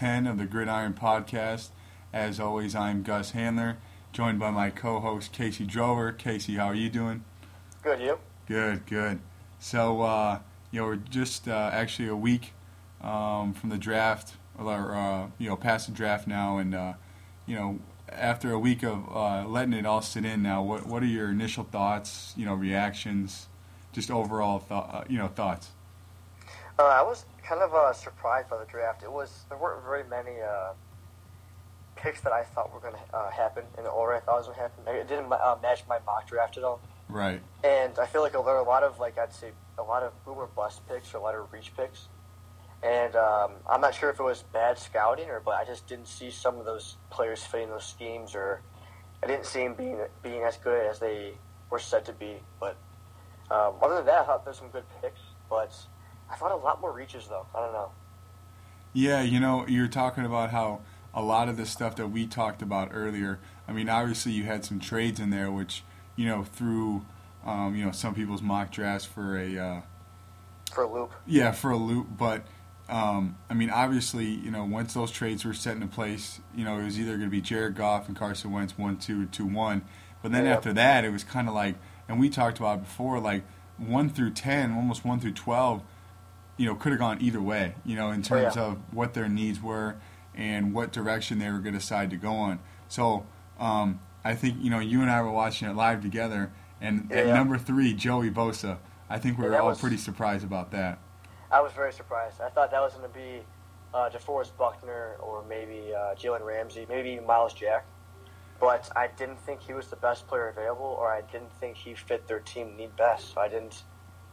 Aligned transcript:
episode 0.00 0.06
10 0.06 0.26
of 0.26 0.38
the 0.38 0.46
Gridiron 0.46 0.94
Podcast. 0.94 1.68
As 2.12 2.40
always, 2.40 2.74
I'm 2.74 3.02
Gus 3.02 3.32
Handler, 3.32 3.76
joined 4.12 4.38
by 4.38 4.50
my 4.50 4.70
co 4.70 4.98
host, 5.00 5.32
Casey 5.32 5.66
Drover. 5.66 6.12
Casey, 6.12 6.54
how 6.54 6.66
are 6.66 6.74
you 6.74 6.88
doing? 6.88 7.24
Good, 7.82 8.00
you? 8.00 8.18
Good, 8.46 8.86
good. 8.86 9.20
So, 9.58 10.00
uh, 10.00 10.40
you 10.70 10.80
know, 10.80 10.86
we're 10.86 10.96
just 10.96 11.48
uh, 11.48 11.70
actually 11.72 12.08
a 12.08 12.16
week 12.16 12.52
um, 13.02 13.52
from 13.52 13.68
the 13.70 13.78
draft, 13.78 14.34
or, 14.58 14.94
uh, 14.94 15.28
you 15.38 15.48
know, 15.48 15.56
past 15.56 15.86
the 15.86 15.92
draft 15.92 16.26
now, 16.26 16.58
and, 16.58 16.74
uh, 16.74 16.94
you 17.46 17.54
know, 17.54 17.78
after 18.10 18.52
a 18.52 18.58
week 18.58 18.82
of 18.82 19.04
uh, 19.14 19.46
letting 19.46 19.74
it 19.74 19.86
all 19.86 20.02
sit 20.02 20.24
in 20.24 20.42
now, 20.42 20.62
what, 20.62 20.86
what 20.86 21.02
are 21.02 21.06
your 21.06 21.30
initial 21.30 21.64
thoughts, 21.64 22.32
you 22.36 22.46
know, 22.46 22.54
reactions, 22.54 23.48
just 23.92 24.10
overall, 24.10 24.60
th- 24.60 24.70
uh, 24.70 25.04
you 25.08 25.18
know, 25.18 25.28
thoughts? 25.28 25.70
Uh, 26.78 26.84
I 26.84 27.02
was 27.02 27.26
kind 27.50 27.62
of 27.62 27.74
uh, 27.74 27.92
surprised 27.92 28.48
by 28.48 28.56
the 28.58 28.64
draft. 28.66 29.02
It 29.02 29.10
was 29.10 29.44
there 29.48 29.58
weren't 29.58 29.82
very 29.84 30.04
many 30.04 30.40
uh, 30.40 30.72
picks 31.96 32.20
that 32.20 32.32
I 32.32 32.44
thought 32.44 32.72
were 32.72 32.78
going 32.78 32.94
to 32.94 33.16
uh, 33.16 33.30
happen 33.30 33.64
in 33.76 33.82
the 33.82 33.90
order 33.90 34.14
I 34.14 34.20
thought 34.20 34.36
was 34.36 34.46
going 34.46 34.56
to 34.56 34.62
happen. 34.62 34.84
It 34.86 35.08
didn't 35.08 35.32
uh, 35.32 35.56
match 35.60 35.82
my 35.88 35.98
mock 36.06 36.28
draft 36.28 36.56
at 36.56 36.62
all. 36.62 36.80
Right. 37.08 37.40
And 37.64 37.98
I 37.98 38.06
feel 38.06 38.22
like 38.22 38.32
there 38.32 38.40
are 38.40 38.56
a 38.58 38.62
lot 38.62 38.84
of 38.84 39.00
like 39.00 39.18
I'd 39.18 39.32
say 39.32 39.50
a 39.78 39.82
lot 39.82 40.04
of 40.04 40.12
boomer 40.24 40.46
bust 40.46 40.86
picks 40.88 41.12
or 41.12 41.16
a 41.16 41.22
lot 41.22 41.34
of 41.34 41.52
reach 41.52 41.72
picks. 41.76 42.06
And 42.84 43.16
um, 43.16 43.54
I'm 43.68 43.80
not 43.80 43.96
sure 43.96 44.10
if 44.10 44.20
it 44.20 44.22
was 44.22 44.44
bad 44.52 44.78
scouting 44.78 45.28
or, 45.28 45.40
but 45.40 45.56
I 45.56 45.64
just 45.64 45.88
didn't 45.88 46.06
see 46.06 46.30
some 46.30 46.56
of 46.56 46.64
those 46.64 46.98
players 47.10 47.42
fitting 47.42 47.68
those 47.68 47.84
schemes, 47.84 48.36
or 48.36 48.62
I 49.24 49.26
didn't 49.26 49.44
see 49.44 49.64
them 49.64 49.74
being 49.74 49.98
being 50.22 50.44
as 50.44 50.56
good 50.56 50.86
as 50.86 51.00
they 51.00 51.32
were 51.68 51.80
said 51.80 52.04
to 52.04 52.12
be. 52.12 52.36
But 52.60 52.76
um, 53.50 53.74
other 53.82 53.96
than 53.96 54.06
that, 54.06 54.22
I 54.22 54.24
thought 54.24 54.44
there's 54.44 54.58
some 54.58 54.68
good 54.68 54.84
picks. 55.02 55.20
But 55.50 55.74
I 56.30 56.36
thought 56.36 56.52
a 56.52 56.56
lot 56.56 56.80
more 56.80 56.92
reaches 56.92 57.26
though. 57.28 57.46
I 57.54 57.60
don't 57.60 57.72
know. 57.72 57.90
Yeah, 58.92 59.22
you 59.22 59.40
know, 59.40 59.66
you're 59.66 59.88
talking 59.88 60.24
about 60.24 60.50
how 60.50 60.80
a 61.14 61.22
lot 61.22 61.48
of 61.48 61.56
the 61.56 61.66
stuff 61.66 61.96
that 61.96 62.08
we 62.08 62.26
talked 62.26 62.62
about 62.62 62.90
earlier. 62.92 63.38
I 63.68 63.72
mean, 63.72 63.88
obviously 63.88 64.32
you 64.32 64.44
had 64.44 64.64
some 64.64 64.80
trades 64.80 65.20
in 65.20 65.30
there, 65.30 65.50
which 65.50 65.82
you 66.16 66.26
know 66.26 66.44
through 66.44 67.04
um, 67.44 67.74
you 67.76 67.84
know 67.84 67.92
some 67.92 68.14
people's 68.14 68.42
mock 68.42 68.70
drafts 68.72 69.06
for 69.06 69.38
a 69.38 69.58
uh, 69.58 69.80
for 70.72 70.84
a 70.84 70.92
loop. 70.92 71.12
Yeah, 71.26 71.52
for 71.52 71.70
a 71.70 71.76
loop, 71.76 72.06
but. 72.16 72.42
Um, 72.88 73.36
I 73.48 73.54
mean, 73.54 73.70
obviously, 73.70 74.24
you 74.24 74.50
know, 74.50 74.64
once 74.64 74.94
those 74.94 75.12
trades 75.12 75.44
were 75.44 75.54
set 75.54 75.76
into 75.76 75.86
place, 75.86 76.40
you 76.56 76.64
know, 76.64 76.76
it 76.80 76.84
was 76.86 76.98
either 76.98 77.12
going 77.12 77.28
to 77.28 77.30
be 77.30 77.40
Jared 77.40 77.76
Goff 77.76 78.08
and 78.08 78.16
Carson 78.16 78.50
Wentz 78.50 78.76
one 78.76 78.96
two 78.96 79.26
two 79.26 79.46
one, 79.46 79.82
but 80.24 80.32
then 80.32 80.44
Yeah. 80.44 80.54
after 80.56 80.72
that, 80.72 81.04
it 81.04 81.10
was 81.10 81.22
kind 81.22 81.46
of 81.46 81.54
like, 81.54 81.76
and 82.08 82.18
we 82.18 82.28
talked 82.28 82.58
about 82.58 82.82
before, 82.82 83.20
like 83.20 83.44
one 83.78 84.10
through 84.10 84.32
ten, 84.32 84.72
almost 84.72 85.04
one 85.04 85.20
through 85.20 85.34
twelve, 85.34 85.82
you 86.60 86.66
know, 86.66 86.74
could 86.74 86.92
have 86.92 86.98
gone 86.98 87.16
either 87.22 87.40
way, 87.40 87.74
you 87.86 87.96
know, 87.96 88.10
in 88.10 88.22
Oh, 88.30 88.36
yeah. 88.36 88.42
terms 88.42 88.56
of 88.58 88.78
what 88.92 89.14
their 89.14 89.30
needs 89.30 89.62
were 89.62 89.96
and 90.34 90.74
what 90.74 90.92
direction 90.92 91.38
they 91.38 91.46
were 91.50 91.58
going 91.58 91.72
to 91.72 91.78
decide 91.80 92.10
to 92.10 92.16
go 92.18 92.34
on. 92.34 92.58
So 92.88 93.24
um, 93.58 93.98
I 94.22 94.34
think 94.34 94.56
you 94.60 94.68
know, 94.68 94.78
you 94.78 95.00
and 95.00 95.10
I 95.10 95.22
were 95.22 95.30
watching 95.30 95.68
it 95.68 95.74
live 95.74 96.02
together, 96.02 96.52
and 96.80 97.10
at 97.10 97.26
Yeah. 97.28 97.34
number 97.34 97.56
three, 97.56 97.94
Joey 97.94 98.30
Bosa, 98.30 98.76
I 99.08 99.18
think 99.18 99.38
we 99.38 99.44
Yeah, 99.44 99.50
were 99.52 99.60
all 99.60 99.68
was- 99.68 99.80
pretty 99.80 99.96
surprised 99.96 100.44
about 100.44 100.70
that. 100.72 100.98
I 101.50 101.60
was 101.62 101.72
very 101.72 101.92
surprised. 101.94 102.40
I 102.42 102.50
thought 102.50 102.70
that 102.72 102.80
was 102.80 102.92
going 102.94 103.10
to 103.10 103.18
be 103.18 103.42
uh, 103.94 104.08
DeForest 104.10 104.56
Buckner 104.58 105.16
or 105.18 105.42
maybe 105.48 105.92
uh, 105.94 106.14
Jalen 106.14 106.44
Ramsey, 106.44 106.84
maybe 106.88 107.10
even 107.10 107.26
Myles 107.26 107.54
Jack. 107.54 107.86
But 108.60 108.88
I 108.94 109.08
didn't 109.16 109.40
think 109.40 109.60
he 109.62 109.72
was 109.72 109.88
the 109.88 109.96
best 109.96 110.28
player 110.28 110.48
available, 110.48 110.94
or 111.00 111.10
I 111.10 111.22
didn't 111.22 111.52
think 111.54 111.76
he 111.78 111.94
fit 111.94 112.28
their 112.28 112.38
team 112.40 112.76
need 112.76 112.94
best. 112.96 113.32
So 113.32 113.40
I 113.40 113.48
didn't 113.48 113.82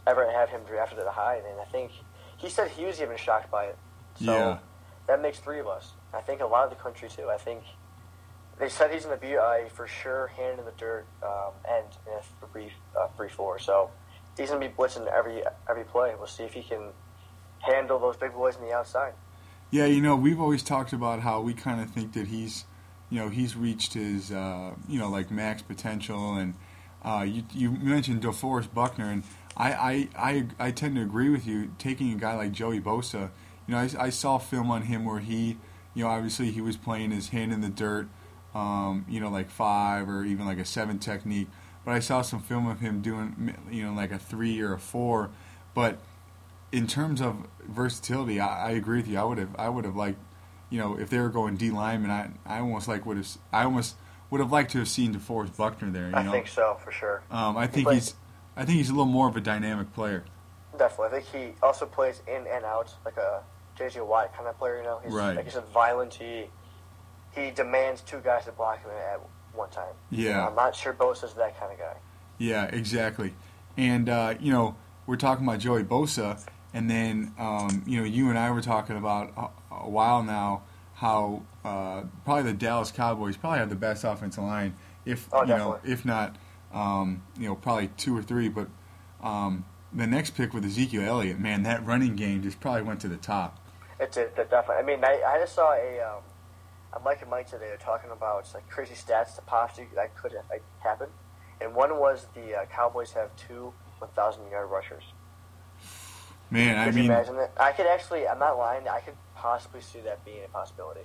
ever 0.06 0.30
have 0.30 0.50
him 0.50 0.62
drafted 0.68 1.00
at 1.00 1.08
a 1.08 1.12
high. 1.12 1.38
And 1.38 1.60
I 1.60 1.66
think 1.66 1.92
he 2.38 2.50
said 2.50 2.70
he 2.72 2.86
was 2.86 3.02
even 3.02 3.18
shocked 3.18 3.52
by 3.52 3.66
it. 3.66 3.78
So 4.16 4.32
Yeah. 4.34 4.58
that 5.08 5.22
makes 5.22 5.40
three 5.40 5.60
of 5.60 5.68
us. 5.68 5.94
I 6.14 6.22
think 6.22 6.42
a 6.42 6.46
lot 6.46 6.64
of 6.64 6.70
the 6.70 6.76
country 6.76 7.10
too. 7.10 7.30
I 7.30 7.38
think 7.38 7.64
they 8.60 8.70
said 8.70 8.92
he's 8.92 9.06
going 9.06 9.18
to 9.18 9.22
be 9.26 9.34
a 9.34 9.68
for 9.74 9.88
sure 9.88 10.28
hand 10.28 10.60
in 10.60 10.66
the 10.66 10.72
dirt 10.78 11.06
um, 11.24 11.52
end 11.70 11.88
in 12.08 12.14
a 12.14 12.48
three 12.48 12.72
uh, 13.00 13.08
three 13.16 13.30
four. 13.30 13.60
So 13.60 13.92
he's 14.38 14.50
going 14.50 14.62
to 14.62 14.68
be 14.68 14.74
blitzing 14.74 15.08
every 15.08 15.44
every 15.70 15.84
play. 15.84 16.14
We'll 16.18 16.28
see 16.28 16.44
if 16.44 16.54
he 16.54 16.64
can 16.64 16.92
handle 17.60 18.00
those 18.00 18.18
big 18.18 18.34
boys 18.34 18.56
on 18.56 18.62
the 18.64 18.74
outside. 18.74 19.14
Yeah, 19.70 19.86
you 19.86 20.02
know, 20.02 20.16
we've 20.16 20.40
always 20.40 20.64
talked 20.64 20.94
about 20.94 21.20
how 21.20 21.42
we 21.42 21.54
kind 21.54 21.82
of 21.82 21.90
think 21.90 22.14
that 22.14 22.28
he's, 22.28 22.64
you 23.10 23.20
know, 23.20 23.28
he's 23.28 23.58
reached 23.58 23.96
his, 23.96 24.32
uh, 24.32 24.72
you 24.88 24.98
know, 24.98 25.10
like 25.10 25.30
max 25.30 25.62
potential. 25.62 26.36
And 26.36 26.54
uh, 27.04 27.26
you, 27.28 27.44
you 27.52 27.72
mentioned 27.72 28.22
DeForest 28.24 28.74
Buckner, 28.74 29.12
and 29.12 29.24
I, 29.58 29.72
I, 29.72 30.10
I, 30.16 30.46
I 30.60 30.72
tend 30.72 30.96
to 30.98 31.02
agree 31.02 31.30
with 31.30 31.48
you. 31.48 31.72
Taking 31.80 32.14
a 32.14 32.16
guy 32.16 32.36
like 32.36 32.52
Joey 32.52 32.80
Bosa, 32.80 33.32
you 33.68 33.74
know, 33.74 33.78
I, 33.80 33.90
I 34.06 34.10
saw 34.12 34.38
film 34.38 34.70
on 34.70 34.84
him 34.84 35.04
where 35.04 35.20
he, 35.20 35.58
you 35.96 36.04
know, 36.04 36.10
obviously 36.10 36.52
he 36.52 36.62
was 36.62 36.78
playing 36.78 37.10
his 37.10 37.30
hand 37.30 37.52
in 37.52 37.62
the 37.62 37.70
dirt, 37.70 38.08
um, 38.54 39.06
you 39.10 39.20
know, 39.20 39.30
like 39.30 39.50
five 39.50 40.08
or 40.08 40.24
even 40.24 40.46
like 40.46 40.60
a 40.60 40.66
seven 40.66 41.00
technique. 41.00 41.48
But 41.84 41.94
I 41.94 42.00
saw 42.00 42.22
some 42.22 42.40
film 42.40 42.68
of 42.68 42.82
him 42.82 43.02
doing, 43.02 43.56
you 43.72 43.84
know, 43.84 43.94
like 43.94 44.12
a 44.12 44.20
three 44.20 44.62
or 44.62 44.74
a 44.74 44.80
four. 44.80 45.32
But 45.74 45.98
in 46.72 46.86
terms 46.86 47.20
of 47.20 47.48
versatility, 47.68 48.40
I, 48.40 48.68
I 48.68 48.72
agree 48.72 48.98
with 48.98 49.08
you. 49.08 49.18
I 49.18 49.24
would 49.24 49.40
have, 49.40 49.56
I 49.58 49.70
would 49.70 49.86
have 49.86 49.96
liked, 49.96 50.20
you 50.70 50.80
know, 50.80 51.00
if 51.00 51.10
they 51.10 51.18
were 51.18 51.30
going 51.30 51.56
D 51.56 51.72
lineman, 51.72 52.12
I, 52.12 52.30
I 52.46 52.60
almost 52.60 52.88
like 52.88 53.06
would 53.06 53.18
have, 53.18 53.28
I 53.52 53.64
almost 53.64 53.96
would 54.30 54.42
have 54.42 54.52
liked 54.52 54.72
to 54.74 54.80
have 54.80 54.90
seen 54.90 55.16
DeForest 55.16 55.58
Buckner 55.58 55.90
there. 55.90 56.10
You 56.10 56.16
I 56.16 56.24
know, 56.24 56.32
think 56.32 56.48
so 56.48 56.78
for 56.84 56.92
sure. 56.92 57.24
um, 57.32 57.58
I 57.58 57.68
think 57.68 57.90
he's, 57.90 58.14
I 58.58 58.66
think 58.66 58.78
he's 58.78 58.90
a 58.90 58.94
little 58.94 59.06
more 59.06 59.30
of 59.30 59.38
a 59.38 59.42
dynamic 59.42 59.94
player. 59.94 60.26
Definitely. 60.78 61.18
I 61.18 61.22
think 61.22 61.26
he 61.54 61.56
also 61.64 61.86
plays 61.86 62.22
in 62.28 62.46
and 62.48 62.66
out 62.66 62.94
like 63.06 63.18
a 63.18 63.42
JJ 63.80 64.06
Watt 64.06 64.34
kind 64.36 64.48
of 64.50 64.58
player. 64.58 64.78
You 64.78 64.84
know, 64.84 65.00
he's 65.04 65.14
Right. 65.14 65.36
like 65.36 65.46
you 65.46 65.52
said, 65.52 65.66
violent. 65.74 66.14
He 66.16 66.46
he 67.36 67.52
demands 67.52 68.02
two 68.02 68.20
guys 68.20 68.46
to 68.46 68.52
block 68.52 68.82
him 68.82 68.90
at 68.92 69.20
one 69.54 69.70
time. 69.70 69.94
Yeah. 70.10 70.48
I'm 70.48 70.56
not 70.56 70.76
sure 70.76 70.92
Bosa's 70.94 71.34
that 71.36 71.60
kind 71.60 71.72
of 71.72 71.78
guy. 71.78 71.94
Yeah, 72.40 72.66
exactly. 72.66 73.34
And 73.78 74.10
uh, 74.10 74.36
you 74.40 74.52
know, 74.52 74.76
we're 75.06 75.18
talking 75.18 75.46
about 75.48 75.60
Joey 75.60 75.84
Bosa, 75.84 76.44
and 76.74 76.90
then 76.90 77.34
um, 77.38 77.84
you 77.86 78.00
know, 78.00 78.06
you 78.06 78.30
and 78.30 78.38
I 78.40 78.50
were 78.52 78.62
talking 78.62 78.98
about 78.98 79.34
a, 79.72 79.76
a 79.76 79.90
while 79.90 80.24
now 80.24 80.64
how 80.96 81.44
uh, 81.64 82.02
probably 82.26 82.44
the 82.52 82.54
Dallas 82.54 82.92
Cowboys 82.92 83.38
probably 83.38 83.60
have 83.60 83.70
the 83.70 83.76
best 83.76 84.04
offensive 84.04 84.44
line, 84.44 84.76
if 85.06 85.28
Oh, 85.32 85.42
you 85.42 85.50
know, 85.50 85.78
if 85.84 86.06
not, 86.06 86.36
um, 86.74 87.24
you 87.40 87.48
know, 87.48 87.56
probably 87.56 87.90
two 87.98 88.18
or 88.18 88.22
three. 88.22 88.50
But 88.50 88.68
um, 89.22 89.66
the 89.94 90.08
next 90.08 90.32
pick 90.32 90.54
with 90.54 90.66
Ezekiel 90.66 91.04
Elliott, 91.04 91.40
man, 91.40 91.64
that 91.64 91.86
running 91.86 92.16
game 92.16 92.44
just 92.44 92.60
probably 92.60 92.84
went 92.84 93.02
to 93.02 93.08
the 93.08 93.18
top. 93.18 93.60
It's 94.00 94.18
a, 94.18 94.30
that 94.36 94.50
definitely. 94.50 94.84
I 94.84 94.86
mean, 94.86 95.04
I, 95.04 95.24
I 95.28 95.40
just 95.40 95.56
saw 95.56 95.74
a 95.74 96.00
um, 96.00 96.24
a 96.94 97.00
Mike 97.00 97.22
and 97.22 97.30
Mike 97.30 97.50
today 97.50 97.74
talking 97.80 98.12
about 98.12 98.48
like 98.54 98.70
crazy 98.70 98.94
stats 98.94 99.36
to 99.36 99.42
possibly 99.42 99.88
that 99.96 100.16
could 100.16 100.34
like, 100.50 100.64
happen, 100.80 101.08
and 101.62 101.74
one 101.74 101.98
was 101.98 102.28
the 102.36 102.56
uh, 102.56 102.66
Cowboys 102.66 103.12
have 103.14 103.36
two 103.36 103.74
1,000 104.00 104.50
yard 104.52 104.70
rushers. 104.70 105.04
Man, 106.50 106.78
I 106.78 106.86
Could 106.86 106.96
you 106.96 107.02
mean, 107.02 107.12
imagine 107.12 107.36
that? 107.38 107.52
I 107.58 107.72
could 107.74 107.88
actually. 107.88 108.28
I'm 108.28 108.40
not 108.40 108.58
lying. 108.58 108.88
I 108.88 109.02
could 109.02 109.16
possibly 109.36 109.82
see 109.82 110.00
that 110.02 110.24
being 110.24 110.44
a 110.46 110.48
possibility. 110.48 111.02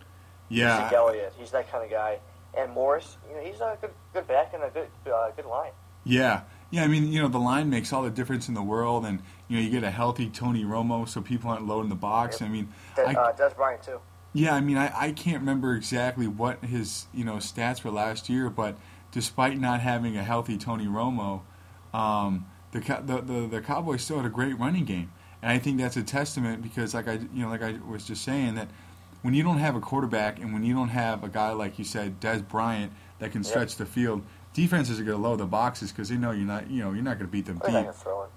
yeah, 0.49 0.89
Zeke 0.89 0.97
Elliott, 0.97 1.33
he's 1.37 1.51
that 1.51 1.71
kind 1.71 1.85
of 1.85 1.91
guy. 1.91 2.21
And 2.57 2.73
Morris, 2.73 3.17
you 3.29 3.37
know, 3.37 3.43
he's 3.43 3.61
a 3.61 3.79
good 3.81 3.91
good 4.13 4.27
back 4.29 4.53
and 4.55 4.63
a 4.63 4.71
good 4.71 4.89
uh, 5.13 5.31
good 5.31 5.47
line. 5.47 5.73
Yeah, 6.05 6.43
yeah. 6.71 6.85
I 6.85 6.87
mean, 6.89 7.13
you 7.13 7.23
know, 7.23 7.29
the 7.29 7.39
line 7.39 7.71
makes 7.71 7.93
all 7.93 8.03
the 8.03 8.11
difference 8.11 8.49
in 8.49 8.55
the 8.55 8.63
world, 8.63 9.07
and 9.07 9.21
you 9.49 9.57
know, 9.57 9.63
you 9.63 9.71
get 9.71 9.85
a 9.85 9.91
healthy 9.91 10.29
Tony 10.29 10.65
Romo, 10.65 11.09
so 11.09 11.21
people 11.21 11.51
aren't 11.51 11.67
loading 11.67 11.89
the 11.89 11.95
box. 11.95 12.41
Yep. 12.41 12.49
I 12.49 12.53
mean, 12.53 12.69
I, 12.99 13.15
uh, 13.15 13.33
Dez 13.37 13.57
Bryant 13.57 13.83
too. 13.83 14.01
yeah, 14.33 14.55
I 14.55 14.61
mean, 14.61 14.77
I, 14.77 14.93
I 14.95 15.13
can't 15.13 15.41
remember 15.41 15.75
exactly 15.75 16.27
what 16.27 16.63
his 16.65 17.07
you 17.15 17.25
know 17.25 17.37
stats 17.37 17.85
were 17.85 17.91
last 17.91 18.29
year, 18.29 18.51
but 18.51 18.77
despite 19.13 19.59
not 19.59 19.81
having 19.81 20.17
a 20.17 20.25
healthy 20.25 20.59
Tony 20.59 20.87
Romo, 20.87 21.43
um, 21.95 22.47
the, 22.73 22.81
the 22.81 23.21
the 23.21 23.47
the 23.47 23.61
Cowboys 23.61 24.03
still 24.03 24.17
had 24.17 24.27
a 24.27 24.31
great 24.31 24.59
running 24.59 24.85
game, 24.85 25.13
and 25.41 25.53
I 25.53 25.59
think 25.59 25.79
that's 25.79 25.97
a 25.97 26.03
testament 26.03 26.63
because, 26.63 26.95
like 26.95 27.09
I 27.09 27.15
you 27.33 27.43
know, 27.43 27.49
like 27.49 27.63
I 27.63 27.79
was 27.89 28.05
just 28.07 28.23
saying 28.25 28.57
that 28.57 28.69
when 29.23 29.35
you 29.35 29.43
don't 29.43 29.59
have 29.59 29.75
a 29.77 29.81
quarterback 29.81 30.39
and 30.39 30.53
when 30.53 30.65
you 30.65 30.75
don't 30.75 30.89
have 30.89 31.25
a 31.25 31.29
guy 31.29 31.53
like 31.53 31.79
you 31.79 31.85
said, 31.85 32.21
Dez 32.21 32.47
Bryant, 32.47 32.93
that 33.19 33.33
can 33.33 33.45
stretch 33.45 33.77
the 33.77 33.87
field, 33.87 34.23
defenses 34.53 35.01
are 35.01 35.05
going 35.05 35.17
to 35.17 35.23
lower 35.23 35.37
the 35.37 35.47
boxes 35.47 35.93
because 35.93 36.09
they 36.09 36.17
know 36.17 36.33
you're 36.33 36.47
not 36.47 36.69
you 36.71 36.83
know 36.83 36.93
you're 36.93 37.03
not 37.03 37.19
going 37.19 37.27
to 37.27 37.33
beat 37.33 37.47
them 37.47 37.59
They're 37.63 37.71
deep. 37.71 37.81
gonna 37.83 37.93
throw 37.93 38.25
it. 38.25 38.31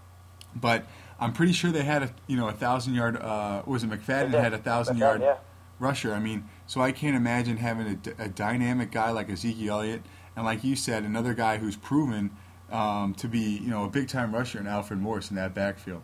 But 0.55 0.85
I'm 1.19 1.33
pretty 1.33 1.53
sure 1.53 1.71
they 1.71 1.83
had 1.83 2.03
a 2.03 2.13
you 2.27 2.37
know 2.37 2.47
a 2.47 2.53
thousand 2.53 2.93
yard. 2.93 3.17
Uh, 3.17 3.63
was 3.65 3.83
it 3.83 3.89
McFadden 3.89 4.31
had 4.31 4.53
a 4.53 4.57
thousand 4.57 4.97
McFadden, 4.97 4.99
yard 4.99 5.21
yeah. 5.21 5.37
rusher? 5.79 6.13
I 6.13 6.19
mean, 6.19 6.47
so 6.67 6.81
I 6.81 6.91
can't 6.91 7.15
imagine 7.15 7.57
having 7.57 7.99
a 8.17 8.29
dynamic 8.29 8.91
guy 8.91 9.11
like 9.11 9.29
Ezekiel 9.29 9.79
Elliott, 9.79 10.01
and 10.35 10.45
like 10.45 10.63
you 10.63 10.75
said, 10.75 11.03
another 11.03 11.33
guy 11.33 11.57
who's 11.57 11.75
proven 11.75 12.31
um, 12.71 13.13
to 13.15 13.27
be 13.27 13.39
you 13.39 13.69
know 13.69 13.85
a 13.85 13.89
big 13.89 14.07
time 14.07 14.33
rusher 14.33 14.59
in 14.59 14.67
Alfred 14.67 14.99
Morris 14.99 15.29
in 15.29 15.35
that 15.35 15.53
backfield. 15.53 16.01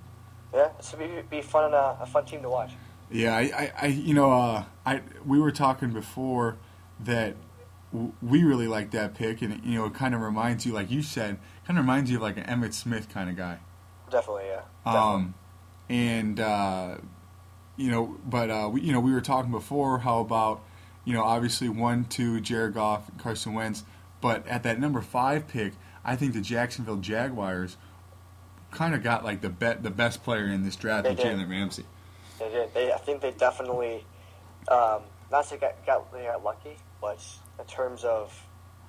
Yeah, 0.53 0.69
it's 0.79 0.93
be 0.93 1.07
be 1.29 1.41
fun 1.41 1.65
and 1.65 1.73
a, 1.73 1.97
a 2.01 2.05
fun 2.05 2.25
team 2.25 2.41
to 2.41 2.49
watch. 2.49 2.73
Yeah, 3.11 3.35
I, 3.35 3.41
I, 3.41 3.73
I 3.81 3.85
you 3.87 4.13
know, 4.13 4.31
uh, 4.31 4.63
I 4.85 5.01
we 5.25 5.39
were 5.39 5.51
talking 5.51 5.91
before 5.91 6.57
that 7.01 7.35
w- 7.91 8.13
we 8.21 8.43
really 8.43 8.67
like 8.67 8.91
that 8.91 9.13
pick, 9.15 9.41
and 9.41 9.61
you 9.63 9.77
know, 9.77 9.85
it 9.85 9.93
kind 9.93 10.15
of 10.15 10.21
reminds 10.21 10.65
you, 10.65 10.73
like 10.73 10.89
you 10.89 11.01
said, 11.01 11.37
kind 11.65 11.77
of 11.77 11.85
reminds 11.85 12.09
you 12.09 12.17
of 12.17 12.23
like 12.23 12.37
an 12.37 12.43
Emmitt 12.43 12.73
Smith 12.73 13.09
kind 13.09 13.29
of 13.29 13.35
guy. 13.35 13.59
Definitely, 14.09 14.45
yeah. 14.45 14.61
Definitely. 14.85 15.13
Um, 15.13 15.33
and 15.89 16.39
uh, 16.39 16.97
you 17.77 17.91
know, 17.91 18.17
but 18.25 18.49
uh, 18.49 18.69
we, 18.71 18.81
you 18.81 18.93
know, 18.93 18.99
we 18.99 19.11
were 19.11 19.21
talking 19.21 19.51
before 19.51 19.99
how 19.99 20.19
about, 20.19 20.61
you 21.05 21.13
know, 21.13 21.23
obviously 21.23 21.69
one, 21.69 22.05
two, 22.05 22.39
Jared 22.39 22.73
Goff, 22.73 23.09
Carson 23.17 23.53
Wentz, 23.53 23.83
but 24.21 24.45
at 24.47 24.63
that 24.63 24.79
number 24.79 25.01
five 25.01 25.47
pick, 25.47 25.73
I 26.05 26.15
think 26.15 26.33
the 26.33 26.41
Jacksonville 26.41 26.97
Jaguars 26.97 27.77
kind 28.71 28.95
of 28.95 29.03
got 29.03 29.23
like 29.25 29.41
the 29.41 29.49
bet 29.49 29.83
the 29.83 29.89
best 29.89 30.23
player 30.23 30.45
in 30.45 30.63
this 30.63 30.75
draft, 30.75 31.03
They 31.03 31.09
with 31.11 31.19
did. 31.19 31.37
Jalen 31.37 31.49
Ramsey. 31.49 31.85
They 32.41 32.49
did. 32.49 32.73
They, 32.73 32.91
I 32.91 32.97
think 32.97 33.21
they 33.21 33.31
definitely, 33.31 34.03
um, 34.67 35.01
not 35.31 35.47
to 35.49 35.57
get 35.57 35.85
got 35.85 36.11
they 36.11 36.23
got 36.23 36.43
lucky, 36.43 36.75
but 36.99 37.23
in 37.59 37.65
terms 37.65 38.03
of 38.03 38.33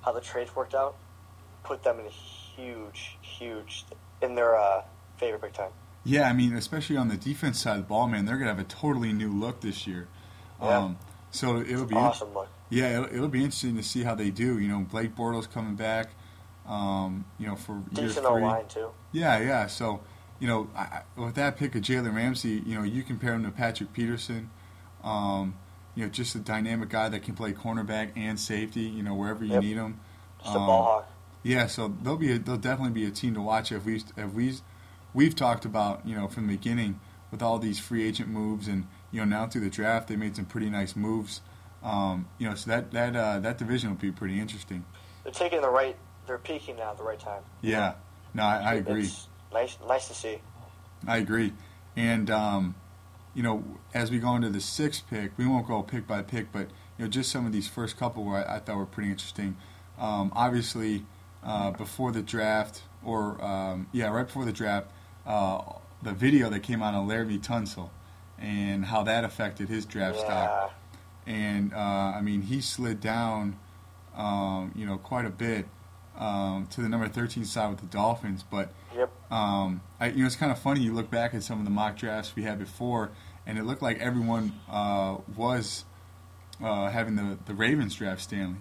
how 0.03 0.11
the 0.11 0.21
trades 0.21 0.55
worked 0.55 0.73
out, 0.73 0.95
put 1.63 1.83
them 1.83 1.99
in 1.99 2.07
a 2.07 2.09
huge, 2.09 3.17
huge 3.21 3.85
in 4.21 4.35
their 4.35 4.55
uh, 4.55 4.83
favor 5.17 5.37
big 5.37 5.53
time. 5.53 5.71
Yeah, 6.03 6.27
I 6.27 6.33
mean, 6.33 6.55
especially 6.55 6.97
on 6.97 7.07
the 7.07 7.15
defense 7.15 7.61
side 7.61 7.77
of 7.77 7.83
the 7.83 7.87
ball, 7.87 8.07
man, 8.07 8.25
they're 8.25 8.37
gonna 8.37 8.49
have 8.49 8.59
a 8.59 8.63
totally 8.63 9.13
new 9.13 9.31
look 9.31 9.61
this 9.61 9.85
year. 9.87 10.07
Yeah. 10.61 10.77
Um, 10.79 10.97
so 11.31 11.61
it'll 11.61 11.85
be 11.85 11.95
Awesome 11.95 12.33
look. 12.33 12.49
Yeah, 12.69 12.93
it'll, 12.93 13.15
it'll 13.15 13.27
be 13.27 13.39
interesting 13.39 13.77
to 13.77 13.83
see 13.83 14.03
how 14.03 14.15
they 14.15 14.31
do. 14.31 14.59
You 14.59 14.67
know, 14.67 14.79
Blake 14.79 15.15
Bortles 15.15 15.49
coming 15.51 15.75
back. 15.75 16.09
Um, 16.67 17.25
you 17.37 17.47
know, 17.47 17.55
for 17.55 17.73
year 17.73 18.07
Decent 18.07 18.25
O 18.25 18.33
three. 18.33 18.43
line 18.43 18.67
too. 18.67 18.89
Yeah, 19.11 19.39
yeah. 19.39 19.67
So, 19.67 20.01
you 20.43 20.49
know, 20.49 20.67
I, 20.75 21.03
with 21.15 21.35
that 21.35 21.55
pick 21.55 21.73
of 21.73 21.83
Jalen 21.83 22.13
Ramsey, 22.13 22.61
you 22.65 22.75
know, 22.75 22.83
you 22.83 23.01
compare 23.01 23.33
him 23.33 23.45
to 23.45 23.51
Patrick 23.51 23.93
Peterson. 23.93 24.49
Um, 25.01 25.55
you 25.95 26.03
know, 26.03 26.09
just 26.09 26.35
a 26.35 26.39
dynamic 26.39 26.89
guy 26.89 27.07
that 27.07 27.23
can 27.23 27.33
play 27.33 27.53
cornerback 27.53 28.11
and 28.17 28.37
safety. 28.37 28.81
You 28.81 29.03
know, 29.03 29.15
wherever 29.15 29.45
you 29.45 29.53
Yep. 29.53 29.63
need 29.63 29.77
him. 29.77 30.01
Just 30.43 30.53
a 30.53 30.59
Um, 30.59 30.65
ball 30.67 30.83
hawk. 30.83 31.07
Yeah, 31.43 31.67
so 31.67 31.95
they'll 32.03 32.17
be 32.17 32.33
a, 32.33 32.39
they'll 32.39 32.57
definitely 32.57 32.91
be 32.91 33.05
a 33.05 33.11
team 33.11 33.35
to 33.35 33.41
watch 33.41 33.71
if 33.71 33.85
we 33.85 34.03
if 34.17 34.33
we 34.33 34.53
we've 35.13 35.33
talked 35.33 35.63
about 35.63 36.05
you 36.05 36.13
know 36.13 36.27
from 36.27 36.47
the 36.47 36.57
beginning 36.57 36.99
with 37.31 37.41
all 37.41 37.57
these 37.57 37.79
free 37.79 38.05
agent 38.05 38.27
moves 38.27 38.67
and 38.67 38.85
you 39.11 39.21
know 39.21 39.25
now 39.25 39.47
through 39.47 39.61
the 39.61 39.69
draft 39.69 40.09
they 40.09 40.17
made 40.17 40.35
some 40.35 40.43
pretty 40.43 40.69
nice 40.69 40.93
moves. 40.93 41.39
Um, 41.81 42.27
you 42.37 42.49
know, 42.49 42.55
so 42.55 42.69
that 42.69 42.91
that 42.91 43.15
uh, 43.15 43.39
that 43.39 43.57
division 43.57 43.91
will 43.91 43.97
be 43.97 44.11
pretty 44.11 44.41
interesting. 44.41 44.83
They're 45.23 45.31
taking 45.31 45.61
the 45.61 45.69
right. 45.69 45.95
They're 46.27 46.37
peaking 46.37 46.75
now 46.75 46.91
at 46.91 46.97
the 46.97 47.03
right 47.03 47.19
time. 47.19 47.43
Yeah, 47.61 47.93
no, 48.33 48.43
I, 48.43 48.57
I 48.57 48.73
agree. 48.73 49.03
It's 49.03 49.27
nice, 49.53 49.77
nice 49.87 50.07
to 50.07 50.13
see. 50.13 50.39
I 51.07 51.17
agree. 51.17 51.53
And 51.95 52.29
um, 52.29 52.75
you 53.33 53.43
know, 53.43 53.63
as 53.93 54.11
we 54.11 54.19
go 54.19 54.35
into 54.35 54.49
the 54.49 54.61
sixth 54.61 55.03
pick, 55.09 55.31
we 55.37 55.45
won't 55.45 55.67
go 55.67 55.81
pick 55.83 56.07
by 56.07 56.21
pick, 56.21 56.51
but 56.51 56.67
you 56.97 57.05
know, 57.05 57.07
just 57.07 57.31
some 57.31 57.45
of 57.45 57.51
these 57.51 57.67
first 57.67 57.97
couple 57.97 58.23
where 58.23 58.47
I, 58.47 58.55
I 58.55 58.59
thought 58.59 58.77
were 58.77 58.85
pretty 58.85 59.09
interesting. 59.09 59.57
Um, 59.97 60.31
obviously, 60.35 61.05
uh, 61.43 61.71
before 61.71 62.11
the 62.11 62.21
draft, 62.21 62.83
or 63.03 63.43
um, 63.43 63.87
yeah, 63.91 64.09
right 64.09 64.25
before 64.25 64.45
the 64.45 64.53
draft, 64.53 64.87
uh, 65.25 65.61
the 66.01 66.13
video 66.13 66.49
that 66.49 66.61
came 66.61 66.81
out 66.81 66.93
on 66.93 67.07
Larry 67.07 67.37
Tunsil 67.37 67.89
and 68.39 68.85
how 68.85 69.03
that 69.03 69.23
affected 69.23 69.69
his 69.69 69.85
draft 69.85 70.19
stock. 70.19 70.73
And 71.25 71.73
uh, 71.73 71.77
I 71.77 72.21
mean, 72.21 72.41
he 72.41 72.59
slid 72.59 72.99
down, 72.99 73.57
um, 74.15 74.73
you 74.75 74.85
know, 74.85 74.97
quite 74.97 75.25
a 75.25 75.29
bit 75.29 75.65
um, 76.17 76.67
to 76.71 76.81
the 76.81 76.89
number 76.89 77.07
13 77.07 77.45
side 77.45 77.69
with 77.69 77.79
the 77.79 77.85
Dolphins, 77.85 78.43
but 78.49 78.73
Yep. 78.95 79.11
Um, 79.33 79.81
I, 79.99 80.09
you 80.09 80.19
know, 80.19 80.27
it's 80.27 80.35
kind 80.35 80.51
of 80.51 80.59
funny. 80.59 80.81
You 80.81 80.93
look 80.93 81.09
back 81.09 81.33
at 81.33 81.41
some 81.41 81.57
of 81.57 81.65
the 81.65 81.71
mock 81.71 81.97
drafts 81.97 82.35
we 82.35 82.43
had 82.43 82.59
before, 82.59 83.09
and 83.47 83.57
it 83.57 83.63
looked 83.63 83.81
like 83.81 83.97
everyone 83.99 84.53
uh, 84.69 85.17
was 85.35 85.85
uh, 86.63 86.91
having 86.91 87.15
the, 87.15 87.39
the 87.47 87.55
Ravens 87.55 87.95
draft 87.95 88.21
Stanley, 88.21 88.59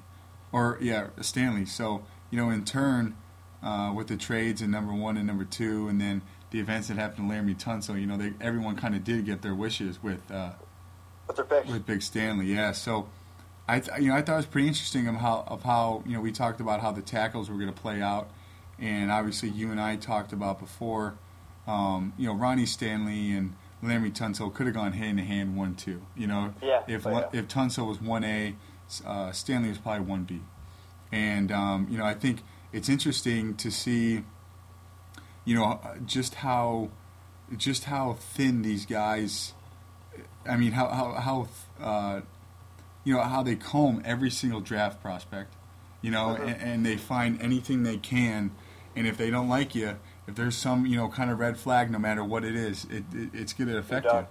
or 0.51 0.79
yeah, 0.81 1.09
Stanley. 1.21 1.67
So 1.67 2.07
you 2.31 2.39
know, 2.39 2.49
in 2.49 2.65
turn, 2.65 3.17
uh, 3.63 3.93
with 3.95 4.07
the 4.07 4.17
trades 4.17 4.63
in 4.63 4.71
number 4.71 4.95
one 4.95 5.19
and 5.19 5.27
number 5.27 5.45
two, 5.45 5.89
and 5.89 6.01
then 6.01 6.23
the 6.51 6.61
events 6.61 6.89
that 6.89 6.97
happened 6.97 7.29
to 7.29 7.35
Laremy 7.35 7.63
Tunsil, 7.63 8.01
you 8.01 8.07
know, 8.07 8.17
they, 8.17 8.33
everyone 8.41 8.77
kind 8.77 8.95
of 8.95 9.05
did 9.05 9.27
get 9.27 9.43
their 9.43 9.55
wishes 9.55 10.03
with 10.03 10.31
uh, 10.31 10.53
with 11.27 11.37
their 11.37 11.45
picks. 11.45 11.69
with 11.69 11.85
Big 11.85 12.01
Stanley. 12.03 12.47
Yeah, 12.47 12.73
so. 12.73 13.09
I 13.69 13.79
th- 13.79 14.03
you 14.03 14.09
know 14.09 14.17
I 14.17 14.23
thought 14.23 14.35
it 14.35 14.37
was 14.39 14.47
pretty 14.47 14.67
interesting 14.67 15.07
of 15.07 15.15
how 15.15 15.45
of 15.47 15.63
how 15.63 16.03
you 16.05 16.15
know 16.15 16.21
we 16.21 16.33
talked 16.33 16.61
about 16.61 16.81
how 16.81 16.91
the 16.91 17.01
tackles 17.01 17.49
were 17.49 17.55
going 17.55 17.73
to 17.73 17.81
play 17.81 18.03
out, 18.03 18.29
and 18.83 19.11
obviously 19.11 19.49
you 19.49 19.71
and 19.71 19.81
I 19.81 19.97
talked 19.97 20.33
about 20.35 20.59
before, 20.59 21.15
um, 21.67 22.13
you 22.19 22.27
know 22.27 22.35
Ronnie 22.35 22.67
Stanley 22.67 23.31
and 23.33 23.55
Larry 23.83 24.11
Tunsil 24.11 24.53
could 24.53 24.67
have 24.67 24.75
gone 24.75 24.93
hand 24.93 25.19
in 25.21 25.25
hand 25.27 25.57
one 25.57 25.75
two. 25.75 26.03
You 26.17 26.27
know 26.27 26.53
Yeah, 26.63 26.83
if 26.87 27.07
oh, 27.07 27.13
one- 27.13 27.25
yeah. 27.33 27.41
if 27.41 27.49
Tunsil 27.49 27.87
was 27.87 28.01
one 28.01 28.25
A, 28.25 28.55
uh, 29.07 29.33
Stanley 29.33 29.69
was 29.71 29.79
probably 29.79 30.05
one 30.05 30.25
B, 30.25 30.41
and 31.13 31.51
um, 31.53 31.87
you 31.91 31.97
know 31.97 32.05
I 32.05 32.15
think 32.15 32.43
it's 32.73 32.89
interesting 32.89 33.55
to 33.57 33.71
see, 33.71 34.25
you 35.45 35.55
know 35.55 35.81
just 36.05 36.37
how 36.37 36.91
just 37.57 37.85
how 37.85 38.15
thin 38.15 38.63
these 38.63 38.85
guys. 38.87 39.53
I 40.49 40.57
mean 40.57 40.73
how 40.73 40.89
how 40.89 41.13
how. 41.15 41.49
Uh, 41.81 42.21
you 43.05 43.13
know 43.15 43.21
how 43.23 43.43
they 43.43 43.57
comb 43.57 44.01
every 44.05 44.31
single 44.31 44.61
draft 44.61 45.03
prospect, 45.03 45.53
you 46.03 46.11
know, 46.13 46.37
Mhm. 46.39 46.47
and, 46.53 46.63
and 46.63 46.87
they 46.87 46.97
find 46.97 47.43
anything 47.43 47.83
they 47.83 47.97
can, 47.97 48.53
and 48.97 49.07
if 49.07 49.17
they 49.17 49.31
don't 49.31 49.49
like 49.49 49.75
you, 49.75 49.99
if 50.27 50.35
there's 50.35 50.57
some 50.57 50.87
you 50.87 50.97
know 50.97 51.09
kind 51.09 51.31
of 51.31 51.39
red 51.39 51.57
flag, 51.57 51.91
no 51.91 51.99
matter 51.99 52.23
what 52.25 52.45
it 52.45 52.55
is, 52.55 52.85
it, 52.91 53.05
it 53.15 53.31
it's 53.33 53.53
going 53.53 53.69
to 53.69 53.79
affect 53.79 54.07
you. 54.07 54.27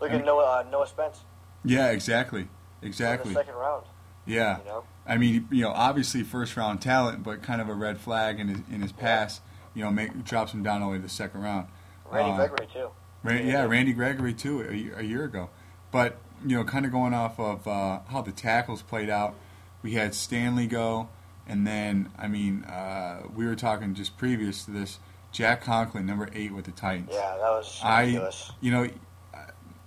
Look 0.00 0.10
I 0.10 0.14
at 0.14 0.16
mean- 0.18 0.26
Noah 0.26 0.64
uh, 0.66 0.70
Noah 0.70 0.86
Spence. 0.86 1.20
Yeah, 1.64 1.90
exactly, 1.90 2.48
exactly. 2.82 3.34
second 3.34 3.54
round. 3.54 3.84
Yeah, 4.26 4.58
You 4.58 4.64
know. 4.66 4.84
I 5.06 5.16
mean, 5.16 5.48
you 5.50 5.62
know, 5.62 5.70
obviously 5.70 6.22
first 6.22 6.56
round 6.56 6.80
talent, 6.80 7.22
but 7.24 7.42
kind 7.42 7.60
of 7.60 7.68
a 7.68 7.74
red 7.74 7.98
flag 7.98 8.38
in 8.40 8.48
his 8.48 8.58
in 8.70 8.80
his 8.82 8.92
past. 8.92 9.42
You 9.74 9.82
know, 9.84 9.90
make 9.90 10.24
drops 10.24 10.52
him 10.52 10.62
down 10.62 10.82
all 10.82 10.88
the 10.88 10.92
way 10.92 10.96
to 10.98 11.02
the 11.02 11.08
second 11.08 11.42
round. 11.42 11.66
Randy 12.10 12.30
Uh, 12.32 12.36
Gregory 12.36 12.68
too. 12.72 12.90
Ran, 13.24 13.46
yeah, 13.46 13.64
Randy 13.64 13.92
Gregory 13.92 14.34
too 14.34 14.60
a, 14.68 14.72
year- 14.74 14.94
a 14.98 15.02
year 15.02 15.24
ago. 15.24 15.50
But 15.90 16.18
you 16.44 16.56
know, 16.56 16.64
kind 16.64 16.84
of 16.84 16.92
going 16.92 17.14
off 17.14 17.38
of 17.40 17.66
uh, 17.66 18.00
how 18.08 18.22
the 18.22 18.32
tackles 18.32 18.82
played 18.82 19.08
out, 19.10 19.34
we 19.82 19.92
had 19.94 20.14
Stanley 20.14 20.66
go, 20.66 21.08
and 21.46 21.66
then 21.66 22.10
I 22.18 22.28
mean, 22.28 22.64
uh, 22.64 23.22
we 23.34 23.46
were 23.46 23.56
talking 23.56 23.94
just 23.94 24.16
previous 24.16 24.64
to 24.64 24.70
this, 24.70 24.98
Jack 25.32 25.62
Conklin, 25.62 26.06
number 26.06 26.28
eight 26.34 26.52
with 26.52 26.64
the 26.66 26.72
Titans. 26.72 27.10
Yeah, 27.12 27.36
that 27.40 27.50
was 27.50 27.80
ridiculous. 27.84 28.50
I, 28.50 28.54
you 28.60 28.70
know, 28.70 28.88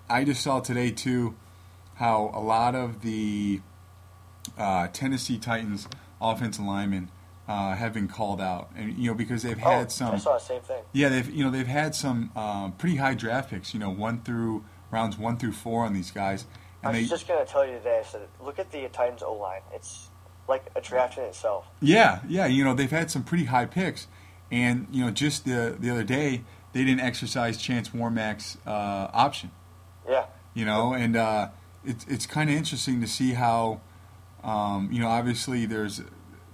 I 0.09 0.24
just 0.24 0.41
saw 0.41 0.59
today 0.59 0.91
too 0.91 1.35
how 1.95 2.31
a 2.33 2.41
lot 2.41 2.75
of 2.75 3.01
the 3.01 3.62
uh, 4.57 4.88
Tennessee 4.88 5.38
Titans 5.38 5.88
offensive 6.21 6.63
linemen 6.63 7.09
uh, 7.47 7.75
have 7.75 7.93
been 7.93 8.07
called 8.07 8.41
out, 8.41 8.69
and 8.75 8.97
you 8.97 9.09
know 9.09 9.13
because 9.13 9.43
they've 9.43 9.62
oh, 9.63 9.69
had 9.69 9.91
some. 9.91 10.15
I 10.15 10.17
saw 10.17 10.33
the 10.33 10.39
same 10.39 10.62
thing. 10.62 10.83
Yeah, 10.93 11.09
they've 11.09 11.29
you 11.29 11.43
know 11.43 11.51
they've 11.51 11.67
had 11.67 11.95
some 11.95 12.31
um, 12.35 12.74
pretty 12.74 12.97
high 12.97 13.13
draft 13.13 13.50
picks. 13.50 13.74
You 13.74 13.79
know, 13.79 13.89
one 13.89 14.21
through 14.21 14.63
rounds 14.91 15.17
one 15.17 15.38
through 15.38 15.53
four 15.53 15.85
on 15.85 15.93
these 15.93 16.12
guys, 16.12 16.45
I 16.83 16.89
and 16.89 16.97
was 16.97 17.05
they 17.05 17.09
just 17.09 17.27
gonna 17.27 17.45
tell 17.45 17.65
you 17.65 17.77
today. 17.77 18.01
I 18.03 18.07
said, 18.07 18.27
look 18.39 18.59
at 18.59 18.71
the 18.71 18.88
Titans 18.89 19.24
O 19.24 19.33
line. 19.33 19.62
It's 19.74 20.09
like 20.47 20.65
a 20.75 20.81
draft 20.81 21.17
in 21.17 21.23
itself. 21.23 21.65
yeah 21.81 22.19
yeah 22.27 22.45
you 22.45 22.63
know 22.63 22.73
they've 22.73 22.91
had 22.91 23.09
some 23.09 23.23
pretty 23.23 23.45
high 23.45 23.65
picks, 23.65 24.07
and 24.51 24.87
you 24.91 25.03
know 25.03 25.11
just 25.11 25.45
the 25.45 25.75
the 25.79 25.89
other 25.89 26.03
day 26.03 26.43
they 26.75 26.83
didn't 26.83 26.99
exercise 26.99 27.57
Chance 27.57 27.89
Warmack's 27.89 28.57
uh, 28.67 29.07
option. 29.13 29.49
Yeah, 30.07 30.25
You 30.53 30.65
know, 30.65 30.93
and 30.93 31.15
uh, 31.15 31.49
it's 31.85 32.05
it's 32.07 32.25
kind 32.25 32.49
of 32.49 32.55
interesting 32.57 32.99
to 32.99 33.07
see 33.07 33.31
how 33.31 33.79
um, 34.43 34.89
you 34.91 34.99
know 34.99 35.07
obviously 35.07 35.65
there's 35.65 36.01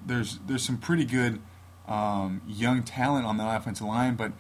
there's 0.06 0.38
there's 0.46 0.64
some 0.64 0.78
pretty 0.78 1.06
good 1.06 1.42
um, 1.88 2.42
young 2.48 2.84
talent 2.84 3.26
on 3.26 3.38
the 3.38 3.50
offensive 3.50 3.88
line, 3.88 4.16
but 4.16 4.32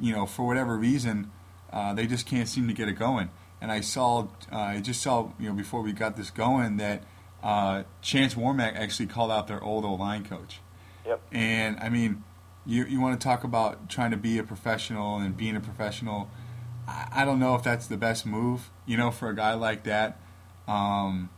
you 0.00 0.14
know 0.14 0.24
for 0.24 0.46
whatever 0.46 0.76
reason 0.76 1.30
uh, 1.70 1.92
they 1.92 2.06
just 2.06 2.26
can't 2.26 2.48
seem 2.48 2.66
to 2.68 2.74
get 2.74 2.88
it 2.88 2.94
going. 2.94 3.28
And 3.60 3.70
I 3.70 3.82
saw 3.82 4.28
uh, 4.50 4.56
I 4.56 4.80
just 4.80 5.02
saw 5.02 5.30
you 5.38 5.50
know 5.50 5.54
before 5.54 5.82
we 5.82 5.92
got 5.92 6.16
this 6.16 6.30
going 6.30 6.78
that 6.78 7.02
uh, 7.42 7.84
Chance 8.02 8.34
Warmack 8.34 8.76
actually 8.76 9.06
called 9.06 9.30
out 9.30 9.46
their 9.46 9.62
old 9.62 9.84
O 9.84 9.94
line 9.94 10.24
coach. 10.24 10.60
Yep. 11.06 11.20
And 11.32 11.78
I 11.80 11.88
mean, 11.88 12.24
you 12.64 12.84
you 12.84 13.00
want 13.00 13.20
to 13.20 13.24
talk 13.24 13.44
about 13.44 13.88
trying 13.88 14.10
to 14.10 14.16
be 14.16 14.38
a 14.38 14.42
professional 14.42 15.18
and 15.18 15.36
being 15.36 15.56
a 15.56 15.60
professional. 15.60 16.30
I, 16.88 17.08
I 17.12 17.24
don't 17.24 17.38
know 17.38 17.54
if 17.54 17.62
that's 17.62 17.86
the 17.86 17.96
best 17.96 18.26
move, 18.26 18.70
you 18.84 18.96
know, 18.96 19.10
for 19.10 19.28
a 19.28 19.34
guy 19.34 19.54
like 19.54 19.84
that. 19.84 20.18
Um, 20.66 21.30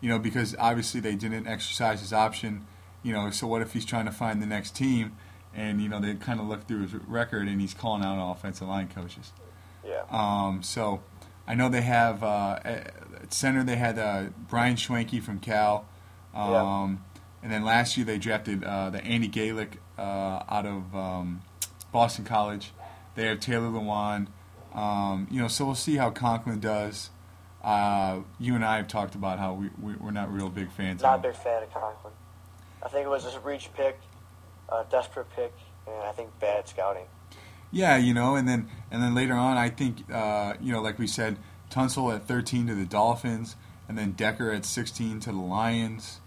you 0.00 0.10
know, 0.10 0.18
because 0.18 0.54
obviously 0.58 1.00
they 1.00 1.14
didn't 1.14 1.46
exercise 1.46 2.00
his 2.00 2.12
option. 2.12 2.66
You 3.02 3.12
know, 3.12 3.30
so 3.30 3.46
what 3.46 3.62
if 3.62 3.72
he's 3.72 3.84
trying 3.84 4.06
to 4.06 4.12
find 4.12 4.42
the 4.42 4.46
next 4.46 4.76
team, 4.76 5.16
and 5.54 5.80
you 5.80 5.88
know 5.88 6.00
they 6.00 6.14
kind 6.14 6.40
of 6.40 6.46
look 6.46 6.66
through 6.66 6.82
his 6.82 6.94
record 6.94 7.48
and 7.48 7.60
he's 7.60 7.72
calling 7.72 8.04
out 8.04 8.32
offensive 8.32 8.68
line 8.68 8.88
coaches. 8.88 9.32
yeah. 9.86 10.02
Um, 10.10 10.62
so 10.62 11.02
I 11.46 11.54
know 11.54 11.68
they 11.68 11.82
have 11.82 12.22
uh, 12.22 12.58
at 13.26 13.34
center. 13.34 13.64
They 13.64 13.76
had 13.76 13.98
uh, 13.98 14.24
Brian 14.48 14.76
Schwenke 14.76 15.22
from 15.22 15.38
Cal, 15.40 15.86
um, 16.34 16.50
Yeah. 16.52 16.96
and 17.42 17.52
then 17.52 17.64
last 17.64 17.96
year 17.96 18.06
they 18.06 18.18
drafted 18.18 18.64
uh, 18.64 18.90
the 18.90 19.04
Andy 19.04 19.28
Gallik 19.28 19.74
uh, 19.98 20.42
out 20.48 20.66
of 20.66 20.94
um, 20.94 21.42
Boston 21.92 22.24
College. 22.24 22.72
They 23.14 23.26
have 23.26 23.40
Taylor 23.40 23.68
Lewan. 23.68 24.28
Um, 24.74 25.26
you 25.30 25.40
know, 25.40 25.48
so 25.48 25.64
we'll 25.64 25.74
see 25.74 25.96
how 25.96 26.10
Conklin 26.10 26.60
does. 26.60 27.10
Uh, 27.64 28.20
you 28.38 28.54
and 28.54 28.64
I 28.64 28.76
have 28.76 28.88
talked 28.88 29.14
about 29.14 29.38
how 29.38 29.54
we, 29.54 29.70
we 29.82 29.94
we're 29.94 30.10
not 30.12 30.32
real 30.32 30.48
big 30.50 30.70
fans. 30.70 31.02
Not 31.02 31.18
a 31.20 31.22
big 31.22 31.34
fan 31.34 31.62
of 31.62 31.72
Conklin. 31.72 32.12
I 32.84 32.88
think 32.88 33.06
it 33.06 33.08
was 33.08 33.24
a 33.34 33.40
reach 33.40 33.70
pick, 33.74 33.98
a 34.68 34.84
desperate 34.90 35.26
pick, 35.34 35.52
and 35.86 35.96
I 36.04 36.12
think 36.12 36.30
bad 36.38 36.68
scouting. 36.68 37.06
Yeah, 37.72 37.96
you 37.96 38.14
know, 38.14 38.36
and 38.36 38.46
then 38.46 38.68
and 38.90 39.02
then 39.02 39.14
later 39.14 39.34
on, 39.34 39.56
I 39.56 39.70
think 39.70 40.04
uh, 40.12 40.54
you 40.60 40.72
know, 40.72 40.80
like 40.82 40.98
we 40.98 41.06
said, 41.08 41.38
Tunsil 41.70 42.14
at 42.14 42.26
13 42.26 42.66
to 42.68 42.74
the 42.74 42.86
Dolphins, 42.86 43.56
and 43.88 43.96
then 43.96 44.12
Decker 44.12 44.50
at 44.50 44.64
16 44.64 45.20
to 45.20 45.32
the 45.32 45.38
Lions. 45.38 46.20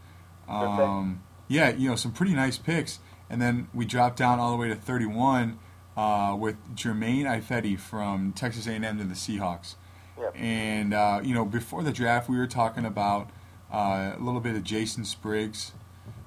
Um, 0.48 1.24
yeah, 1.48 1.70
you 1.70 1.90
know, 1.90 1.96
some 1.96 2.12
pretty 2.12 2.34
nice 2.34 2.58
picks. 2.58 3.00
And 3.30 3.42
then 3.42 3.68
we 3.74 3.86
dropped 3.86 4.18
down 4.18 4.40
all 4.40 4.52
the 4.52 4.58
way 4.58 4.70
to 4.70 4.76
31 4.76 5.60
uh, 5.96 6.36
with 6.40 6.56
Germain 6.76 7.26
Ifedi 7.26 7.78
from 7.78 8.34
Texas 8.34 8.68
A&M 8.68 8.98
to 8.98 9.04
the 9.04 9.14
Seahawks. 9.14 9.76
Yep. 10.20 10.36
And 10.36 10.94
uh, 10.94 11.22
you 11.24 11.34
know, 11.34 11.46
before 11.46 11.84
the 11.84 11.92
draft, 11.92 12.30
we 12.30 12.38
were 12.38 12.48
talking 12.48 12.86
about 12.86 13.30
uh, 13.72 14.14
a 14.18 14.20
little 14.20 14.42
bit 14.42 14.56
of 14.56 14.64
Jason 14.64 15.06
Spriggs. 15.06 15.74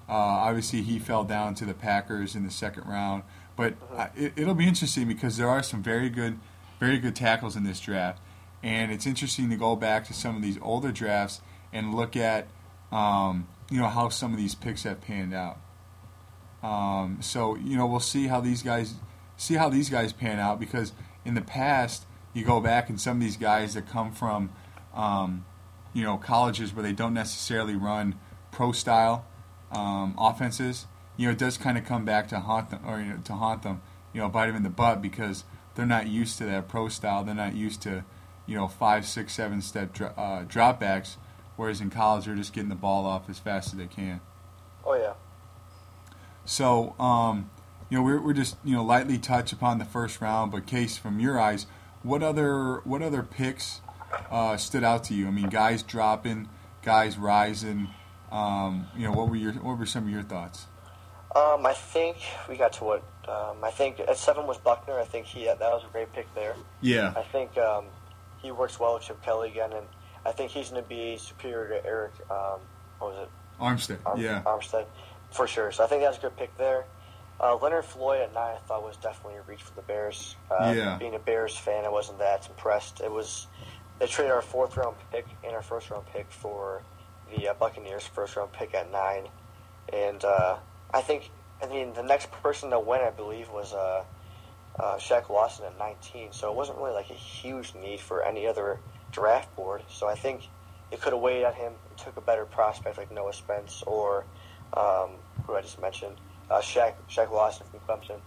Uh, 0.08 0.12
obviously, 0.12 0.82
he 0.82 0.98
fell 0.98 1.24
down 1.24 1.54
to 1.56 1.64
the 1.64 1.74
Packers 1.74 2.34
in 2.34 2.44
the 2.44 2.50
second 2.50 2.86
round, 2.86 3.22
but 3.56 3.74
uh, 3.94 4.08
it, 4.16 4.32
it'll 4.36 4.54
be 4.54 4.66
interesting 4.66 5.08
because 5.08 5.36
there 5.36 5.48
are 5.48 5.62
some 5.62 5.82
very 5.82 6.08
good, 6.08 6.38
very 6.80 6.98
good 6.98 7.16
tackles 7.16 7.56
in 7.56 7.64
this 7.64 7.80
draft, 7.80 8.20
and 8.62 8.92
it's 8.92 9.06
interesting 9.06 9.50
to 9.50 9.56
go 9.56 9.76
back 9.76 10.06
to 10.06 10.14
some 10.14 10.36
of 10.36 10.42
these 10.42 10.58
older 10.62 10.92
drafts 10.92 11.40
and 11.72 11.94
look 11.94 12.16
at, 12.16 12.48
um, 12.90 13.48
you 13.70 13.78
know, 13.78 13.88
how 13.88 14.08
some 14.08 14.32
of 14.32 14.38
these 14.38 14.54
picks 14.54 14.84
have 14.84 15.00
panned 15.00 15.34
out. 15.34 15.58
Um, 16.62 17.18
so 17.20 17.56
you 17.56 17.76
know, 17.76 17.86
we'll 17.86 18.00
see 18.00 18.28
how 18.28 18.40
these 18.40 18.62
guys 18.62 18.94
see 19.36 19.54
how 19.54 19.68
these 19.68 19.90
guys 19.90 20.12
pan 20.12 20.38
out 20.38 20.60
because 20.60 20.92
in 21.24 21.34
the 21.34 21.40
past 21.40 22.06
you 22.32 22.44
go 22.44 22.60
back 22.60 22.88
and 22.88 23.00
some 23.00 23.16
of 23.16 23.20
these 23.20 23.36
guys 23.36 23.74
that 23.74 23.88
come 23.88 24.12
from 24.12 24.50
um, 24.94 25.44
you 25.92 26.04
know 26.04 26.16
colleges 26.16 26.74
where 26.74 26.82
they 26.82 26.92
don't 26.92 27.14
necessarily 27.14 27.74
run 27.74 28.14
pro 28.52 28.70
style 28.70 29.26
um, 29.72 30.14
offenses 30.18 30.86
you 31.16 31.26
know 31.26 31.32
it 31.32 31.38
does 31.38 31.58
kind 31.58 31.76
of 31.76 31.84
come 31.84 32.04
back 32.04 32.28
to 32.28 32.38
haunt 32.38 32.70
them 32.70 32.80
or 32.86 33.00
you 33.00 33.06
know, 33.06 33.18
to 33.24 33.32
haunt 33.32 33.62
them 33.62 33.82
you 34.12 34.20
know 34.20 34.28
bite 34.28 34.46
them 34.46 34.56
in 34.56 34.62
the 34.62 34.70
butt 34.70 35.02
because 35.02 35.44
they're 35.74 35.86
not 35.86 36.06
used 36.06 36.38
to 36.38 36.44
that 36.44 36.68
pro 36.68 36.88
style 36.88 37.24
they're 37.24 37.34
not 37.34 37.54
used 37.56 37.82
to 37.82 38.04
you 38.46 38.56
know 38.56 38.68
five 38.68 39.06
six 39.06 39.32
seven 39.32 39.60
step 39.62 39.92
dro- 39.92 40.12
uh, 40.16 40.44
dropbacks 40.44 41.16
whereas 41.56 41.80
in 41.80 41.90
college 41.90 42.24
they're 42.26 42.34
just 42.34 42.52
getting 42.52 42.68
the 42.68 42.74
ball 42.74 43.06
off 43.06 43.28
as 43.30 43.38
fast 43.38 43.68
as 43.72 43.78
they 43.78 43.86
can 43.86 44.20
Oh 44.84 44.94
yeah. 44.94 45.12
so, 46.44 46.98
um, 46.98 47.50
you 47.88 47.98
know, 47.98 48.02
we're, 48.02 48.20
we're 48.20 48.32
just 48.32 48.56
you 48.64 48.74
know 48.74 48.82
lightly 48.82 49.18
touch 49.18 49.52
upon 49.52 49.78
the 49.78 49.84
first 49.84 50.20
round, 50.20 50.50
but 50.50 50.66
case 50.66 50.96
from 50.96 51.20
your 51.20 51.38
eyes, 51.38 51.66
what 52.02 52.22
other 52.22 52.80
what 52.84 53.02
other 53.02 53.22
picks 53.22 53.80
uh, 54.30 54.56
stood 54.56 54.82
out 54.82 55.04
to 55.04 55.14
you? 55.14 55.28
I 55.28 55.30
mean, 55.30 55.48
guys 55.48 55.82
dropping, 55.82 56.48
guys 56.82 57.16
rising. 57.16 57.90
Um, 58.32 58.88
you 58.96 59.04
know, 59.06 59.12
what 59.12 59.28
were 59.28 59.36
your 59.36 59.52
what 59.52 59.78
were 59.78 59.86
some 59.86 60.04
of 60.04 60.10
your 60.10 60.22
thoughts? 60.22 60.66
Um, 61.36 61.64
I 61.64 61.74
think 61.74 62.16
we 62.48 62.56
got 62.56 62.72
to 62.74 62.84
what? 62.84 63.02
Um, 63.28 63.62
I 63.62 63.70
think 63.70 64.00
at 64.00 64.16
seven 64.16 64.46
was 64.46 64.58
Buckner. 64.58 64.98
I 64.98 65.04
think 65.04 65.26
he 65.26 65.44
that 65.44 65.60
was 65.60 65.84
a 65.88 65.92
great 65.92 66.12
pick 66.12 66.26
there. 66.34 66.56
Yeah, 66.80 67.12
I 67.16 67.22
think 67.22 67.56
um, 67.56 67.84
he 68.42 68.50
works 68.52 68.78
well 68.80 68.94
with 68.94 69.04
Chip 69.04 69.22
Kelly 69.22 69.48
again, 69.50 69.72
and 69.72 69.86
I 70.26 70.32
think 70.32 70.50
he's 70.50 70.70
going 70.70 70.82
to 70.82 70.88
be 70.88 71.16
superior 71.16 71.80
to 71.80 71.88
Arik. 71.88 72.30
Um, 72.30 72.60
what 72.98 73.12
was 73.14 73.18
it? 73.22 73.30
Armstead. 73.60 73.98
Arm- 74.06 74.20
yeah, 74.20 74.42
Armstead, 74.44 74.86
for 75.30 75.46
sure. 75.46 75.70
So 75.72 75.84
I 75.84 75.86
think 75.86 76.02
that's 76.02 76.18
a 76.18 76.20
good 76.20 76.36
pick 76.36 76.56
there. 76.58 76.84
Uh, 77.40 77.56
Leonard 77.56 77.84
Floyd 77.84 78.20
at 78.20 78.34
nine, 78.34 78.54
I 78.56 78.58
thought 78.68 78.84
was 78.84 78.96
definitely 78.96 79.38
a 79.38 79.42
reach 79.42 79.62
for 79.62 79.74
the 79.74 79.82
Bears. 79.82 80.36
Uh, 80.50 80.72
Yeah. 80.76 80.96
Being 80.98 81.14
a 81.14 81.18
Bears 81.18 81.56
fan, 81.56 81.84
I 81.84 81.88
wasn't 81.88 82.18
that 82.18 82.46
impressed. 82.48 83.00
It 83.00 83.10
was 83.10 83.46
they 83.98 84.06
traded 84.06 84.32
our 84.32 84.42
fourth 84.42 84.76
round 84.76 84.96
pick 85.10 85.26
and 85.44 85.52
our 85.54 85.62
first 85.62 85.90
round 85.90 86.06
pick 86.06 86.30
for 86.30 86.82
the 87.36 87.48
uh, 87.48 87.54
Buccaneers 87.54 88.04
first 88.06 88.36
round 88.36 88.52
pick 88.52 88.74
at 88.74 88.90
nine, 88.92 89.26
and 89.92 90.24
uh, 90.24 90.56
I 90.92 91.00
think 91.00 91.30
I 91.62 91.66
mean 91.66 91.92
the 91.94 92.02
next 92.02 92.30
person 92.30 92.70
that 92.70 92.84
went, 92.86 93.02
I 93.02 93.10
believe, 93.10 93.48
was 93.50 93.72
uh, 94.78 94.96
Shaq 94.96 95.28
Lawson 95.28 95.66
at 95.66 95.78
19. 95.78 96.32
So 96.32 96.50
it 96.50 96.56
wasn't 96.56 96.78
really 96.78 96.94
like 96.94 97.10
a 97.10 97.14
huge 97.14 97.74
need 97.74 98.00
for 98.00 98.22
any 98.22 98.46
other 98.46 98.78
draft 99.10 99.54
board. 99.56 99.82
So 99.88 100.08
I 100.08 100.14
think 100.14 100.48
it 100.90 101.00
could 101.00 101.12
have 101.12 101.22
waited 101.22 101.44
on 101.44 101.54
him 101.54 101.72
and 101.88 101.98
took 101.98 102.16
a 102.16 102.20
better 102.20 102.44
prospect 102.44 102.98
like 102.98 103.10
Noah 103.10 103.32
Spence 103.32 103.82
or 103.86 104.24
um, 104.74 105.10
who 105.46 105.54
I 105.54 105.62
just 105.62 105.80
mentioned, 105.80 106.16
uh, 106.50 106.60
Shaq 106.60 106.94
Shaq 107.10 107.30
Lawson 107.30 107.66
from 107.70 107.80
Clemson. 107.80 108.20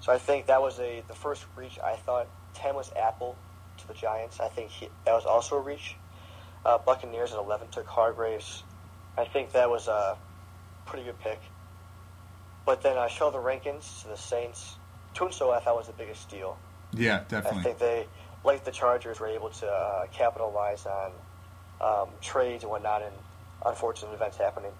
So 0.00 0.12
I 0.12 0.18
think 0.18 0.46
that 0.46 0.60
was 0.60 0.78
a 0.80 1.02
the 1.06 1.14
first 1.14 1.46
reach. 1.56 1.78
I 1.82 1.96
thought 1.96 2.26
10 2.54 2.74
was 2.74 2.90
Apple 3.00 3.36
to 3.78 3.88
the 3.88 3.94
Giants. 3.94 4.40
I 4.40 4.48
think 4.48 4.70
he, 4.70 4.88
that 5.04 5.12
was 5.12 5.24
also 5.24 5.56
a 5.56 5.60
reach. 5.60 5.96
Uh, 6.64 6.78
Buccaneers 6.78 7.32
at 7.32 7.38
11 7.38 7.68
took 7.68 7.86
Hargreaves. 7.86 8.62
I 9.16 9.24
think 9.24 9.52
that 9.52 9.68
was 9.68 9.88
a 9.88 10.16
pretty 10.86 11.04
good 11.04 11.18
pick. 11.20 11.40
But 12.64 12.82
then 12.82 12.96
I 12.96 13.06
uh, 13.06 13.30
the 13.30 13.38
Rankins 13.40 14.02
to 14.02 14.08
the 14.08 14.16
Saints. 14.16 14.76
Tunso 15.14 15.52
I 15.52 15.60
thought 15.60 15.76
was 15.76 15.86
the 15.86 15.92
biggest 15.92 16.22
steal. 16.22 16.56
yeah, 16.92 17.24
definitely. 17.28 17.60
I 17.60 17.62
think 17.62 17.78
they, 17.78 18.06
like 18.44 18.64
the 18.64 18.70
Chargers, 18.70 19.20
were 19.20 19.28
able 19.28 19.50
to 19.50 19.66
uh, 19.66 20.06
capitalize 20.12 20.86
on 20.86 21.12
um, 21.80 22.08
trades 22.20 22.64
and 22.64 22.70
whatnot 22.70 23.02
and 23.02 23.14
unfortunate 23.66 24.12
events 24.12 24.36
happening. 24.36 24.72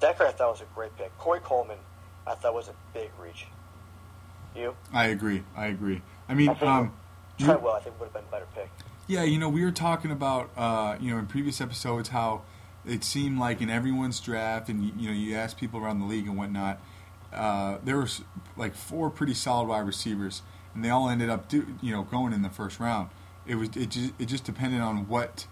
Decker 0.00 0.26
I 0.26 0.32
thought 0.32 0.52
was 0.52 0.60
a 0.60 0.66
great 0.74 0.96
pick. 0.96 1.16
Corey 1.18 1.40
Coleman 1.40 1.78
I 2.26 2.34
thought 2.34 2.54
was 2.54 2.68
a 2.68 2.74
big 2.92 3.10
reach. 3.20 3.46
You? 4.54 4.74
I 4.92 5.06
agree. 5.06 5.42
I 5.56 5.66
agree. 5.66 6.00
I 6.28 6.34
mean, 6.34 6.48
I 6.48 6.54
think 6.54 6.70
um, 6.70 6.92
Treadwell 7.38 7.74
I 7.74 7.80
think 7.80 7.98
would 7.98 8.06
have 8.06 8.14
been 8.14 8.24
a 8.28 8.30
better 8.30 8.46
pick. 8.54 8.70
Yeah, 9.06 9.24
you 9.24 9.38
know, 9.38 9.48
we 9.48 9.64
were 9.64 9.72
talking 9.72 10.10
about, 10.10 10.50
uh, 10.56 10.96
you 11.00 11.10
know, 11.10 11.18
in 11.18 11.26
previous 11.26 11.60
episodes 11.60 12.08
how 12.10 12.42
it 12.86 13.04
seemed 13.04 13.38
like 13.38 13.60
in 13.60 13.68
everyone's 13.68 14.20
draft, 14.20 14.68
and 14.68 14.84
you, 14.84 14.92
you 14.96 15.08
know, 15.08 15.14
you 15.14 15.34
ask 15.34 15.58
people 15.58 15.80
around 15.80 16.00
the 16.00 16.06
league 16.06 16.26
and 16.26 16.38
whatnot, 16.38 16.80
uh, 17.34 17.78
there 17.84 17.98
was 17.98 18.22
like 18.56 18.74
four 18.74 19.10
pretty 19.10 19.34
solid 19.34 19.68
wide 19.68 19.86
receivers, 19.86 20.42
and 20.74 20.84
they 20.84 20.90
all 20.90 21.08
ended 21.08 21.30
up, 21.30 21.48
do, 21.48 21.66
you 21.82 21.92
know, 21.92 22.02
going 22.02 22.32
in 22.32 22.42
the 22.42 22.50
first 22.50 22.80
round. 22.80 23.10
It 23.46 23.56
was 23.56 23.68
it 23.76 23.90
just 23.90 24.12
it 24.18 24.26
just 24.26 24.44
depended 24.44 24.80
on 24.80 25.08
what, 25.08 25.46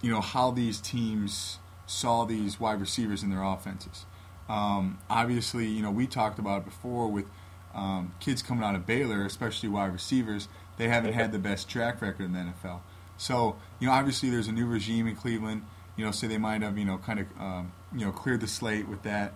you 0.00 0.10
know, 0.10 0.20
how 0.20 0.50
these 0.50 0.80
teams 0.80 1.58
saw 1.86 2.24
these 2.24 2.60
wide 2.60 2.80
receivers 2.80 3.22
in 3.22 3.30
their 3.30 3.42
offenses. 3.42 4.06
Um, 4.48 4.98
obviously, 5.10 5.66
you 5.66 5.82
know, 5.82 5.90
we 5.90 6.06
talked 6.06 6.38
about 6.38 6.62
it 6.62 6.64
before 6.66 7.08
with 7.08 7.26
um, 7.74 8.14
kids 8.20 8.42
coming 8.42 8.64
out 8.64 8.74
of 8.74 8.86
Baylor, 8.86 9.24
especially 9.24 9.68
wide 9.68 9.92
receivers. 9.92 10.48
They 10.76 10.88
haven't 10.88 11.14
had 11.14 11.32
the 11.32 11.38
best 11.38 11.68
track 11.68 12.00
record 12.00 12.24
in 12.24 12.32
the 12.32 12.38
NFL. 12.38 12.80
So, 13.16 13.56
you 13.80 13.86
know, 13.86 13.92
obviously 13.92 14.30
there's 14.30 14.48
a 14.48 14.52
new 14.52 14.66
regime 14.66 15.06
in 15.06 15.16
Cleveland. 15.16 15.62
You 15.96 16.04
know, 16.04 16.10
so 16.10 16.28
they 16.28 16.36
might 16.36 16.60
have, 16.60 16.76
you 16.76 16.84
know, 16.84 16.98
kind 16.98 17.20
of, 17.20 17.26
um, 17.40 17.72
you 17.94 18.04
know, 18.04 18.12
cleared 18.12 18.40
the 18.40 18.46
slate 18.46 18.86
with 18.86 19.02
that. 19.04 19.32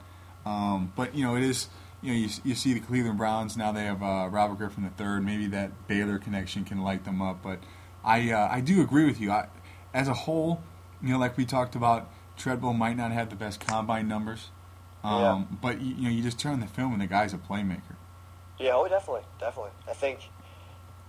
Um, 0.47 0.93
but 0.97 1.15
you 1.15 1.25
know, 1.25 1.37
it 1.37 1.43
is, 1.43 1.69
you 2.03 2.13
know, 2.13 2.19
you, 2.19 2.29
you 2.45 2.55
see 2.55 2.73
the 2.73 2.81
Cleveland 2.81 3.19
Browns 3.19 3.57
now. 3.57 3.73
They 3.73 3.85
have 3.85 4.03
uh, 4.03 4.29
Robert 4.31 4.57
Griffin 4.57 4.91
III. 4.99 5.21
Maybe 5.21 5.47
that 5.49 5.87
Baylor 5.87 6.19
connection 6.19 6.65
can 6.65 6.83
light 6.83 7.05
them 7.05 7.21
up. 7.21 7.43
But 7.43 7.59
I, 8.05 8.31
uh, 8.31 8.49
I 8.51 8.61
do 8.61 8.81
agree 8.83 9.05
with 9.05 9.21
you. 9.21 9.31
I, 9.31 9.49
as 9.93 10.09
a 10.09 10.15
whole, 10.15 10.63
you 11.03 11.11
know, 11.11 11.19
like 11.19 11.37
we 11.37 11.45
talked 11.45 11.75
about, 11.75 12.11
Treadwell 12.37 12.73
might 12.73 12.97
not 12.97 13.13
have 13.13 13.29
the 13.29 13.37
best 13.37 13.61
combine 13.61 14.09
numbers. 14.09 14.49
Um, 15.03 15.59
But 15.61 15.81
you, 15.81 15.95
you 15.95 16.03
know, 16.05 16.11
you 16.11 16.23
just 16.23 16.39
turn 16.39 16.61
the 16.61 16.67
film 16.67 16.93
and 16.93 17.03
the 17.03 17.07
guy's 17.07 17.33
a 17.33 17.39
playmaker. 17.39 17.97
Yeah, 18.59 18.73
oh, 18.75 18.87
definitely, 18.89 19.23
definitely. 19.39 19.71
I 19.89 19.95
think 19.95 20.21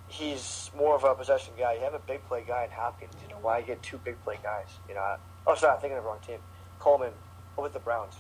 he's 0.08 0.72
more 0.78 0.96
of 0.96 1.04
a 1.04 1.14
possession 1.16 1.54
guy. 1.58 1.74
You 1.74 1.82
have 1.82 1.94
a 1.94 2.00
big 2.00 2.26
play 2.28 2.44
guy 2.48 2.64
in 2.66 2.72
Hopkins. 2.72 3.14
You 3.22 3.30
know, 3.30 3.40
why 3.42 3.62
get 3.62 3.82
two 3.84 3.98
big 3.98 4.22
play 4.24 4.38
guys? 4.42 4.68
You 4.88 4.96
know, 4.96 5.02
I, 5.02 5.18
oh, 5.48 5.56
sorry, 5.56 5.76
I'm 5.76 5.82
thinking 5.82 5.98
of 5.98 6.04
the 6.04 6.10
wrong 6.10 6.20
team. 6.26 6.40
Coleman 6.80 7.12
with 7.58 7.74
the 7.74 7.80
Browns. 7.80 8.14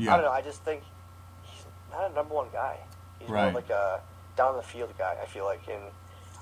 Yeah. 0.00 0.12
I 0.12 0.16
don't 0.16 0.24
know. 0.24 0.32
I 0.32 0.40
just 0.42 0.62
think 0.64 0.82
he's 1.44 1.64
not 1.92 2.10
a 2.10 2.14
number 2.14 2.34
one 2.34 2.48
guy. 2.52 2.78
He's 3.18 3.28
more 3.28 3.36
Right. 3.36 3.48
of 3.48 3.54
like 3.54 3.70
a 3.70 4.00
down 4.36 4.56
the 4.56 4.62
field 4.62 4.92
guy. 4.98 5.16
I 5.22 5.26
feel 5.26 5.44
like, 5.44 5.60
and 5.68 5.82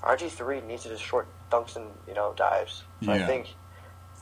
RG 0.03 0.29
three 0.29 0.61
needs 0.61 0.83
to 0.83 0.89
just 0.89 1.03
short 1.03 1.27
dunks 1.51 1.75
and 1.75 1.85
you 2.07 2.13
know 2.13 2.33
dives. 2.35 2.83
So 3.03 3.11
I 3.11 3.19
think 3.25 3.47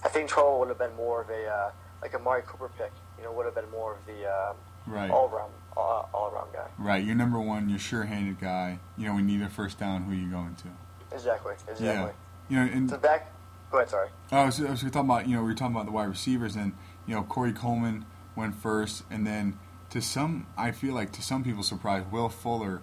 I 0.04 0.10
think 0.10 0.30
Troll 0.30 0.60
would 0.60 0.70
have 0.70 0.78
been 0.80 0.96
more 0.96 1.22
of 1.22 1.30
a 1.30 1.46
uh, 1.48 1.72
like 2.02 2.14
a 2.14 2.20
Mari 2.20 2.42
Cooper 2.46 2.70
pick. 2.78 2.92
You 3.18 3.24
know, 3.24 3.32
would 3.32 3.46
have 3.46 3.56
been 3.56 3.70
more 3.72 3.94
of 3.94 4.06
the 4.06 4.26
um, 4.26 4.56
Right. 4.86 5.10
all 5.12 5.28
around 5.30 5.52
all, 5.76 6.10
all 6.14 6.32
around 6.32 6.54
guy. 6.54 6.68
Right. 6.80 7.04
You're 7.04 7.16
number 7.16 7.40
one. 7.40 7.68
You're 7.70 7.78
sure-handed 7.80 8.40
guy. 8.40 8.80
You 8.98 9.08
know, 9.08 9.16
we 9.16 9.22
need 9.22 9.42
a 9.42 9.50
first 9.50 9.78
down. 9.80 10.04
Who 10.04 10.12
are 10.12 10.16
you 10.16 10.30
going 10.32 10.56
to? 10.56 11.16
Exactly. 11.16 11.54
Exactly. 11.68 11.86
Yeah. 11.86 12.10
You 12.50 12.56
know, 12.66 12.72
and 12.74 12.88
To 12.90 12.96
the 12.96 13.02
back. 13.02 13.32
Go 13.70 13.78
ahead. 13.80 13.90
Sorry. 13.90 14.10
I 14.32 14.46
was, 14.46 14.62
I 14.64 14.70
was 14.72 14.82
talking 14.82 15.00
about, 15.02 15.28
you 15.28 15.36
know, 15.36 15.42
we 15.42 15.50
were 15.50 15.54
talking 15.56 15.76
about 15.76 15.86
the 15.88 15.92
wide 15.92 16.08
receivers, 16.08 16.56
and 16.56 16.72
you 17.06 17.16
know, 17.16 17.24
Corey 17.24 17.52
Coleman 17.52 18.06
went 18.38 18.56
first, 18.56 19.04
and 19.12 19.28
then 19.28 19.58
to 19.90 20.02
some, 20.02 20.48
I 20.58 20.72
feel 20.72 20.94
like 20.94 21.12
to 21.14 21.22
some 21.22 21.44
people's 21.44 21.68
surprise, 21.68 22.04
Will 22.12 22.30
Fuller. 22.30 22.82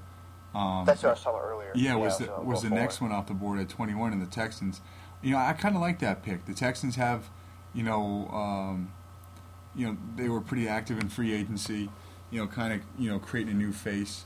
Um, 0.55 0.85
That's 0.85 1.03
what 1.03 1.11
I 1.11 1.13
was 1.13 1.23
talking 1.23 1.41
earlier. 1.43 1.73
yeah, 1.75 1.95
was 1.97 2.19
the, 2.19 2.27
so 2.27 2.43
was 2.43 2.63
the 2.63 2.71
next 2.71 3.01
one 3.01 3.11
off 3.13 3.27
the 3.27 3.35
board 3.35 3.59
at 3.59 3.69
21 3.69 4.13
in 4.13 4.21
the 4.21 4.27
Texans. 4.27 4.81
You 5.23 5.33
know, 5.33 5.39
I 5.39 5.53
kind 5.55 5.75
of 5.75 5.81
like 5.81 5.99
that 6.01 6.23
pick. 6.23 6.45
The 6.47 6.55
Texans 6.55 6.97
have, 6.97 7.31
you 7.73 7.83
know, 7.83 8.29
um, 8.29 8.93
you 9.75 9.87
know, 9.87 9.97
they 10.17 10.29
were 10.29 10.41
pretty 10.41 10.69
active 10.69 10.99
in 11.01 11.09
free 11.09 11.33
agency. 11.33 11.89
You 12.31 12.41
know, 12.41 12.47
kind 12.47 12.73
of, 12.75 12.81
you 12.99 13.11
know, 13.11 13.19
creating 13.19 13.55
a 13.55 13.57
new 13.57 13.73
face. 13.73 14.25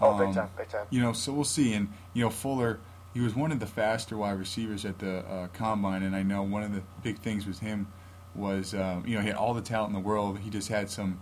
Oh, 0.00 0.16
big 0.18 0.28
Um, 0.28 0.34
time, 0.34 0.48
big 0.56 0.68
time. 0.68 0.86
you 0.90 1.00
know, 1.00 1.12
so 1.12 1.32
we'll 1.32 1.44
see. 1.44 1.72
And 1.72 1.88
you 2.12 2.24
know, 2.24 2.30
Fuller, 2.30 2.80
he 3.12 3.20
was 3.20 3.34
one 3.34 3.52
of 3.52 3.60
the 3.60 3.66
faster 3.66 4.16
wide 4.16 4.38
receivers 4.38 4.84
at 4.84 4.98
the 4.98 5.18
uh, 5.20 5.46
combine, 5.48 6.02
and 6.02 6.14
I 6.14 6.22
know 6.22 6.42
one 6.42 6.62
of 6.62 6.72
the 6.74 6.82
big 7.02 7.18
things 7.18 7.46
with 7.46 7.60
him 7.60 7.88
was, 8.34 8.74
uh, 8.74 9.00
you 9.06 9.14
know, 9.16 9.20
he 9.20 9.28
had 9.28 9.36
all 9.36 9.54
the 9.54 9.62
talent 9.62 9.94
in 9.94 10.02
the 10.02 10.06
world. 10.06 10.38
He 10.40 10.50
just 10.50 10.68
had 10.68 10.90
some, 10.90 11.20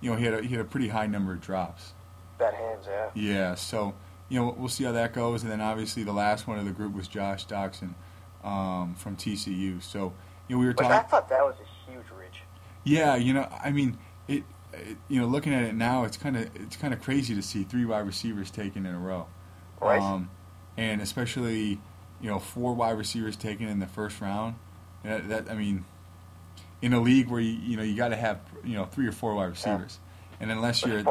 you 0.00 0.10
know, 0.10 0.16
he 0.16 0.24
had 0.24 0.34
a, 0.34 0.42
he 0.42 0.48
had 0.48 0.60
a 0.60 0.64
pretty 0.68 0.88
high 0.88 1.06
number 1.06 1.32
of 1.32 1.40
drops. 1.40 1.92
Bad 2.38 2.54
hands, 2.54 2.86
yeah. 2.88 3.10
Yeah, 3.14 3.54
so 3.54 3.94
you 4.28 4.40
know, 4.40 4.54
we'll 4.58 4.68
see 4.68 4.84
how 4.84 4.92
that 4.92 5.12
goes. 5.12 5.42
And 5.42 5.52
then 5.52 5.60
obviously 5.60 6.02
the 6.04 6.12
last 6.12 6.46
one 6.46 6.58
of 6.58 6.64
the 6.64 6.70
group 6.72 6.94
was 6.94 7.06
Josh 7.08 7.46
Doctson. 7.46 7.94
um, 8.42 8.94
from 8.96 9.16
TCU. 9.16 9.82
So 9.82 10.12
you 10.48 10.56
know 10.56 10.60
we 10.60 10.66
were 10.66 10.72
Which 10.72 10.86
I 10.86 11.00
thought 11.02 11.28
that 11.28 11.42
was 11.44 11.54
a 11.60 11.90
huge 11.90 12.06
reach. 12.18 12.42
Yeah, 12.84 13.14
you 13.16 13.32
know, 13.34 13.48
I 13.62 13.70
mean, 13.70 13.98
it, 14.26 14.42
it. 14.72 14.96
You 15.08 15.20
know, 15.20 15.26
looking 15.26 15.54
at 15.54 15.62
it 15.64 15.74
now, 15.74 16.04
it's 16.04 16.16
kind 16.16 16.36
of 16.36 16.50
it's 16.56 16.76
kind 16.76 16.92
of 16.92 17.00
crazy 17.00 17.34
to 17.34 17.42
see 17.42 17.62
three 17.62 17.84
wide 17.84 18.06
receivers 18.06 18.50
taken 18.50 18.84
in 18.86 18.94
a 18.94 18.98
row, 18.98 19.26
Right. 19.80 20.00
um, 20.00 20.30
and 20.76 21.00
especially 21.00 21.80
you 22.20 22.30
know 22.30 22.38
four 22.40 22.74
wide 22.74 22.98
receivers 22.98 23.36
taken 23.36 23.68
in 23.68 23.78
the 23.78 23.86
first 23.86 24.20
round. 24.20 24.56
That, 25.04 25.28
that 25.28 25.50
I 25.50 25.54
mean, 25.54 25.84
in 26.82 26.92
a 26.92 27.00
league 27.00 27.28
where 27.28 27.40
you 27.40 27.52
you 27.52 27.76
know 27.76 27.82
you 27.82 27.96
got 27.96 28.08
to 28.08 28.16
have 28.16 28.40
you 28.64 28.74
know 28.74 28.84
three 28.84 29.06
or 29.06 29.12
four 29.12 29.34
wide 29.34 29.50
receivers, 29.50 29.98
and 30.40 30.50
unless 30.50 30.84
you're 30.84 31.04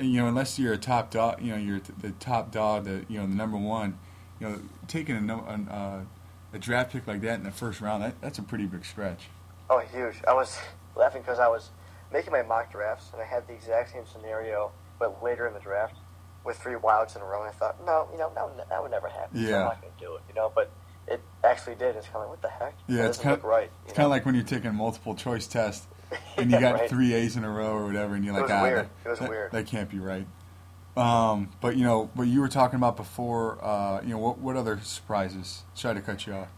you 0.00 0.20
know 0.20 0.26
unless 0.26 0.58
you're 0.58 0.72
a 0.72 0.78
top 0.78 1.10
dog, 1.10 1.40
you 1.40 1.52
know 1.52 1.58
you're 1.58 1.80
the 2.00 2.10
top 2.12 2.50
dog, 2.50 2.84
the 2.84 3.04
you 3.08 3.20
know 3.20 3.26
the 3.26 3.34
number 3.34 3.58
one, 3.58 3.98
you 4.40 4.48
know 4.48 4.58
taking 4.88 5.16
a 5.30 5.36
an, 5.46 5.68
uh, 5.68 6.04
a 6.52 6.58
draft 6.58 6.92
pick 6.92 7.06
like 7.06 7.20
that 7.20 7.38
in 7.38 7.44
the 7.44 7.50
first 7.50 7.80
round, 7.80 8.02
that, 8.02 8.20
that's 8.20 8.38
a 8.38 8.42
pretty 8.42 8.66
big 8.66 8.84
stretch. 8.84 9.28
Oh, 9.70 9.78
huge. 9.78 10.16
I 10.26 10.34
was 10.34 10.58
laughing 10.96 11.22
because 11.22 11.38
I 11.38 11.48
was 11.48 11.70
making 12.12 12.32
my 12.32 12.42
mock 12.42 12.70
drafts, 12.72 13.10
and 13.12 13.22
I 13.22 13.24
had 13.24 13.46
the 13.46 13.54
exact 13.54 13.92
same 13.92 14.06
scenario, 14.06 14.72
but 14.98 15.22
later 15.22 15.46
in 15.46 15.54
the 15.54 15.60
draft, 15.60 15.96
with 16.44 16.58
three 16.58 16.76
wilds 16.76 17.16
in 17.16 17.22
a 17.22 17.24
row, 17.24 17.40
and 17.40 17.48
I 17.48 17.52
thought, 17.52 17.76
no, 17.86 18.08
you 18.12 18.18
know, 18.18 18.30
that 18.34 18.44
would, 18.44 18.68
that 18.68 18.82
would 18.82 18.90
never 18.90 19.08
happen. 19.08 19.40
so 19.42 19.48
Yeah. 19.48 19.60
I'm 19.60 19.64
not 19.64 19.80
going 19.80 19.92
to 19.98 20.04
do 20.04 20.14
it, 20.16 20.22
you 20.28 20.34
know, 20.34 20.52
but 20.54 20.70
it 21.12 21.20
actually 21.44 21.74
did. 21.76 21.96
It's 21.96 22.06
kind 22.06 22.16
of 22.16 22.22
like, 22.22 22.30
what 22.30 22.42
the 22.42 22.48
heck? 22.48 22.74
Yeah, 22.88 23.02
that 23.02 23.08
it's 23.08 23.18
kind 23.18 23.36
look 23.36 23.44
right. 23.44 23.70
It's 23.84 23.92
kind 23.94 24.04
of 24.06 24.10
like 24.10 24.24
when 24.24 24.34
you're 24.34 24.44
taking 24.44 24.74
multiple 24.74 25.14
choice 25.14 25.46
tests 25.46 25.86
and 26.36 26.50
you 26.50 26.58
got 26.60 26.88
three 26.88 27.14
A's 27.14 27.36
in 27.36 27.44
a 27.44 27.50
row 27.50 27.72
or 27.74 27.86
whatever, 27.86 28.14
and 28.14 28.24
you're 28.24 28.34
It 28.34 28.40
like, 28.40 28.48
was 28.48 28.52
ah, 28.52 28.62
weird. 28.62 28.78
That, 28.78 28.88
It 29.04 29.08
was 29.10 29.18
that- 29.20 29.28
weird. 29.30 29.52
that 29.52 29.66
can't 29.66 29.90
be 29.90 29.98
right. 29.98 30.26
Um, 30.96 31.50
but 31.62 31.76
you 31.76 31.84
know, 31.84 32.10
what 32.14 32.28
you 32.28 32.40
were 32.40 32.48
talking 32.48 32.76
about 32.76 32.96
before, 32.98 33.58
uh, 33.64 34.02
you 34.02 34.10
know, 34.10 34.18
what 34.18 34.38
what 34.38 34.56
other 34.56 34.78
surprises? 34.82 35.62
Sorry 35.74 35.94
to 35.94 36.02
cut 36.02 36.26
you 36.26 36.34
off. 36.34 36.48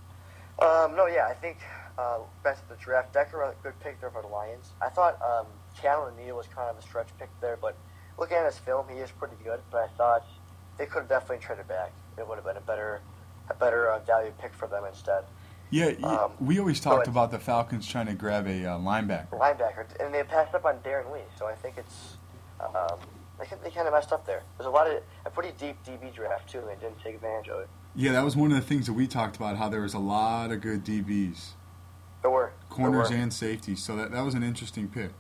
Um, 0.61 0.97
no, 0.97 1.07
yeah, 1.07 1.27
I 1.29 1.35
think 1.35 1.59
uh, 1.99 2.19
back 2.43 2.57
to 2.61 2.69
the 2.69 2.75
draft, 2.81 3.13
Decker 3.13 3.43
a 3.43 3.55
good 3.63 3.79
pick 3.81 4.01
there 4.01 4.11
for 4.11 4.23
the 4.23 4.29
Lions. 4.29 4.73
I 4.83 4.89
thought 4.89 5.21
um, 5.23 5.47
Callan 5.81 6.17
Neal 6.17 6.37
was 6.37 6.47
kind 6.49 6.69
of 6.69 6.77
a 6.77 6.83
stretch 6.83 7.09
pick 7.19 7.29
there, 7.41 7.57
but 7.61 7.77
looking 8.19 8.37
at 8.37 8.45
his 8.47 8.59
film, 8.59 8.87
he 8.89 8.97
is 8.99 9.11
pretty 9.13 9.37
good. 9.45 9.61
But 9.71 9.83
I 9.85 9.89
thought 9.97 10.27
they 10.79 10.87
could 10.87 11.03
have 11.03 11.09
definitely 11.09 11.39
traded 11.45 11.69
back. 11.69 11.93
It 12.19 12.27
would 12.27 12.35
have 12.37 12.45
been 12.45 12.57
a 12.57 12.61
better, 12.61 13.01
a 13.51 13.55
better 13.55 13.91
uh, 13.91 13.99
value 14.01 14.33
pick 14.41 14.55
for 14.55 14.67
them 14.69 14.85
instead. 14.85 15.25
Yeah, 15.71 15.91
Um, 16.05 16.33
we 16.41 16.61
always 16.61 16.79
talked 16.79 17.09
about 17.09 17.31
the 17.33 17.39
Falcons 17.39 17.87
trying 17.89 18.07
to 18.07 18.13
grab 18.15 18.47
a 18.47 18.65
uh, 18.65 18.79
linebacker. 18.79 19.31
Linebacker, 19.31 19.87
and 19.99 20.15
they 20.15 20.23
passed 20.23 20.55
up 20.55 20.65
on 20.65 20.77
Darron 20.79 21.13
Lee, 21.13 21.21
so 21.37 21.47
I 21.47 21.55
think 21.55 21.77
it's 21.79 22.17
um, 22.61 22.99
they, 23.41 23.47
they 23.65 23.71
kind 23.71 23.89
of 23.89 23.93
messed 23.95 24.13
up 24.13 24.25
there. 24.25 24.43
There's 24.57 24.69
a 24.69 24.71
lot 24.71 24.87
of 24.89 25.03
a 25.27 25.31
pretty 25.31 25.53
deep 25.59 25.77
DB 25.85 26.15
draft 26.15 26.49
too, 26.51 26.59
and 26.61 26.69
they 26.69 26.75
didn't 26.77 27.01
take 27.03 27.17
advantage 27.17 27.49
of 27.49 27.61
it. 27.61 27.69
Yeah, 27.97 28.13
that 28.13 28.25
was 28.25 28.37
one 28.37 28.53
of 28.53 28.57
the 28.57 28.63
things 28.63 28.87
that 28.87 28.93
we 28.93 29.07
talked 29.09 29.37
about. 29.37 29.57
How 29.57 29.69
there 29.69 29.81
was 29.81 29.95
a 29.95 29.99
lot 29.99 30.53
of 30.53 30.61
good 30.61 30.85
DBs, 30.85 31.51
There 32.23 32.31
were 32.31 32.53
corners 32.69 33.09
there 33.09 33.19
were. 33.19 33.23
and 33.25 33.33
safeties. 33.33 33.83
So 33.83 33.97
that 33.97 34.13
that 34.13 34.23
was 34.25 34.35
an 34.35 34.45
interesting 34.45 34.87
pick. 34.89 35.11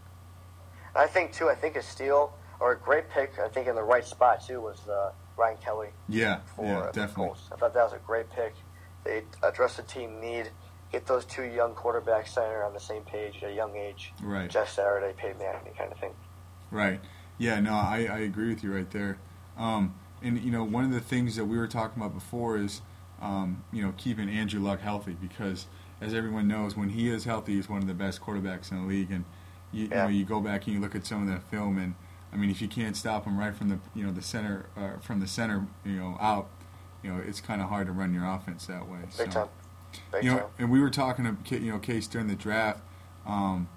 I 0.95 1.07
think 1.09 1.33
too. 1.33 1.49
I 1.49 1.57
think 1.57 1.75
a 1.75 1.83
steal 1.83 2.33
or 2.61 2.73
a 2.73 2.79
great 2.79 3.11
pick. 3.11 3.39
I 3.41 3.49
think 3.49 3.67
in 3.67 3.75
the 3.75 3.83
right 3.83 4.05
spot 4.07 4.47
too 4.47 4.61
was 4.61 4.89
uh, 4.89 5.11
Ryan 5.37 5.57
Kelly. 5.59 5.89
Yeah, 6.09 6.41
for 6.55 6.65
yeah, 6.65 6.91
definitely. 6.93 7.27
Colts. 7.27 7.49
I 7.53 7.57
thought 7.57 7.75
that 7.75 7.85
was 7.85 7.93
a 7.93 8.01
great 8.07 8.31
pick. 8.31 8.55
They 9.05 9.23
addressed 9.43 9.77
the 9.77 9.83
team 9.83 10.21
need, 10.21 10.51
get 10.93 11.07
those 11.07 11.25
two 11.25 11.43
young 11.43 11.75
quarterbacks 11.75 12.29
center 12.29 12.63
on 12.65 12.73
the 12.73 12.81
same 12.81 13.03
page 13.03 13.43
at 13.43 13.51
a 13.51 13.55
young 13.55 13.77
age. 13.77 14.13
Right. 14.23 14.49
Jeff 14.49 14.71
Saturday, 14.71 15.13
Peyton 15.17 15.39
Manning, 15.39 15.75
kind 15.77 15.93
of 15.93 15.99
thing. 15.99 16.13
Right. 16.71 17.01
Yeah, 17.37 17.61
no, 17.61 17.73
I, 17.73 18.09
I 18.11 18.19
agree 18.21 18.49
with 18.49 18.63
you 18.63 18.73
right 18.75 18.91
there. 18.91 19.19
Um, 19.59 19.95
and, 20.23 20.39
you 20.41 20.51
know, 20.51 20.65
one 20.65 20.85
of 20.85 20.93
the 20.93 21.01
things 21.01 21.37
that 21.37 21.45
we 21.45 21.59
were 21.59 21.67
talking 21.67 22.01
about 22.01 22.15
before 22.15 22.57
is, 22.57 22.81
um, 23.21 23.65
you 23.73 23.83
know, 23.83 23.93
keeping 23.97 24.29
Andrew 24.29 24.61
Luck 24.61 24.81
healthy 24.81 25.17
because, 25.21 25.67
as 26.01 26.15
everyone 26.15 26.49
knows, 26.49 26.77
when 26.77 26.91
he 26.91 27.11
is 27.11 27.25
healthy, 27.25 27.57
he's 27.57 27.69
one 27.69 27.83
of 27.83 27.89
the 27.89 27.95
best 27.95 28.21
quarterbacks 28.21 28.71
in 28.71 28.81
the 28.81 28.89
league. 28.89 29.11
And, 29.11 29.25
you, 29.73 29.85
you 29.85 29.89
know, 29.91 30.09
you 30.09 30.25
go 30.25 30.41
back 30.41 30.67
and 30.67 30.75
you 30.75 30.81
look 30.81 30.95
at 30.95 31.05
some 31.05 31.23
of 31.23 31.29
that 31.29 31.43
film, 31.51 31.77
and, 31.77 31.95
I 32.35 32.37
mean, 32.37 32.51
if 32.51 32.61
you 32.61 32.67
can't 32.69 32.97
stop 32.97 33.25
them 33.25 33.39
right 33.39 33.55
from 33.55 33.69
the, 33.69 33.79
you 33.95 34.05
know, 34.05 34.13
the 34.13 34.21
center, 34.23 34.67
uh, 34.77 34.99
from 35.01 35.21
the 35.21 35.27
center, 35.29 35.67
you 35.85 35.93
know, 35.93 36.19
out, 36.21 36.49
you 37.03 37.11
know, 37.13 37.23
it's 37.25 37.41
kind 37.41 37.63
of 37.63 37.69
hard 37.69 37.87
to 37.87 37.93
run 37.93 38.13
your 38.13 38.27
offense 38.27 38.67
that 38.67 38.89
way. 38.89 38.99
Big 39.17 39.33
so 39.33 39.41
time. 39.41 39.49
Big 40.13 40.25
you 40.25 40.31
know, 40.33 40.39
time. 40.41 40.49
and 40.59 40.71
we 40.71 40.81
were 40.81 40.91
talking 40.91 41.25
to 41.45 41.59
you 41.61 41.71
know 41.71 41.79
Case 41.79 42.07
during 42.09 42.27
the 42.27 42.35
draft. 42.35 42.81
Um, 43.27 43.69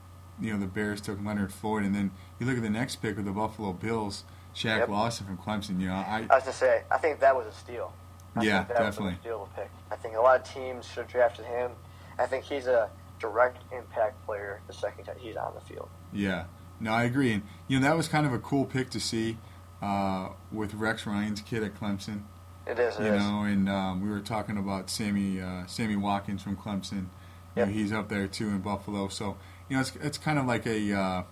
you 0.42 0.52
know, 0.54 0.60
the 0.60 0.66
Bears 0.68 1.02
took 1.02 1.24
Leonard 1.24 1.54
Floyd, 1.54 1.84
and 1.84 1.94
then 1.94 2.12
you 2.40 2.46
look 2.48 2.58
at 2.58 2.64
the 2.64 2.70
next 2.70 2.98
pick 2.98 3.18
of 3.18 3.26
the 3.26 3.32
Buffalo 3.32 3.74
Bills, 3.74 4.24
Shaq 4.56 4.80
Yep. 4.80 4.90
Lawson 4.90 5.26
from 5.28 5.38
Clemson. 5.38 5.80
You 5.80 5.88
know, 5.88 5.94
I 5.96 6.26
I 6.30 6.36
was 6.36 6.44
to 6.46 6.54
say, 6.54 6.84
I 6.90 6.98
think 6.98 7.20
that 7.20 7.36
was 7.36 7.46
a 7.48 7.52
steal. 7.52 7.94
I 8.36 8.44
Yeah, 8.44 8.64
think 8.64 8.78
that 8.78 8.84
definitely. 8.84 9.12
was 9.12 9.18
a 9.18 9.22
steal 9.22 9.44
of 9.44 9.56
pick. 9.56 9.70
I 9.92 9.96
think 9.96 10.16
a 10.16 10.20
lot 10.22 10.40
of 10.40 10.44
teams 10.52 10.86
should 10.88 11.04
have 11.04 11.08
drafted 11.08 11.46
him. 11.46 11.72
I 12.18 12.26
think 12.26 12.44
he's 12.46 12.66
a 12.68 12.90
direct 13.20 13.64
impact 13.74 14.24
player 14.26 14.62
the 14.68 14.74
second 14.74 15.06
time 15.06 15.16
he's 15.20 15.36
on 15.36 15.54
the 15.56 15.62
field. 15.62 15.90
yeah, 16.14 16.46
no, 16.80 16.92
I 16.92 17.04
agree. 17.04 17.34
And 17.34 17.44
you 17.68 17.80
know, 17.80 17.88
that 17.88 17.98
was 17.98 18.08
kind 18.08 18.26
of 18.26 18.34
a 18.34 18.40
cool 18.40 18.66
pick 18.66 18.90
to 18.92 19.00
see 19.00 19.38
uh, 19.82 20.30
with 20.52 20.74
Rex 20.74 21.06
Ryan's 21.06 21.42
kid 21.42 21.64
at 21.64 21.76
Clemson. 21.76 22.24
It 22.66 22.80
is. 22.80 22.98
It 22.98 23.04
you 23.04 23.14
is. 23.14 23.24
know, 23.24 23.44
and 23.44 23.70
um, 23.70 24.02
we 24.02 24.10
were 24.10 24.20
talking 24.20 24.58
about 24.58 24.90
Sammy 24.90 25.42
uh, 25.42 25.66
Sammy 25.68 25.96
Watkins 25.96 26.42
from 26.42 26.58
Clemson. 26.58 27.08
You 27.56 27.66
know, 27.66 27.72
he's 27.72 27.92
up 27.92 28.10
there 28.10 28.28
too 28.28 28.50
in 28.50 28.60
Buffalo. 28.60 29.08
So 29.08 29.38
you 29.70 29.76
know, 29.76 29.82
it's 29.82 29.96
it's 30.02 30.18
kind 30.18 30.38
of 30.38 30.46
like 30.46 30.66
a 30.66 30.94
uh, 30.94 31.24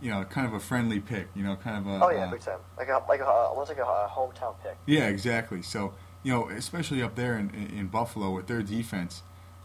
you 0.00 0.10
know, 0.10 0.24
kind 0.24 0.46
of 0.46 0.52
a 0.52 0.60
friendly 0.60 1.00
pick. 1.00 1.28
You 1.34 1.42
know, 1.42 1.56
kind 1.56 1.76
of 1.76 1.86
a 1.86 2.04
oh 2.04 2.10
yeah, 2.10 2.26
uh, 2.26 2.30
big 2.30 2.40
time. 2.40 2.58
Like 2.76 2.88
a 2.88 3.02
like 3.08 3.20
a 3.20 3.26
almost 3.26 3.70
like 3.70 3.78
a, 3.78 4.08
hometown 4.10 4.54
pick. 4.62 4.76
Yeah, 4.86 5.08
exactly. 5.08 5.62
So 5.62 5.94
you 6.22 6.32
know, 6.32 6.48
especially 6.48 7.02
up 7.02 7.14
there 7.14 7.38
in, 7.38 7.50
in, 7.50 7.78
in 7.78 7.86
Buffalo 7.86 8.30
with 8.30 8.46
their 8.46 8.62
defense. 8.62 9.22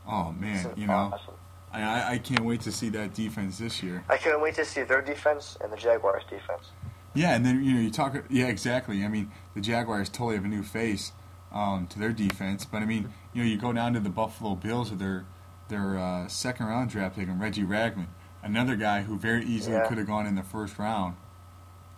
Oh 0.07 0.31
man, 0.31 0.71
you 0.75 0.87
know, 0.87 1.11
awesome. 1.13 1.35
I- 1.73 2.13
I, 2.13 2.17
can't 2.17 2.43
wait 2.45 2.61
to 2.61 2.71
see 2.71 2.89
that 2.89 3.13
defense 3.13 3.57
this 3.57 3.81
year. 3.81 4.03
I 4.09 4.17
can't 4.17 4.41
wait 4.41 4.55
to 4.55 4.65
see 4.65 4.83
their 4.83 5.01
defense 5.01 5.57
and 5.61 5.71
the 5.71 5.77
Jaguars' 5.77 6.23
defense. 6.29 6.71
Yeah, 7.13 7.35
and 7.35 7.45
then 7.45 7.63
you 7.63 7.73
know 7.73 7.79
you 7.81 7.91
talk. 7.91 8.15
Yeah, 8.29 8.45
exactly. 8.47 9.03
I 9.03 9.07
mean, 9.07 9.31
the 9.53 9.61
Jaguars 9.61 10.09
totally 10.09 10.35
have 10.35 10.45
a 10.45 10.47
new 10.47 10.63
face 10.63 11.11
um, 11.51 11.87
to 11.87 11.99
their 11.99 12.13
defense, 12.13 12.63
but 12.65 12.81
I 12.81 12.85
mean, 12.85 13.11
you 13.33 13.43
know, 13.43 13.49
you 13.49 13.57
go 13.57 13.73
down 13.73 13.93
to 13.93 13.99
the 13.99 14.09
Buffalo 14.09 14.55
Bills 14.55 14.89
with 14.91 14.99
their 14.99 15.25
their 15.67 15.97
uh, 15.97 16.27
second 16.27 16.67
round 16.67 16.89
draft 16.89 17.15
pick, 17.17 17.27
and 17.27 17.39
Reggie 17.39 17.63
Ragland, 17.63 18.07
another 18.43 18.75
guy 18.77 19.01
who 19.01 19.17
very 19.17 19.43
easily 19.45 19.75
Yeah. 19.75 19.87
could 19.87 19.97
have 19.97 20.07
gone 20.07 20.25
in 20.25 20.35
the 20.35 20.43
first 20.43 20.79
round. 20.79 21.15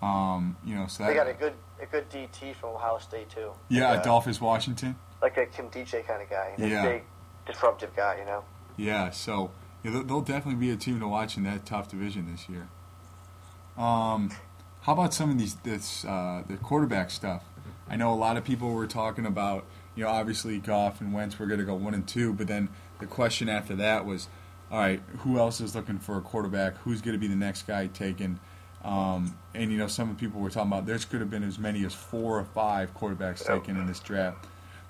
Um, 0.01 0.57
you 0.65 0.75
know, 0.75 0.87
so 0.87 1.03
that, 1.03 1.09
They 1.09 1.15
got 1.15 1.27
a 1.29 1.33
good 1.33 1.53
a 1.81 1.85
good 1.85 2.09
DT 2.09 2.55
from 2.55 2.69
Ohio 2.69 2.97
State 2.97 3.29
too. 3.29 3.51
yeah, 3.69 3.91
like 3.91 4.01
Adolphus 4.01 4.41
Washington. 4.41 4.95
like 5.21 5.37
a 5.37 5.45
Nkemdiche 5.45 6.05
kind 6.05 6.21
of 6.21 6.29
guy. 6.29 6.53
Yeah. 6.57 6.85
big 6.85 7.03
disruptive 7.45 7.95
guy. 7.95 8.17
You 8.19 8.25
know. 8.25 8.43
Yeah, 8.77 9.11
so 9.11 9.51
yeah, 9.83 10.01
they'll, 10.05 10.21
definitely 10.21 10.59
be 10.59 10.71
a 10.71 10.77
team 10.77 10.99
to 10.99 11.07
watch 11.07 11.37
in 11.37 11.43
that 11.43 11.65
tough 11.65 11.89
division 11.89 12.31
this 12.31 12.47
year. 12.47 12.67
Um, 13.77 14.31
how 14.81 14.93
about 14.93 15.13
some 15.13 15.29
of 15.29 15.37
these 15.37 15.55
this 15.55 16.05
uh, 16.05 16.43
the 16.47 16.57
quarterback 16.57 17.11
stuff? 17.11 17.43
I 17.89 17.95
know 17.95 18.13
a 18.13 18.15
lot 18.15 18.37
of 18.37 18.43
people 18.43 18.71
were 18.71 18.87
talking 18.87 19.25
about 19.25 19.65
you 19.95 20.03
know 20.03 20.09
obviously 20.09 20.59
Goff 20.59 21.01
and 21.01 21.13
Wentz 21.13 21.37
were 21.37 21.47
going 21.47 21.59
to 21.59 21.65
go 21.65 21.75
one 21.75 21.93
and 21.93 22.07
two, 22.07 22.33
but 22.33 22.47
then 22.47 22.69
the 22.99 23.05
question 23.05 23.49
after 23.49 23.75
that 23.75 24.05
was, 24.05 24.29
all 24.71 24.79
right, 24.79 25.01
who 25.19 25.37
else 25.37 25.59
is 25.59 25.75
looking 25.75 25.99
for 25.99 26.17
a 26.17 26.21
quarterback? 26.21 26.77
Who's 26.79 27.01
going 27.01 27.13
to 27.13 27.19
be 27.19 27.27
the 27.27 27.35
next 27.35 27.67
guy 27.67 27.87
taken? 27.87 28.39
Um, 28.83 29.37
and 29.53 29.71
you 29.71 29.77
know 29.77 29.87
some 29.87 30.09
of 30.09 30.17
the 30.17 30.19
people 30.19 30.41
were 30.41 30.49
talking 30.49 30.71
about 30.71 30.85
there's 30.85 31.05
could 31.05 31.21
have 31.21 31.29
been 31.29 31.43
as 31.43 31.57
many 31.57 31.85
as 31.85 31.93
four 31.93 32.39
or 32.39 32.43
five 32.43 32.93
quarterbacks 32.95 33.45
taken 33.45 33.77
in 33.77 33.87
this 33.87 33.99
draft. 33.99 34.45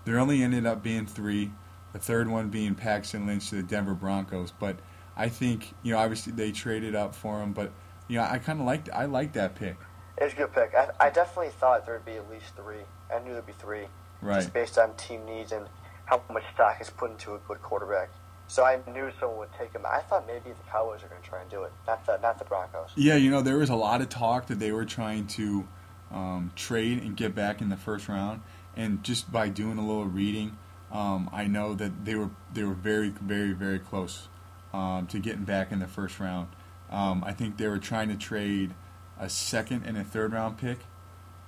There 0.05 0.19
only 0.19 0.43
ended 0.43 0.65
up 0.65 0.83
being 0.83 1.05
three. 1.05 1.51
The 1.93 1.99
third 1.99 2.27
one 2.27 2.49
being 2.49 2.75
Paxton 2.75 3.25
Lynch 3.27 3.49
to 3.49 3.55
the 3.55 3.63
Denver 3.63 3.93
Broncos. 3.93 4.51
But 4.51 4.77
I 5.15 5.29
think 5.29 5.73
you 5.83 5.93
know 5.93 5.99
obviously 5.99 6.33
they 6.33 6.51
traded 6.51 6.95
up 6.95 7.15
for 7.15 7.41
him, 7.41 7.53
but 7.53 7.71
you 8.07 8.17
know 8.17 8.23
I 8.29 8.39
kind 8.39 8.59
of 8.59 8.65
liked 8.65 8.89
I 8.93 9.05
liked 9.05 9.33
that 9.35 9.55
pick. 9.55 9.77
It 10.17 10.23
was 10.25 10.33
a 10.33 10.35
good 10.35 10.53
pick. 10.53 10.73
I, 10.75 10.89
I 10.99 11.09
definitely 11.09 11.51
thought 11.51 11.85
there'd 11.85 12.05
be 12.05 12.13
at 12.13 12.29
least 12.29 12.55
three. 12.55 12.81
I 13.13 13.19
knew 13.19 13.33
there'd 13.33 13.45
be 13.47 13.53
three, 13.53 13.85
Right. 14.21 14.35
just 14.41 14.53
based 14.53 14.77
on 14.77 14.95
team 14.95 15.25
needs 15.25 15.51
and 15.51 15.65
how 16.05 16.21
much 16.31 16.43
stock 16.53 16.79
is 16.81 16.89
put 16.89 17.11
into 17.11 17.33
a 17.33 17.39
good 17.47 17.61
quarterback. 17.61 18.09
So 18.47 18.63
I 18.63 18.79
knew 18.91 19.09
someone 19.19 19.39
would 19.39 19.53
take 19.57 19.73
him. 19.73 19.83
I 19.85 19.99
thought 20.01 20.27
maybe 20.27 20.49
the 20.49 20.69
Cowboys 20.71 21.03
are 21.03 21.07
going 21.07 21.21
to 21.21 21.27
try 21.27 21.41
and 21.41 21.49
do 21.49 21.63
it, 21.63 21.71
not 21.87 22.05
the 22.05 22.17
not 22.17 22.37
the 22.37 22.45
Broncos. 22.45 22.89
Yeah, 22.95 23.15
you 23.15 23.31
know 23.31 23.41
there 23.41 23.57
was 23.57 23.69
a 23.69 23.75
lot 23.75 24.01
of 24.01 24.09
talk 24.09 24.47
that 24.47 24.59
they 24.59 24.71
were 24.71 24.85
trying 24.85 25.25
to 25.27 25.67
um, 26.11 26.51
trade 26.55 27.01
and 27.01 27.15
get 27.17 27.33
back 27.33 27.61
in 27.61 27.69
the 27.69 27.77
first 27.77 28.07
round, 28.07 28.41
and 28.75 29.03
just 29.03 29.31
by 29.31 29.49
doing 29.49 29.77
a 29.79 29.81
little 29.85 30.05
reading, 30.05 30.57
um, 30.93 31.29
I 31.33 31.47
know 31.47 31.73
that 31.73 32.05
they 32.05 32.15
were 32.15 32.29
they 32.53 32.63
were 32.63 32.75
very 32.75 33.09
very 33.09 33.51
very 33.51 33.79
close 33.79 34.29
um, 34.73 35.07
to 35.07 35.19
getting 35.19 35.43
back 35.43 35.71
in 35.71 35.79
the 35.79 35.87
first 35.87 36.19
round. 36.19 36.47
Um, 36.91 37.23
I 37.25 37.33
think 37.33 37.57
they 37.57 37.67
were 37.67 37.79
trying 37.79 38.09
to 38.09 38.15
trade 38.15 38.73
a 39.19 39.27
second 39.27 39.83
and 39.85 39.97
a 39.97 40.03
third 40.03 40.31
round 40.33 40.57
pick 40.57 40.79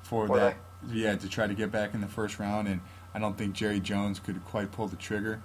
for 0.01 0.27
that. 0.27 0.58
Yeah, 0.91 1.15
to 1.15 1.29
try 1.29 1.47
to 1.47 1.53
get 1.53 1.71
back 1.71 1.93
in 1.93 2.01
the 2.01 2.08
first 2.08 2.39
round, 2.39 2.67
and 2.67 2.81
I 3.13 3.19
don't 3.19 3.38
think 3.38 3.53
Jerry 3.53 3.79
Jones 3.79 4.19
could 4.19 4.43
quite 4.45 4.71
pull 4.71 4.88
the 4.88 4.95
trigger. 4.95 5.41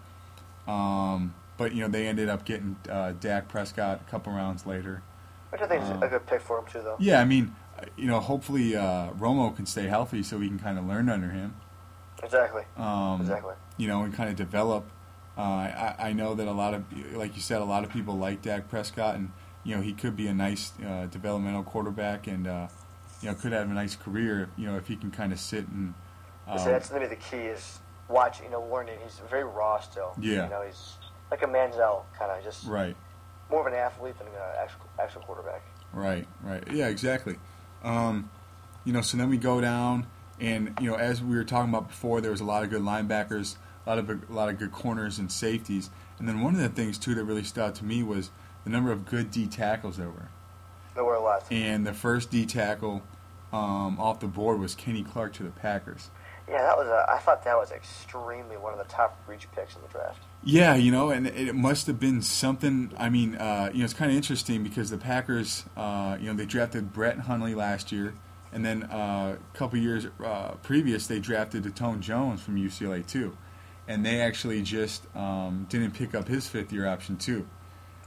Um, 0.66 1.34
but 1.56 1.74
you 1.74 1.82
know 1.82 1.88
they 1.88 2.06
ended 2.06 2.30
up 2.30 2.44
getting 2.44 2.76
uh, 2.88 3.12
Dak 3.20 3.48
Prescott 3.48 4.00
a 4.06 4.10
couple 4.10 4.32
rounds 4.32 4.66
later. 4.66 5.02
Which 5.50 5.60
I 5.60 5.66
think 5.66 5.82
is 5.82 5.90
a 5.90 6.08
good 6.08 6.26
pick 6.26 6.40
for 6.40 6.58
him 6.58 6.64
too, 6.70 6.80
though. 6.80 6.96
Yeah, 6.98 7.20
I 7.20 7.24
mean, 7.24 7.54
you 7.96 8.06
know, 8.06 8.20
hopefully 8.20 8.76
uh, 8.76 9.10
Romo 9.18 9.54
can 9.54 9.66
stay 9.66 9.88
healthy 9.88 10.22
so 10.22 10.38
we 10.38 10.48
can 10.48 10.58
kind 10.58 10.78
of 10.78 10.86
learn 10.86 11.08
under 11.08 11.30
him. 11.30 11.54
Exactly. 12.22 12.62
Um, 12.76 13.20
Exactly. 13.20 13.54
You 13.76 13.88
know, 13.88 14.02
and 14.02 14.14
kind 14.14 14.28
of 14.30 14.36
develop 14.36 14.84
Uh, 15.38 15.42
I, 15.42 15.94
I 15.98 16.12
know 16.12 16.34
that 16.34 16.46
a 16.48 16.52
lot 16.52 16.74
of, 16.74 16.84
like 17.14 17.34
you 17.34 17.40
said, 17.40 17.62
a 17.62 17.64
lot 17.64 17.82
of 17.84 17.90
people 17.90 18.18
like 18.18 18.42
Dak 18.42 18.68
Prescott, 18.68 19.14
and 19.14 19.30
you 19.64 19.74
know 19.74 19.80
he 19.80 19.94
could 19.94 20.14
be 20.14 20.26
a 20.26 20.34
nice 20.34 20.72
uh, 20.84 21.06
developmental 21.06 21.62
quarterback, 21.62 22.26
and 22.26 22.46
uh, 22.46 22.68
you 23.22 23.28
know 23.28 23.34
could 23.34 23.52
have 23.52 23.70
a 23.70 23.72
nice 23.72 23.96
career. 23.96 24.50
You 24.58 24.66
know 24.66 24.76
if 24.76 24.86
he 24.88 24.96
can 24.96 25.10
kind 25.10 25.32
of 25.32 25.40
sit 25.40 25.66
and. 25.68 25.94
Um, 26.46 26.58
so 26.58 26.64
that's 26.66 26.88
to 26.88 27.00
be 27.00 27.06
the 27.06 27.16
key 27.16 27.36
is 27.36 27.78
watching, 28.08 28.46
you 28.46 28.50
know, 28.50 28.62
learning. 28.70 28.98
He's 29.02 29.20
very 29.30 29.44
raw 29.44 29.80
still. 29.80 30.12
Yeah. 30.20 30.44
You 30.44 30.50
know, 30.50 30.62
he's 30.66 30.94
like 31.30 31.42
a 31.42 31.46
Manziel 31.46 32.02
kind 32.18 32.32
of 32.32 32.42
just 32.44 32.66
right. 32.66 32.96
More 33.50 33.60
of 33.60 33.72
an 33.72 33.78
athlete 33.78 34.18
than 34.18 34.26
an 34.26 34.34
actual 34.60 34.80
actual 35.00 35.22
quarterback. 35.22 35.62
Right. 35.92 36.26
Right. 36.42 36.64
Yeah. 36.70 36.88
Exactly. 36.88 37.36
Um, 37.82 38.30
you 38.84 38.92
know, 38.92 39.00
so 39.00 39.16
then 39.16 39.30
we 39.30 39.38
go 39.38 39.60
down, 39.60 40.06
and 40.40 40.74
you 40.80 40.90
know, 40.90 40.96
as 40.96 41.22
we 41.22 41.36
were 41.36 41.44
talking 41.44 41.70
about 41.70 41.88
before, 41.88 42.20
there 42.20 42.30
was 42.30 42.40
a 42.40 42.44
lot 42.44 42.62
of 42.62 42.70
good 42.70 42.82
linebackers, 42.82 43.56
a 43.86 43.90
lot 43.90 43.98
of 43.98 44.10
a 44.10 44.32
lot 44.32 44.48
of 44.48 44.58
good 44.58 44.72
corners 44.72 45.18
and 45.18 45.30
safeties, 45.30 45.90
and 46.18 46.28
then 46.28 46.40
one 46.40 46.54
of 46.54 46.60
the 46.60 46.68
things 46.68 46.98
too 46.98 47.14
that 47.14 47.24
really 47.24 47.44
stood 47.44 47.62
out 47.62 47.74
to 47.76 47.84
me 47.84 48.02
was 48.02 48.30
the 48.64 48.70
number 48.70 48.92
of 48.92 49.06
good 49.06 49.30
D 49.30 49.46
tackles 49.46 49.96
there 49.96 50.08
were. 50.08 50.28
There 50.94 51.04
were 51.04 51.14
a 51.14 51.22
lot. 51.22 51.44
And 51.50 51.86
the 51.86 51.94
first 51.94 52.30
D 52.30 52.46
tackle 52.46 53.02
um, 53.52 53.98
off 54.00 54.20
the 54.20 54.26
board 54.26 54.60
was 54.60 54.74
Kenny 54.74 55.02
Clark 55.02 55.32
to 55.34 55.42
the 55.42 55.50
Packers. 55.50 56.10
Yeah, 56.48 56.62
that 56.62 56.76
was 56.76 56.88
a. 56.88 57.06
I 57.08 57.18
thought 57.18 57.44
that 57.44 57.56
was 57.56 57.70
extremely 57.70 58.56
one 58.56 58.72
of 58.72 58.78
the 58.78 58.92
top 58.92 59.16
reach 59.28 59.46
picks 59.54 59.76
in 59.76 59.82
the 59.82 59.88
draft. 59.88 60.18
Yeah, 60.42 60.74
you 60.74 60.90
know, 60.90 61.10
and 61.10 61.26
it 61.26 61.54
must 61.54 61.86
have 61.86 62.00
been 62.00 62.22
something. 62.22 62.92
I 62.96 63.08
mean, 63.08 63.36
uh, 63.36 63.70
you 63.72 63.80
know, 63.80 63.84
it's 63.84 63.94
kind 63.94 64.10
of 64.10 64.16
interesting 64.16 64.64
because 64.64 64.90
the 64.90 64.98
Packers, 64.98 65.64
uh, 65.76 66.16
you 66.20 66.26
know, 66.26 66.34
they 66.34 66.46
drafted 66.46 66.92
Brett 66.92 67.20
Hundley 67.20 67.54
last 67.54 67.92
year, 67.92 68.14
and 68.52 68.64
then 68.64 68.84
uh, 68.84 69.36
a 69.38 69.56
couple 69.56 69.78
years 69.78 70.06
uh, 70.24 70.52
previous, 70.62 71.06
they 71.06 71.20
drafted 71.20 71.64
Datone 71.64 72.00
Jones 72.00 72.42
from 72.42 72.56
UCLA 72.56 73.06
too, 73.06 73.36
and 73.86 74.04
they 74.04 74.20
actually 74.20 74.62
just 74.62 75.04
um, 75.16 75.66
didn't 75.68 75.92
pick 75.92 76.14
up 76.14 76.28
his 76.28 76.48
fifth 76.48 76.72
year 76.72 76.86
option 76.86 77.16
too. 77.16 77.46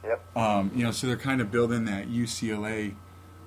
Yep. 0.04 0.38
Um, 0.38 0.72
you 0.76 0.84
know, 0.84 0.92
so 0.92 1.08
they're 1.08 1.16
kind 1.16 1.40
of 1.40 1.50
building 1.50 1.86
that 1.86 2.10
UCLA, 2.10 2.96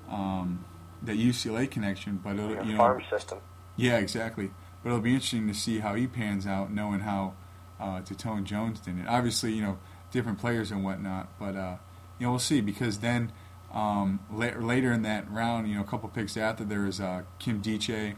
um, 0.09 0.65
that 1.03 1.17
UCLA 1.17 1.69
connection, 1.69 2.19
but 2.23 2.35
like 2.35 2.65
you 2.65 2.71
know, 2.71 2.77
farm 2.77 3.03
system. 3.11 3.39
Yeah, 3.75 3.97
exactly. 3.97 4.51
But 4.81 4.89
it'll 4.89 5.01
be 5.01 5.13
interesting 5.13 5.47
to 5.47 5.53
see 5.53 5.79
how 5.79 5.93
he 5.93 6.07
pans 6.07 6.47
out, 6.47 6.71
knowing 6.71 7.01
how 7.01 7.35
uh, 7.79 8.01
Datone 8.01 8.43
Jones 8.43 8.79
did 8.79 8.97
it. 8.97 9.07
Obviously, 9.07 9.53
you 9.53 9.61
know, 9.61 9.77
different 10.11 10.39
players 10.39 10.71
and 10.71 10.83
whatnot, 10.83 11.29
but 11.39 11.55
uh, 11.55 11.77
you 12.17 12.25
know, 12.25 12.31
we'll 12.31 12.39
see 12.39 12.61
because 12.61 12.99
then 12.99 13.31
um, 13.73 14.19
la- 14.31 14.57
later 14.59 14.91
in 14.91 15.01
that 15.03 15.29
round, 15.31 15.67
you 15.69 15.75
know, 15.75 15.81
a 15.81 15.85
couple 15.85 16.09
picks 16.09 16.37
after 16.37 16.63
there 16.63 16.81
was 16.81 16.99
uh, 16.99 17.23
Nkemdiche 17.39 17.89
and 17.89 18.15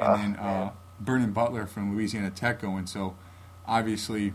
Oh, 0.00 0.16
then 0.16 0.36
uh. 0.36 0.70
Vernon 1.00 1.32
Butler 1.32 1.66
from 1.66 1.94
Louisiana 1.94 2.30
Tech 2.30 2.60
going. 2.60 2.86
So 2.86 3.16
obviously, 3.66 4.32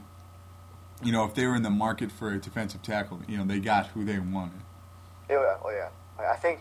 you 1.04 1.12
know, 1.12 1.26
if 1.26 1.34
they 1.34 1.46
were 1.46 1.56
in 1.56 1.64
the 1.64 1.70
market 1.70 2.12
for 2.12 2.32
a 2.32 2.38
defensive 2.38 2.82
tackle, 2.82 3.22
you 3.28 3.38
know, 3.38 3.46
they 3.46 3.60
got 3.60 3.88
who 3.88 4.06
they 4.06 4.20
wanted. 4.20 4.62
Yeah, 5.30 5.58
oh 5.64 5.70
yeah. 5.72 5.90
I 6.20 6.36
think, 6.38 6.60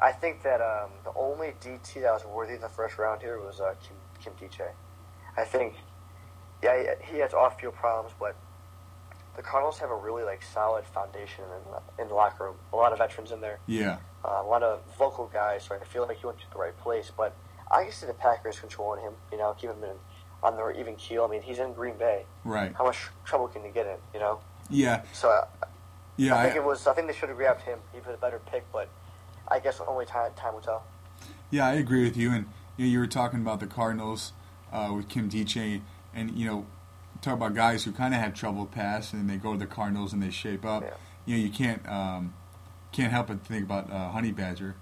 I 0.00 0.12
think 0.12 0.42
that 0.42 0.60
um, 0.60 0.90
the 1.04 1.12
only 1.16 1.52
DT 1.60 1.94
that 2.02 2.12
was 2.12 2.24
worthy 2.24 2.54
in 2.54 2.60
the 2.62 2.68
first 2.68 2.96
round 2.98 3.20
here 3.20 3.38
was 3.40 3.60
uh, 3.60 3.74
Kim 3.82 3.96
Kim 4.22 4.32
Diche. 4.48 4.62
I 5.36 5.44
think, 5.44 5.74
yeah, 6.62 6.94
he- 7.00 7.12
he 7.14 7.18
has 7.18 7.34
off-field 7.34 7.74
problems, 7.74 8.14
but 8.18 8.36
the 9.36 9.42
Cardinals 9.42 9.78
have 9.78 9.90
a 9.90 9.96
really 9.96 10.24
like 10.24 10.42
solid 10.42 10.84
foundation 10.86 11.44
in 11.44 11.72
the, 11.72 12.02
in 12.02 12.08
the 12.08 12.14
locker 12.14 12.44
room. 12.44 12.56
A 12.72 12.76
lot 12.76 12.92
of 12.92 12.98
veterans 12.98 13.30
in 13.32 13.40
there, 13.40 13.58
Yeah, 13.66 13.98
uh, 14.24 14.42
a 14.44 14.46
lot 14.46 14.62
of 14.62 14.80
vocal 14.98 15.26
guys. 15.32 15.64
So 15.64 15.74
I 15.74 15.84
feel 15.84 16.06
like 16.06 16.18
he 16.18 16.26
went 16.26 16.38
to 16.40 16.50
the 16.52 16.58
right 16.58 16.76
place. 16.78 17.10
But 17.16 17.34
I 17.70 17.84
can 17.84 17.92
see 17.92 18.06
the 18.06 18.12
Packers 18.14 18.58
controlling 18.60 19.02
him. 19.02 19.14
You 19.30 19.38
know, 19.38 19.54
keep 19.58 19.70
him 19.70 19.82
in, 19.82 19.96
on 20.42 20.56
their 20.56 20.70
even 20.72 20.96
keel. 20.96 21.24
I 21.24 21.28
mean, 21.28 21.42
he's 21.42 21.58
in 21.58 21.72
Green 21.72 21.96
Bay. 21.96 22.24
right. 22.44 22.74
How 22.74 22.84
much 22.84 22.98
trouble 23.24 23.48
can 23.48 23.62
he 23.64 23.70
get 23.70 23.86
in? 23.86 23.96
You 24.14 24.20
know. 24.20 24.40
Yeah, 24.70 25.02
So 25.12 25.28
uh, 25.30 25.46
yeah. 26.16 26.36
I 26.36 26.42
think 26.44 26.54
I- 26.54 26.58
it 26.58 26.64
was. 26.64 26.86
I 26.86 26.94
think 26.94 27.06
they 27.08 27.12
should 27.14 27.28
have 27.28 27.36
grabbed 27.38 27.62
him. 27.62 27.78
He 27.92 27.98
was 27.98 28.08
a 28.14 28.18
better 28.18 28.40
pick, 28.50 28.64
but 28.72 28.88
I 29.48 29.58
guess 29.58 29.80
only 29.86 30.06
time 30.06 30.32
time 30.36 30.54
will 30.54 30.60
tell. 30.60 30.84
Yeah, 31.50 31.66
I 31.66 31.72
agree 31.74 32.04
with 32.04 32.16
you. 32.16 32.30
And 32.32 32.46
you, 32.76 32.86
know, 32.86 32.90
you 32.92 32.98
were 32.98 33.06
talking 33.06 33.40
about 33.40 33.60
the 33.60 33.66
Cardinals 33.66 34.32
uh, 34.72 34.92
with 34.96 35.08
Nkemdiche, 35.08 35.82
and 36.14 36.30
you 36.30 36.46
know, 36.46 36.66
talk 37.20 37.34
about 37.34 37.54
guys 37.54 37.84
who 37.84 37.92
kind 37.92 38.14
of 38.14 38.20
have 38.20 38.34
trouble 38.34 38.66
pass, 38.66 39.12
and 39.12 39.28
they 39.28 39.36
go 39.36 39.52
to 39.52 39.58
the 39.58 39.66
Cardinals 39.66 40.12
and 40.12 40.22
they 40.22 40.30
shape 40.30 40.64
up. 40.64 40.82
Yeah. 40.82 40.90
You 41.26 41.36
know, 41.36 41.42
you 41.44 41.50
can't 41.50 41.88
um, 41.88 42.34
can't 42.92 43.12
help 43.12 43.28
but 43.28 43.44
think 43.46 43.64
about 43.64 43.90
uh, 43.90 44.10
Honey 44.10 44.32
Badger, 44.32 44.74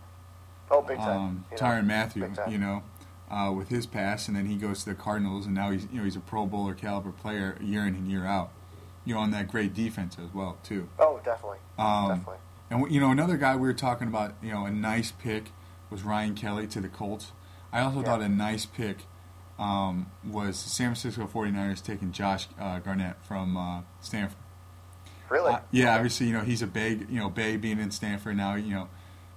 Oh, 0.71 0.83
big 0.83 0.99
time. 0.99 1.09
um, 1.19 1.45
you 1.51 1.57
know, 1.57 1.63
Tyrann 1.63 1.87
Mathieu. 1.87 2.33
You 2.49 2.59
know, 2.59 2.83
uh, 3.31 3.53
with 3.53 3.69
his 3.69 3.87
pass, 3.87 4.27
and 4.29 4.37
then 4.37 4.47
he 4.47 4.57
goes 4.57 4.85
to 4.85 4.91
the 4.91 4.95
Cardinals, 4.95 5.47
and 5.47 5.55
now 5.55 5.71
he's 5.71 5.87
you 5.93 5.99
know 5.99 6.05
he's 6.05 6.17
a 6.17 6.21
Pro 6.21 6.47
Bowler 6.47 6.75
caliber 6.75 7.13
player 7.13 7.57
year 7.61 7.87
in 7.87 7.95
and 7.95 8.09
year 8.11 8.25
out. 8.25 8.51
You 9.05 9.15
know, 9.15 9.21
on 9.21 9.31
that 9.33 9.49
great 9.49 9.75
defense 9.75 10.17
as 10.23 10.33
well 10.35 10.59
too. 10.63 10.89
Oh, 10.99 11.21
definitely, 11.25 11.59
Um, 11.79 12.09
definitely. 12.09 12.37
and 12.71 12.91
you 12.93 13.01
know, 13.01 13.11
another 13.11 13.37
guy 13.37 13.55
we 13.57 13.63
were 13.63 13.73
talking 13.75 14.09
about, 14.09 14.35
you 14.43 14.53
know, 14.53 14.65
a 14.67 14.71
nice 14.71 15.11
pick 15.13 15.53
was 15.91 16.03
Ryan 16.03 16.35
Kelly 16.35 16.67
to 16.69 16.81
the 16.81 16.89
Colts. 16.89 17.33
I 17.73 17.81
also 17.81 17.99
Yeah. 18.01 18.05
thought 18.07 18.21
a 18.23 18.29
nice 18.29 18.67
pick 18.67 19.07
um, 19.61 20.11
was 20.27 20.59
San 20.59 20.95
Francisco 20.95 21.29
49ers 21.33 21.85
taking 21.85 22.11
Josh 22.13 22.49
uh, 22.59 22.79
Garnett 22.81 23.17
from 23.23 23.57
uh, 23.57 23.83
Stanford. 24.01 24.39
Really? 25.29 25.53
Uh, 25.53 25.61
yeah, 25.71 25.95
obviously, 25.95 26.27
you 26.27 26.33
know, 26.33 26.41
he's 26.41 26.63
a 26.63 26.67
Bay, 26.67 26.99
you 27.09 27.21
know, 27.21 27.29
Bay 27.29 27.57
being 27.57 27.79
in 27.79 27.91
Stanford 27.91 28.37
now, 28.37 28.55
you 28.55 28.75
know, 28.75 28.89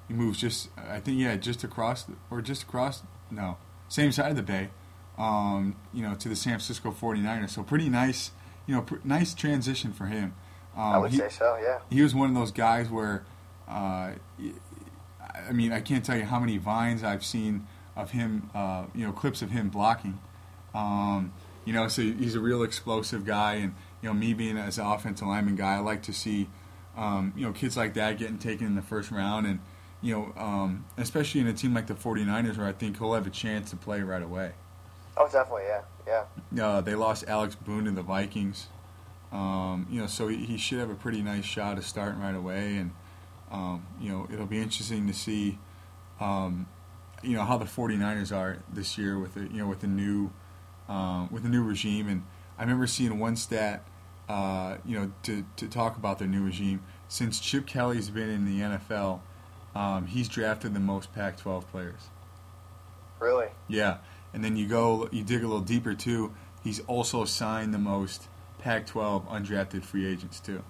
he 0.07 0.13
moves 0.13 0.39
just, 0.39 0.69
I 0.77 0.99
think, 1.01 1.19
yeah, 1.19 1.36
just 1.36 1.63
across, 1.63 2.03
the, 2.03 2.13
or 2.31 2.41
just 2.41 2.63
across, 2.63 3.03
no, 3.29 3.57
same 3.89 4.12
side 4.12 4.31
of 4.31 4.38
the 4.38 4.43
Bay, 4.43 4.69
um, 5.17 5.75
you 5.93 6.01
know, 6.01 6.15
to 6.15 6.29
the 6.29 6.36
San 6.36 6.53
Francisco 6.53 6.91
49ers. 6.91 7.49
So 7.51 7.62
pretty 7.62 7.89
nice, 7.89 8.31
you 8.65 8.73
know, 8.73 8.81
pr- 8.81 8.95
nice 9.03 9.33
transition 9.33 9.91
for 9.91 10.05
him. 10.05 10.33
Um, 10.75 10.81
I 10.83 10.97
would 10.99 11.12
he- 11.12 11.17
say 11.17 11.29
so. 11.29 11.59
Yeah. 11.62 11.79
he 11.91 12.01
was 12.01 12.15
one 12.15 12.29
of 12.29 12.36
those 12.36 12.51
guys 12.51 12.89
where, 12.89 13.23
uh, 13.67 14.12
I 15.33 15.51
mean, 15.51 15.73
I 15.73 15.81
can't 15.81 16.03
tell 16.03 16.17
you 16.17 16.23
how 16.23 16.39
many 16.39 16.57
vines 16.57 17.03
I've 17.03 17.25
seen 17.25 17.67
of 17.95 18.12
him, 18.12 18.49
uh, 18.53 18.86
you 18.93 19.06
know, 19.06 19.12
clips 19.12 19.41
of 19.41 19.51
him 19.51 19.69
blocking. 19.69 20.19
Um, 20.73 21.34
you 21.65 21.73
know, 21.73 21.88
so 21.88 22.01
he's 22.01 22.36
a 22.36 22.39
real 22.39 22.63
explosive 22.63 23.25
guy, 23.25 23.56
and 23.56 23.75
you 24.01 24.10
know, 24.10 24.13
me 24.13 24.34
being 24.34 24.58
as 24.58 24.77
an 24.77 24.86
offensive 24.86 25.27
lineman 25.27 25.56
guy, 25.56 25.75
I 25.75 25.79
like 25.79 26.03
to 26.03 26.13
see, 26.13 26.49
um, 26.97 27.34
you 27.36 27.45
know, 27.45 27.53
kids 27.53 27.77
like 27.77 27.93
that 27.93 28.17
getting 28.17 28.38
taken 28.38 28.67
in 28.67 28.75
the 28.75 28.82
first 28.82 29.12
round, 29.12 29.45
and 29.45 29.60
you 30.01 30.13
know, 30.13 30.41
um, 30.41 30.86
especially 30.97 31.41
in 31.41 31.47
a 31.47 31.53
team 31.53 31.73
like 31.73 31.88
the 31.88 31.93
49ers, 31.93 32.58
where 32.58 32.67
I 32.67 32.73
think 32.73 32.97
he'll 32.97 33.13
have 33.13 33.27
a 33.27 33.32
chance 33.32 33.69
to 33.69 33.77
play 33.77 34.01
right 34.01 34.21
away. 34.21 34.51
Oh, 35.15 35.29
definitely. 35.32 35.63
Yeah. 35.67 36.23
Yeah. 36.51 36.67
Uh, 36.67 36.82
they 36.82 36.95
lost 36.95 37.23
Alex 37.27 37.56
Boone 37.56 37.86
to 37.86 37.91
the 37.91 38.01
Vikings. 38.01 38.67
Um, 39.32 39.88
you 39.89 39.99
know, 39.99 40.08
so 40.08 40.27
he, 40.27 40.45
he 40.45 40.58
should 40.58 40.79
have 40.79 40.89
a 40.89 40.95
pretty 40.95 41.21
nice 41.21 41.45
shot 41.45 41.77
of 41.77 41.86
starting 41.86 42.21
right 42.21 42.36
away, 42.36 42.77
and 42.77 42.91
um, 43.51 43.86
you 44.01 44.10
know, 44.10 44.27
it'll 44.32 44.45
be 44.45 44.60
interesting 44.60 45.08
to 45.08 45.13
see, 45.13 45.60
um, 46.19 46.67
you 47.23 47.36
know, 47.36 47.43
how 47.43 47.57
the 47.57 47.65
49ers 47.65 48.36
are 48.36 48.59
this 48.71 48.97
year 48.97 49.17
with 49.17 49.33
the 49.33 49.41
you 49.41 49.57
know 49.57 49.67
with 49.67 49.81
the 49.81 49.88
new 49.88 50.31
um, 50.88 51.29
with 51.31 51.43
the 51.43 51.49
new 51.49 51.63
regime. 51.63 52.07
And 52.07 52.23
I 52.57 52.63
remember 52.63 52.88
seeing 52.88 53.19
one 53.19 53.36
stat, 53.36 53.83
uh, 54.29 54.77
you 54.86 54.99
know, 54.99 55.12
to 55.23 55.45
to 55.57 55.67
talk 55.67 55.97
about 55.97 56.19
their 56.19 56.27
new 56.27 56.43
regime. 56.43 56.83
Since 57.07 57.39
Chip 57.39 57.67
Kelly's 57.67 58.09
been 58.09 58.29
in 58.29 58.45
the 58.45 58.59
NFL, 58.62 59.19
um, 59.75 60.07
he's 60.07 60.27
drafted 60.27 60.73
the 60.73 60.79
most 60.79 61.13
Pac-12 61.13 61.67
players. 61.67 62.09
Really. 63.19 63.47
Yeah, 63.67 63.97
and 64.33 64.43
then 64.43 64.57
you 64.57 64.67
go, 64.67 65.07
you 65.12 65.23
dig 65.23 65.43
a 65.43 65.47
little 65.47 65.62
deeper 65.62 65.93
too. 65.93 66.33
He's 66.63 66.79
also 66.81 67.25
signed 67.25 67.73
the 67.73 67.79
most 67.79 68.27
Pac-12 68.59 69.27
undrafted 69.27 69.83
free 69.83 70.07
agents 70.07 70.39
too. 70.39 70.63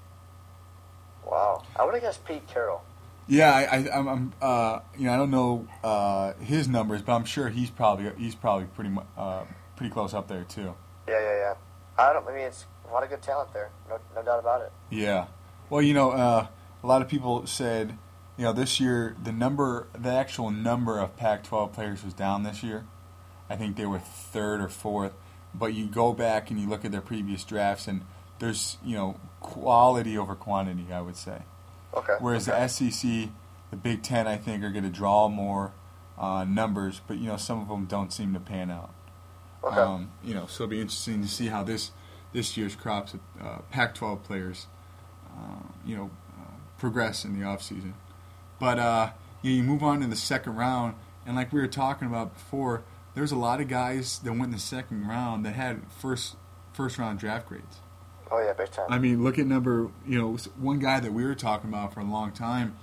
Wow. 1.26 1.64
I 1.76 1.86
would 1.86 1.94
have 1.94 2.04
guessed 2.04 2.26
Pete 2.26 2.46
Carroll. 2.48 2.82
Yeah, 3.28 3.54
I, 3.54 3.64
I, 3.64 3.98
I'm, 3.98 4.08
I'm 4.08 4.34
uh, 4.42 4.80
you 4.98 5.06
know, 5.06 5.14
I 5.14 5.18
don't 5.18 5.32
know 5.32 5.68
uh, 5.84 6.34
his 6.34 6.68
numbers, 6.68 7.02
but 7.02 7.14
I'm 7.14 7.26
sure 7.26 7.50
he's 7.50 7.70
probably 7.70 8.12
he's 8.18 8.36
probably 8.36 8.66
pretty 8.66 8.90
mu- 8.90 9.02
uh, 9.18 9.46
pretty 9.76 9.94
close 9.94 10.14
up 10.14 10.28
there 10.28 10.44
too. 10.44 10.76
Yeah. 11.08 11.20
Yeah. 11.20 11.38
Yeah. 11.38 11.54
I 11.98 12.14
don't. 12.14 12.28
I 12.28 12.32
mean, 12.34 12.42
it's 12.42 12.66
a 12.90 12.94
lot 12.94 13.04
of 13.04 13.10
good 13.10 13.22
talent 13.22 13.54
there. 13.54 13.70
No, 13.90 14.00
no 14.16 14.24
doubt 14.24 14.40
about 14.40 14.62
it. 14.62 14.72
Yeah. 14.90 15.28
Well, 15.70 15.82
you 15.82 15.94
know, 15.94 16.12
uh, 16.12 16.48
a 16.84 16.88
lot 16.88 17.02
of 17.02 17.08
people 17.08 17.48
said, 17.48 17.98
you 18.38 18.44
know, 18.44 18.54
this 18.54 18.80
year 18.80 19.16
the 19.24 19.32
number, 19.32 19.88
the 19.98 20.12
actual 20.12 20.52
number 20.52 21.00
of 21.00 21.16
Pac-12 21.16 21.72
players 21.72 22.04
was 22.04 22.14
down 22.14 22.44
this 22.44 22.62
year. 22.64 22.86
I 23.50 23.56
think 23.56 23.78
they 23.78 23.86
were 23.86 24.00
third 24.00 24.60
or 24.62 24.70
fourth. 24.70 25.14
But 25.54 25.74
you 25.74 25.86
go 25.86 26.14
back 26.14 26.50
and 26.50 26.60
you 26.60 26.68
look 26.68 26.84
at 26.84 26.92
their 26.92 27.02
previous 27.02 27.44
drafts, 27.44 27.88
and 27.88 28.02
there's, 28.40 28.78
you 28.84 28.96
know, 28.96 29.20
quality 29.40 30.18
over 30.18 30.36
quantity. 30.36 30.88
I 30.92 31.02
would 31.02 31.16
say. 31.16 31.44
Okay. 31.96 32.14
Whereas 32.20 32.48
okay. 32.48 32.60
the 32.60 32.68
SEC, 32.68 33.30
the 33.72 33.78
Big 33.78 34.04
Ten, 34.04 34.28
I 34.28 34.38
think 34.38 34.64
are 34.64 34.70
going 34.70 34.84
to 34.84 34.90
draw 34.90 35.28
more 35.30 35.74
uh, 36.18 36.44
numbers, 36.44 37.02
but 37.08 37.18
you 37.18 37.28
know, 37.28 37.38
some 37.38 37.62
of 37.62 37.68
them 37.68 37.86
don't 37.86 38.12
seem 38.12 38.34
to 38.34 38.40
pan 38.40 38.72
out. 38.72 38.94
Okay. 39.64 39.80
Um, 39.80 40.12
you 40.24 40.34
know, 40.34 40.46
so 40.48 40.64
it'll 40.64 40.72
be 40.72 40.82
interesting 40.82 41.22
to 41.22 41.28
see 41.28 41.48
how 41.48 41.64
this 41.64 41.92
this 42.34 42.58
year's 42.58 42.76
crops 42.76 43.14
of 43.14 43.20
uh, 43.40 43.60
Pac-12 43.70 44.24
players, 44.24 44.68
uh, 45.28 45.68
you 45.86 45.96
know, 45.96 46.10
uh, 46.40 46.52
progress 46.78 47.24
in 47.24 47.40
the 47.40 47.46
offseason. 47.46 47.94
But 48.60 48.80
uh, 48.80 49.12
you, 49.42 49.52
know, 49.52 49.58
you 49.58 49.64
move 49.64 49.84
on 49.84 50.02
to 50.02 50.08
the 50.08 50.16
second 50.16 50.56
round, 50.56 50.96
and 51.26 51.36
like 51.36 51.54
we 51.54 51.62
were 51.62 51.68
talking 51.68 52.08
about 52.08 52.34
before, 52.34 52.84
there's 53.16 53.32
a 53.32 53.38
lot 53.38 53.62
of 53.62 53.68
guys 53.68 54.20
that 54.20 54.32
went 54.32 54.46
in 54.46 54.52
the 54.52 54.60
second 54.60 55.08
round 55.08 55.46
that 55.46 55.54
had 55.54 55.82
first 56.00 56.36
first 56.74 56.98
round 56.98 57.20
draft 57.20 57.48
grades. 57.48 57.80
Oh 58.32 58.40
yeah, 58.40 58.54
big 58.54 58.72
time. 58.72 58.88
I 58.90 58.98
mean, 59.00 59.24
look 59.24 59.38
at 59.40 59.46
number. 59.46 59.90
You 60.08 60.20
know, 60.22 60.38
one 60.60 60.80
guy 60.80 61.00
that 61.00 61.14
we 61.14 61.24
were 61.26 61.36
talking 61.36 61.70
about 61.70 61.94
for 61.94 62.00
a 62.00 62.04
long 62.06 62.32
time 62.32 62.76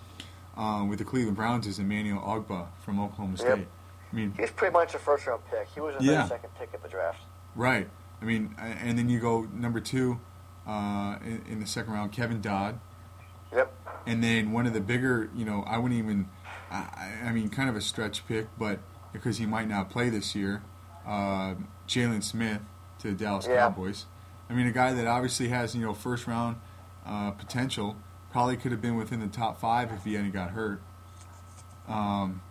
um, 0.56 0.88
with 0.88 0.98
the 0.98 1.04
Cleveland 1.04 1.36
Browns 1.36 1.66
is 1.66 1.78
Emmanuel 1.78 2.20
Ogbah 2.20 2.66
from 2.84 3.00
Oklahoma 3.00 3.36
State. 3.36 3.48
Yep. 3.48 3.66
I 4.12 4.16
mean, 4.16 4.34
He's 4.38 4.50
pretty 4.50 4.72
much 4.72 4.94
a 4.94 4.98
first 4.98 5.26
round 5.26 5.42
pick. 5.50 5.68
He 5.74 5.80
was 5.80 5.94
a 6.00 6.04
Yeah. 6.04 6.26
second 6.26 6.50
pick 6.58 6.70
at 6.74 6.82
the 6.82 6.88
draft. 6.88 7.20
right. 7.54 7.88
I 8.22 8.26
mean, 8.26 8.54
and 8.58 8.98
then 8.98 9.08
you 9.08 9.18
go 9.18 9.48
number 9.54 9.80
two 9.80 10.20
uh, 10.66 11.16
in, 11.24 11.42
in 11.48 11.60
the 11.60 11.66
second 11.66 11.94
round, 11.94 12.12
Kevin 12.12 12.42
Dodd. 12.42 12.78
Yep. 13.50 13.72
And 14.06 14.22
then 14.22 14.52
one 14.52 14.66
of 14.66 14.74
the 14.74 14.80
bigger, 14.82 15.30
you 15.34 15.46
know, 15.46 15.62
I 15.66 15.78
wouldn't 15.78 15.98
even, 15.98 16.28
I, 16.70 17.14
I 17.24 17.32
mean, 17.32 17.48
kind 17.48 17.70
of 17.70 17.76
a 17.76 17.80
stretch 17.80 18.26
pick, 18.28 18.46
but 18.58 18.80
because 19.14 19.38
he 19.38 19.46
might 19.46 19.68
not 19.68 19.88
play 19.88 20.10
this 20.10 20.34
year, 20.34 20.62
uh, 21.06 21.54
Jaylon 21.88 22.22
Smith 22.22 22.60
to 22.98 23.08
the 23.08 23.14
Dallas 23.14 23.46
Yeah. 23.48 23.56
Cowboys. 23.56 24.04
I 24.50 24.52
mean, 24.52 24.66
a 24.66 24.72
guy 24.72 24.92
that 24.92 25.06
obviously 25.06 25.48
has, 25.48 25.76
you 25.76 25.80
know, 25.82 25.94
first 25.94 26.26
round 26.26 26.56
uh, 27.06 27.30
potential, 27.30 27.96
probably 28.32 28.56
could 28.56 28.72
have 28.72 28.82
been 28.82 28.96
within 28.96 29.20
the 29.20 29.28
top 29.28 29.60
five 29.60 29.92
if 29.92 30.04
he 30.04 30.14
hadn't 30.14 30.32
got 30.32 30.50
hurt. 30.50 30.82
Um, 31.88 32.42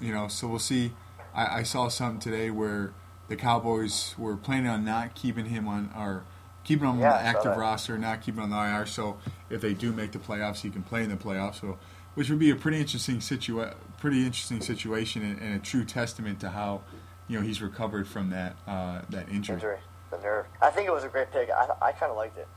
you 0.00 0.12
know, 0.12 0.28
so 0.28 0.46
we'll 0.48 0.58
see. 0.58 0.92
I, 1.34 1.60
I 1.60 1.62
saw 1.62 1.88
something 1.88 2.20
today 2.20 2.50
where 2.50 2.92
the 3.28 3.36
Cowboys 3.36 4.14
were 4.18 4.36
planning 4.36 4.68
on 4.68 4.84
not 4.84 5.14
keeping 5.14 5.46
him 5.46 5.66
on, 5.66 5.90
or 5.96 6.24
keeping 6.62 6.86
him 6.88 7.00
Yeah, 7.00 7.12
on 7.12 7.22
the 7.22 7.28
active 7.28 7.56
roster, 7.56 7.96
not 7.98 8.20
keeping 8.20 8.42
him 8.42 8.52
on 8.52 8.72
the 8.72 8.78
IR. 8.78 8.86
So 8.86 9.18
if 9.48 9.62
they 9.62 9.72
do 9.72 9.92
make 9.92 10.12
the 10.12 10.18
playoffs, 10.18 10.60
he 10.60 10.70
can 10.70 10.82
play 10.82 11.02
in 11.02 11.10
the 11.10 11.16
playoffs. 11.16 11.60
So, 11.60 11.78
which 12.14 12.28
would 12.30 12.38
be 12.38 12.50
a 12.50 12.56
pretty 12.56 12.78
interesting 12.80 13.16
situa- 13.18 13.74
pretty 13.98 14.24
interesting 14.24 14.60
situation, 14.60 15.22
and, 15.22 15.40
and 15.40 15.56
a 15.56 15.58
true 15.58 15.84
testament 15.84 16.38
to 16.40 16.50
how 16.50 16.82
you 17.28 17.38
know 17.38 17.44
he's 17.44 17.60
recovered 17.62 18.06
from 18.06 18.30
that 18.30 18.56
uh, 18.66 19.00
that 19.10 19.28
injury. 19.30 19.56
Injury, 19.56 19.78
the 20.16 20.22
nerve. 20.22 20.46
I 20.60 20.70
think 20.70 20.88
it 20.88 20.92
was 20.92 21.04
a 21.04 21.08
great 21.08 21.30
pick. 21.32 21.50
I, 21.50 21.68
I 21.80 21.92
kind 21.92 22.10
of 22.10 22.16
liked 22.16 22.38
it. 22.38 22.48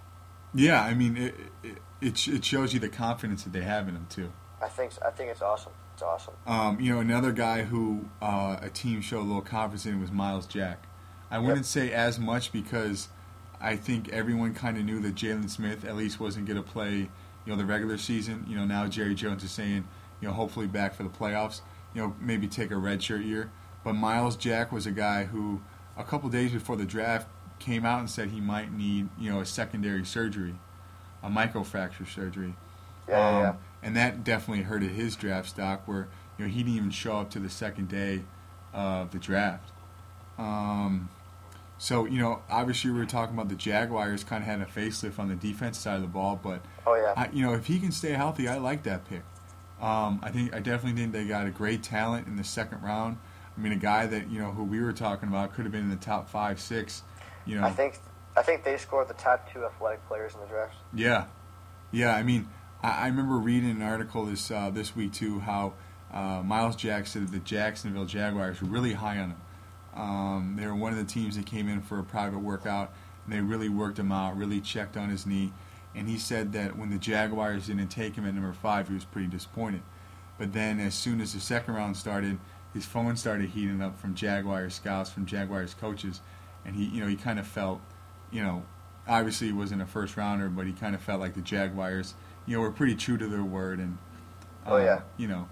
Yeah, 0.53 0.81
I 0.81 0.93
mean 0.93 1.17
it, 1.17 1.35
it 1.63 1.77
it 2.01 2.27
it 2.27 2.45
shows 2.45 2.73
you 2.73 2.79
the 2.79 2.89
confidence 2.89 3.43
that 3.43 3.53
they 3.53 3.61
have 3.61 3.87
in 3.87 3.95
him 3.95 4.07
too. 4.09 4.31
I 4.61 4.67
think 4.67 4.93
I 5.05 5.11
think 5.11 5.31
it's 5.31 5.41
awesome. 5.41 5.73
It's 5.93 6.03
awesome. 6.03 6.35
Um, 6.45 6.79
you 6.79 6.93
know, 6.93 6.99
another 6.99 7.31
guy 7.31 7.63
who 7.63 8.05
uh, 8.21 8.57
a 8.61 8.69
team 8.69 9.01
showed 9.01 9.21
a 9.21 9.27
little 9.27 9.41
confidence 9.41 9.85
in 9.85 9.99
was 9.99 10.11
Myles 10.11 10.45
Jack. 10.45 10.85
I 11.29 11.39
wouldn't 11.39 11.65
say 11.65 11.91
as 11.91 12.19
much 12.19 12.51
because 12.53 13.09
I 13.59 13.75
think 13.75 14.09
everyone 14.09 14.53
kind 14.53 14.77
of 14.77 14.85
knew 14.85 14.99
that 15.01 15.15
Jaylon 15.15 15.49
Smith 15.49 15.83
at 15.83 15.95
least 15.95 16.19
wasn't 16.19 16.45
going 16.45 16.61
to 16.61 16.67
play, 16.67 16.93
you 16.95 17.09
know, 17.47 17.55
the 17.55 17.65
regular 17.65 17.97
season. 17.97 18.45
You 18.47 18.55
know, 18.55 18.65
now 18.65 18.87
Jerry 18.87 19.15
Jones 19.15 19.43
is 19.43 19.51
saying, 19.51 19.87
you 20.21 20.27
know, 20.27 20.33
hopefully 20.33 20.67
back 20.67 20.93
for 20.93 21.03
the 21.03 21.09
playoffs. 21.09 21.61
You 21.93 22.01
know, 22.01 22.15
maybe 22.21 22.47
take 22.47 22.71
a 22.71 22.75
redshirt 22.75 23.25
year. 23.25 23.51
But 23.83 23.93
Myles 23.93 24.35
Jack 24.35 24.71
was 24.71 24.85
a 24.85 24.91
guy 24.91 25.25
who, 25.25 25.61
a 25.97 26.03
couple 26.03 26.29
days 26.29 26.51
before 26.51 26.75
the 26.75 26.85
draft, 26.85 27.27
came 27.59 27.85
out 27.85 27.99
and 27.99 28.09
said 28.09 28.29
he 28.29 28.41
might 28.41 28.71
need, 28.71 29.09
you 29.19 29.31
know, 29.31 29.39
a 29.39 29.45
secondary 29.45 30.05
surgery, 30.05 30.55
a 31.23 31.29
microfracture 31.29 32.07
surgery. 32.07 32.55
Yeah, 33.07 33.27
Um, 33.27 33.43
yeah. 33.43 33.53
And 33.83 33.95
that 33.95 34.23
definitely 34.23 34.63
hurted 34.63 34.91
his 34.91 35.15
draft 35.15 35.49
stock, 35.49 35.87
where 35.87 36.07
you 36.37 36.45
know 36.45 36.51
he 36.51 36.63
didn't 36.63 36.75
even 36.75 36.91
show 36.91 37.17
up 37.19 37.29
to 37.31 37.39
the 37.39 37.49
second 37.49 37.87
day 37.89 38.21
of 38.73 39.11
the 39.11 39.19
draft. 39.19 39.71
Um, 40.37 41.09
so 41.77 42.05
you 42.05 42.19
know, 42.19 42.41
obviously 42.49 42.91
we 42.91 42.97
were 42.99 43.05
talking 43.05 43.35
about 43.35 43.49
the 43.49 43.55
Jaguars 43.55 44.23
kind 44.23 44.43
of 44.43 44.47
had 44.49 44.61
a 44.61 44.65
facelift 44.65 45.19
on 45.19 45.29
the 45.29 45.35
defense 45.35 45.77
side 45.77 45.95
of 45.95 46.01
the 46.01 46.07
ball, 46.07 46.39
but 46.41 46.61
Oh 46.85 46.95
yeah. 46.95 47.13
I, 47.15 47.29
you 47.31 47.43
know 47.45 47.53
if 47.53 47.67
he 47.67 47.79
can 47.79 47.91
stay 47.91 48.11
healthy, 48.11 48.47
I 48.47 48.57
like 48.57 48.83
that 48.83 49.07
pick. 49.07 49.23
Um, 49.79 50.19
I 50.23 50.31
think 50.31 50.55
I 50.55 50.59
definitely 50.59 50.99
think 50.99 51.13
they 51.13 51.25
got 51.25 51.45
a 51.45 51.51
great 51.51 51.83
talent 51.83 52.27
in 52.27 52.35
the 52.35 52.43
second 52.43 52.81
round. 52.81 53.17
I 53.55 53.59
mean, 53.61 53.71
a 53.73 53.77
guy 53.77 54.05
that 54.07 54.29
you 54.29 54.39
know 54.39 54.51
who 54.51 54.63
we 54.63 54.81
were 54.81 54.93
talking 54.93 55.29
about 55.29 55.53
could 55.53 55.65
have 55.65 55.71
been 55.71 55.83
in 55.83 55.89
the 55.89 55.95
top 55.95 56.29
five, 56.29 56.59
six. 56.59 57.03
You 57.47 57.59
know, 57.59 57.65
I 57.65 57.71
think 57.71 57.99
I 58.35 58.43
think 58.43 58.63
they 58.63 58.77
scored 58.77 59.07
the 59.07 59.13
top 59.15 59.51
two 59.51 59.65
athletic 59.65 60.05
players 60.07 60.33
in 60.35 60.41
the 60.41 60.47
draft. 60.47 60.75
Yeah, 60.93 61.25
yeah. 61.91 62.13
I 62.13 62.23
mean, 62.23 62.49
I, 62.83 63.05
I 63.05 63.07
remember 63.07 63.37
reading 63.37 63.71
an 63.71 63.81
article 63.81 64.25
this 64.25 64.51
uh, 64.51 64.69
this 64.69 64.95
week 64.95 65.13
too 65.13 65.39
how 65.39 65.73
uh, 66.13 66.41
Myles 66.43 66.75
Jack 66.75 67.07
said 67.07 67.23
that 67.23 67.31
the 67.31 67.39
Jacksonville 67.39 68.05
Jaguars 68.05 68.61
were 68.61 68.67
really 68.67 68.93
high 68.93 69.17
on 69.17 69.31
him. 69.31 69.41
Um, 69.95 70.55
they 70.59 70.67
were 70.67 70.75
one 70.75 70.91
of 70.91 70.99
the 70.99 71.11
teams 71.11 71.35
that 71.37 71.45
came 71.45 71.67
in 71.67 71.81
for 71.81 71.99
a 71.99 72.03
private 72.03 72.39
workout, 72.39 72.93
and 73.25 73.33
they 73.33 73.41
really 73.41 73.69
worked 73.69 73.97
him 73.97 74.11
out, 74.11 74.37
really 74.37 74.61
checked 74.61 74.95
on 74.95 75.09
his 75.09 75.25
knee. 75.25 75.51
And 75.95 76.07
he 76.07 76.19
said 76.19 76.53
that 76.53 76.77
when 76.77 76.91
the 76.91 76.99
Jaguars 76.99 77.67
didn't 77.67 77.87
take 77.87 78.15
him 78.15 78.25
at 78.27 78.35
number 78.35 78.53
five, 78.53 78.87
he 78.87 78.93
was 78.93 79.05
pretty 79.05 79.27
disappointed. 79.27 79.81
But 80.37 80.53
then, 80.53 80.79
as 80.79 80.93
soon 80.93 81.19
as 81.19 81.33
the 81.33 81.39
second 81.39 81.73
round 81.73 81.97
started, 81.97 82.37
his 82.73 82.85
phone 82.85 83.15
started 83.15 83.49
heating 83.49 83.81
up 83.81 83.99
from 83.99 84.13
Jaguars 84.13 84.75
scouts, 84.75 85.09
from 85.09 85.25
Jaguars 85.25 85.73
coaches, 85.73 86.21
and 86.67 86.75
he, 86.75 86.85
you 86.85 87.01
know, 87.01 87.07
he 87.07 87.15
kind 87.15 87.39
of 87.39 87.47
felt, 87.47 87.81
you 88.29 88.43
know, 88.43 88.63
obviously 89.07 89.47
he 89.47 89.53
wasn't 89.53 89.81
a 89.81 89.85
first 89.87 90.15
rounder, 90.17 90.49
but 90.49 90.67
he 90.67 90.73
kind 90.73 90.93
of 90.93 91.01
felt 91.01 91.19
like 91.19 91.33
the 91.33 91.41
Jaguars, 91.41 92.13
you 92.45 92.55
know, 92.55 92.61
were 92.61 92.71
pretty 92.71 92.93
true 92.95 93.17
to 93.17 93.25
their 93.27 93.43
word, 93.43 93.79
and 93.79 93.97
uh, 94.65 94.71
Oh, 94.73 94.77
yeah. 94.77 95.01
you 95.17 95.27
know, 95.27 95.47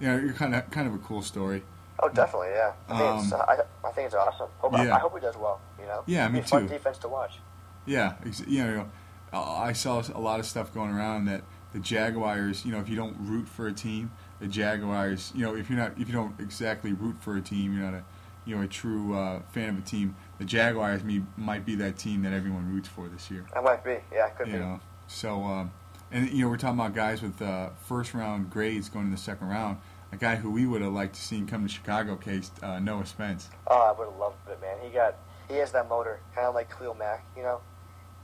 you 0.00 0.08
know, 0.08 0.16
you're 0.16 0.32
kind 0.32 0.54
of 0.54 0.68
kind 0.70 0.88
of 0.88 0.94
a 0.94 0.98
cool 0.98 1.22
story. 1.22 1.62
Oh, 2.00 2.08
definitely, 2.08 2.48
yeah. 2.50 2.72
I 2.88 2.98
think, 2.98 3.24
it's, 3.24 3.32
Um, 3.32 3.40
I, 3.48 3.88
I 3.88 3.92
think 3.92 4.06
it's 4.06 4.14
awesome. 4.14 4.48
Hope, 4.58 4.72
yeah. 4.72 4.94
I, 4.94 4.98
hope 4.98 5.14
he 5.14 5.20
does 5.20 5.36
well. 5.36 5.60
You 5.78 5.86
know. 5.86 6.02
Yeah, 6.06 6.28
me 6.28 6.38
a 6.40 6.42
fun 6.42 6.66
defense 6.66 6.98
to 6.98 7.08
watch. 7.08 7.38
Yeah, 7.86 8.14
ex- 8.24 8.46
you 8.46 8.62
know, 8.64 8.88
uh, 9.32 9.54
I 9.56 9.72
saw 9.72 10.02
a 10.14 10.20
lot 10.20 10.38
of 10.40 10.46
stuff 10.46 10.72
going 10.72 10.90
around 10.92 11.24
that 11.26 11.42
the 11.72 11.80
Jaguars, 11.80 12.64
you 12.64 12.72
know, 12.72 12.78
if 12.80 12.88
you 12.88 12.96
don't 12.96 13.16
root 13.20 13.48
for 13.48 13.66
a 13.66 13.72
team, 13.72 14.10
the 14.40 14.46
Jaguars, 14.46 15.32
you 15.34 15.44
know, 15.44 15.54
if 15.56 15.68
you're 15.68 15.78
not, 15.78 15.92
if 15.98 16.06
you 16.08 16.14
don't 16.14 16.38
exactly 16.40 16.92
root 16.92 17.16
for 17.20 17.36
a 17.36 17.40
team, 17.40 17.74
you're 17.76 17.84
not 17.90 17.94
a, 17.94 18.04
you 18.48 18.56
know, 18.56 18.62
a 18.62 18.66
true 18.66 19.14
uh, 19.14 19.42
fan 19.52 19.68
of 19.68 19.78
a 19.78 19.82
team. 19.82 20.16
The 20.38 20.44
Jaguars 20.44 21.04
me, 21.04 21.22
might 21.36 21.66
be 21.66 21.74
that 21.76 21.98
team 21.98 22.22
that 22.22 22.32
everyone 22.32 22.72
roots 22.72 22.88
for 22.88 23.06
this 23.08 23.30
year. 23.30 23.44
I 23.54 23.60
might 23.60 23.84
be. 23.84 23.98
Yeah, 24.10 24.30
could 24.30 24.46
You 24.46 24.54
be. 24.54 24.58
know, 24.58 24.80
so 25.06 25.42
um, 25.44 25.70
and 26.10 26.30
you 26.30 26.42
know, 26.44 26.48
we're 26.48 26.56
talking 26.56 26.78
about 26.80 26.94
guys 26.94 27.20
with 27.20 27.40
uh, 27.42 27.70
first 27.86 28.14
round 28.14 28.48
grades 28.50 28.88
going 28.88 29.04
to 29.06 29.10
the 29.10 29.20
second 29.20 29.48
round. 29.48 29.76
A 30.10 30.16
guy 30.16 30.36
who 30.36 30.50
we 30.50 30.64
would 30.64 30.80
have 30.80 30.94
liked 30.94 31.14
to 31.16 31.20
see 31.20 31.42
come 31.42 31.66
to 31.66 31.68
Chicago, 31.68 32.16
case 32.16 32.50
uh, 32.62 32.78
Noah 32.78 33.04
Spence. 33.04 33.50
Oh, 33.66 33.92
I 33.94 33.98
would 33.98 34.08
have 34.08 34.18
loved 34.18 34.36
it, 34.50 34.58
man. 34.62 34.78
He 34.82 34.88
got 34.88 35.16
he 35.48 35.56
has 35.56 35.70
that 35.72 35.86
motor, 35.88 36.20
kind 36.34 36.46
of 36.46 36.54
like 36.54 36.74
Khalil 36.76 36.94
Mack. 36.94 37.26
You 37.36 37.42
know. 37.42 37.60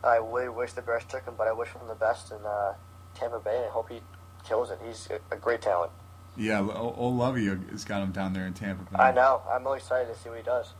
I 0.02 0.16
really 0.16 0.50
wish 0.50 0.72
the 0.72 0.82
Bears 0.82 1.04
took 1.08 1.24
him, 1.24 1.32
but 1.36 1.46
I 1.48 1.52
wish 1.52 1.70
him 1.70 1.80
the 1.88 1.94
best 1.94 2.30
in 2.30 2.36
uh, 2.44 2.74
Tampa 3.14 3.40
Bay. 3.40 3.56
and 3.56 3.64
I 3.66 3.68
hope 3.70 3.88
he 3.90 4.00
kills 4.46 4.70
it. 4.70 4.78
He's 4.86 5.08
a, 5.10 5.34
a 5.34 5.38
great 5.38 5.62
talent. 5.62 5.92
Yeah, 6.36 6.66
old 6.68 7.16
Lovie 7.16 7.46
has 7.46 7.84
got 7.84 8.02
him 8.02 8.12
down 8.12 8.32
there 8.32 8.46
in 8.46 8.54
Tampa. 8.54 8.84
Bay. 8.84 8.98
I 8.98 9.12
know. 9.12 9.42
I'm 9.48 9.64
really 9.64 9.78
excited 9.78 10.12
to 10.12 10.18
see 10.20 10.28
what 10.28 10.38
he 10.38 10.44
does. 10.44 10.72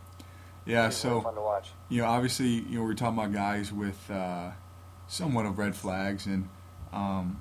Yeah, 0.67 0.87
He's 0.87 0.97
so 0.97 1.11
really 1.11 1.21
fun 1.23 1.35
to 1.35 1.41
watch. 1.43 1.71
you 1.89 2.03
know, 2.03 2.09
obviously, 2.09 2.49
you 2.49 2.79
know, 2.79 2.85
we're 2.85 2.95
talking 2.95 3.19
about 3.19 3.33
guys 3.33 3.73
with 3.73 4.11
uh, 4.11 4.51
somewhat 5.07 5.47
of 5.47 5.59
red 5.59 5.77
flags, 5.77 6.27
and 6.27 6.49
um, 6.93 7.41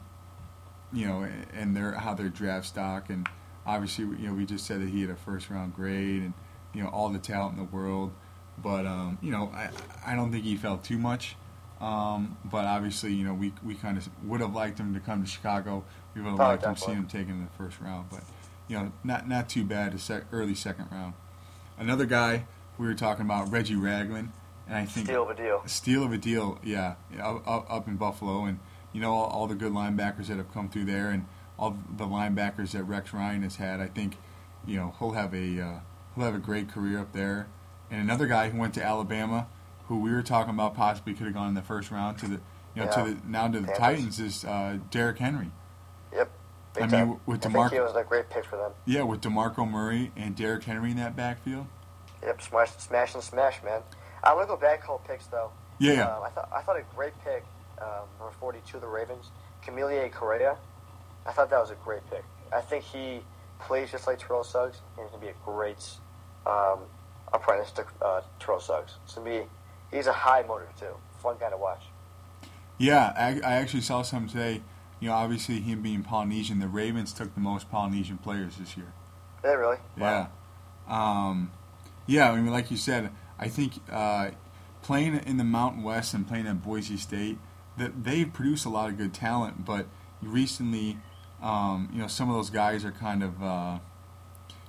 you 0.91 1.07
know, 1.07 1.25
and 1.53 1.75
their 1.75 1.93
how 1.93 2.13
their 2.13 2.29
draft 2.29 2.67
stock, 2.67 3.09
and 3.09 3.27
obviously, 3.65 4.03
you 4.05 4.27
know, 4.27 4.33
we 4.33 4.45
just 4.45 4.65
said 4.65 4.81
that 4.81 4.89
he 4.89 5.01
had 5.01 5.09
a 5.09 5.15
first 5.15 5.49
round 5.49 5.73
grade, 5.73 6.21
and 6.21 6.33
you 6.73 6.83
know, 6.83 6.89
all 6.89 7.09
the 7.09 7.19
talent 7.19 7.57
in 7.57 7.65
the 7.65 7.71
world, 7.71 8.11
but 8.61 8.85
um, 8.85 9.17
you 9.21 9.31
know, 9.31 9.51
I 9.55 9.69
I 10.05 10.15
don't 10.15 10.31
think 10.31 10.43
he 10.43 10.55
felt 10.55 10.83
too 10.83 10.97
much. 10.97 11.35
Um, 11.81 12.37
but 12.45 12.65
obviously, 12.65 13.13
you 13.13 13.25
know, 13.25 13.33
we 13.33 13.53
we 13.63 13.75
kind 13.75 13.97
of 13.97 14.07
would 14.25 14.41
have 14.41 14.53
liked 14.53 14.79
him 14.79 14.93
to 14.93 14.99
come 14.99 15.23
to 15.23 15.29
Chicago. 15.29 15.83
We 16.15 16.21
would 16.21 16.31
have 16.31 16.39
Oh, 16.39 16.43
liked 16.43 16.63
him 16.63 16.73
definitely. 16.73 16.93
seeing 16.93 16.97
him 17.03 17.07
taken 17.07 17.29
in 17.39 17.45
the 17.45 17.51
first 17.63 17.79
round, 17.81 18.09
but 18.09 18.21
you 18.67 18.77
know, 18.77 18.91
not 19.03 19.27
not 19.27 19.49
too 19.49 19.63
bad. 19.63 19.99
Sec- 19.99 20.25
early 20.31 20.55
second 20.55 20.87
round. 20.91 21.13
Another 21.77 22.05
guy 22.05 22.45
we 22.77 22.87
were 22.87 22.93
talking 22.93 23.25
about, 23.25 23.51
Reggie 23.51 23.75
Ragland, 23.75 24.31
and 24.67 24.77
I 24.77 24.85
think 24.85 25.07
Steal 25.07 25.23
of 25.23 25.29
a 25.29 25.35
deal. 25.35 25.63
steal 25.65 26.03
of 26.03 26.11
a 26.11 26.17
deal, 26.17 26.59
yeah, 26.63 26.95
up, 27.21 27.47
up, 27.47 27.65
up 27.69 27.87
in 27.87 27.97
Buffalo, 27.97 28.45
and 28.45 28.59
you 28.93 29.01
know 29.01 29.11
all, 29.13 29.25
all 29.25 29.47
the 29.47 29.55
good 29.55 29.71
linebackers 29.73 30.27
that 30.27 30.37
have 30.37 30.53
come 30.53 30.69
through 30.69 30.85
there, 30.85 31.09
and 31.09 31.25
all 31.57 31.77
the 31.97 32.05
linebackers 32.05 32.71
that 32.71 32.83
Rex 32.83 33.13
Ryan 33.13 33.43
has 33.43 33.55
had. 33.57 33.79
I 33.79 33.87
think, 33.87 34.17
you 34.65 34.77
know, 34.77 34.93
he'll 34.99 35.11
have 35.11 35.33
a 35.33 35.59
uh, 35.61 35.79
he'll 36.15 36.25
have 36.25 36.35
a 36.35 36.39
great 36.39 36.69
career 36.69 36.99
up 36.99 37.11
there. 37.13 37.47
And 37.91 38.01
another 38.01 38.25
guy 38.27 38.49
who 38.49 38.57
went 38.59 38.73
to 38.75 38.83
Alabama, 38.83 39.47
who 39.87 39.99
we 39.99 40.11
were 40.11 40.23
talking 40.23 40.53
about 40.53 40.73
possibly 40.75 41.13
could 41.13 41.25
have 41.27 41.35
gone 41.35 41.49
in 41.49 41.53
the 41.53 41.61
first 41.61 41.91
round 41.91 42.17
to 42.19 42.27
the 42.27 42.33
you 42.75 42.81
know 42.81 42.85
Yeah. 42.85 43.03
to 43.03 43.13
the 43.13 43.17
now 43.27 43.47
to 43.47 43.59
the 43.59 43.67
Panthers. 43.67 43.77
Titans 43.79 44.19
is 44.19 44.45
uh, 44.45 44.77
Derrick 44.89 45.17
Henry. 45.19 45.51
Big 46.73 46.83
I 46.83 46.85
mean, 46.87 46.91
time. 46.91 46.99
w- 47.07 47.19
with 47.25 47.45
I 47.45 47.49
DeMar- 47.49 47.69
think 47.69 47.81
he 47.81 47.85
was 47.85 47.95
a 47.95 48.03
great 48.03 48.29
pick 48.29 48.45
for 48.45 48.57
them. 48.57 48.71
Yeah, 48.85 49.03
with 49.03 49.21
Demarco 49.21 49.69
Murray 49.69 50.11
and 50.15 50.35
Derrick 50.35 50.63
Henry 50.63 50.91
in 50.91 50.97
that 50.97 51.15
backfield. 51.15 51.67
Yep, 52.23 52.41
smash, 52.41 52.71
smash 52.77 53.13
and 53.13 53.23
smash, 53.23 53.61
man. 53.63 53.81
I 54.23 54.33
want 54.33 54.47
to 54.47 54.55
go 54.55 54.59
back 54.59 54.79
a 54.79 54.81
couple 54.81 55.01
picks 55.07 55.27
though. 55.27 55.51
Yeah, 55.79 55.93
yeah. 55.93 56.07
Um, 56.15 56.23
I 56.23 56.29
thought 56.29 56.49
I 56.55 56.61
thought 56.61 56.77
a 56.77 56.83
great 56.95 57.13
pick, 57.23 57.43
um, 57.81 58.07
number 58.19 58.33
forty-two, 58.39 58.79
the 58.79 58.87
Ravens, 58.87 59.31
Kamalei 59.65 60.11
Correa. 60.11 60.55
I 61.25 61.31
thought 61.31 61.49
that 61.49 61.59
was 61.59 61.71
a 61.71 61.75
great 61.75 62.01
pick. 62.09 62.23
I 62.53 62.61
think 62.61 62.83
he 62.83 63.21
plays 63.59 63.91
just 63.91 64.07
like 64.07 64.19
Terrell 64.19 64.43
Suggs, 64.43 64.81
and 64.97 65.05
he's 65.05 65.11
gonna 65.11 65.21
be 65.21 65.29
a 65.29 65.35
great 65.45 65.85
um, 66.45 66.79
apprentice 67.33 67.71
to 67.71 67.85
uh, 68.01 68.21
Terrell 68.39 68.59
Suggs. 68.61 68.93
It's 69.03 69.15
gonna 69.15 69.29
be 69.29 69.45
he's 69.95 70.07
a 70.07 70.13
high 70.13 70.43
motor 70.47 70.67
too, 70.79 70.95
fun 71.21 71.35
guy 71.39 71.49
to 71.49 71.57
watch. 71.57 71.83
Yeah, 72.77 73.13
I, 73.15 73.39
I 73.47 73.53
actually 73.55 73.81
saw 73.81 74.01
some 74.01 74.27
today. 74.27 74.61
You 75.03 75.09
know, 75.09 75.15
obviously 75.15 75.59
him 75.59 75.81
being 75.81 76.01
Polynesian, 76.01 76.59
the 76.59 76.69
Ravens 76.69 77.11
took 77.11 77.35
the 77.35 77.41
most 77.41 77.69
Polynesian 77.69 78.17
players 78.17 78.55
this 78.55 78.77
year. 78.77 78.93
Yeah, 79.43 79.51
really. 79.51 79.77
Yeah. 79.97 80.27
Um, 80.87 81.51
yeah, 82.07 82.31
I 82.31 82.37
mean, 82.37 82.53
like 82.53 82.71
you 82.71 82.77
said, 82.77 83.11
I 83.37 83.49
think 83.49 83.73
uh, 83.91 84.29
playing 84.81 85.15
in 85.25 85.35
the 85.35 85.43
Mountain 85.43 85.83
West 85.83 86.13
and 86.13 86.25
playing 86.25 86.47
at 86.47 86.63
Boise 86.63 86.95
State, 86.95 87.37
that 87.77 88.05
they 88.05 88.23
produce 88.23 88.63
a 88.63 88.69
lot 88.69 88.91
of 88.91 88.97
good 88.97 89.13
talent. 89.13 89.65
But 89.65 89.87
recently, 90.21 90.99
um, 91.41 91.89
you 91.91 91.99
know, 91.99 92.07
some 92.07 92.29
of 92.29 92.37
those 92.37 92.49
guys 92.49 92.85
are 92.85 92.93
kind 92.93 93.23
of, 93.23 93.43
uh, 93.43 93.79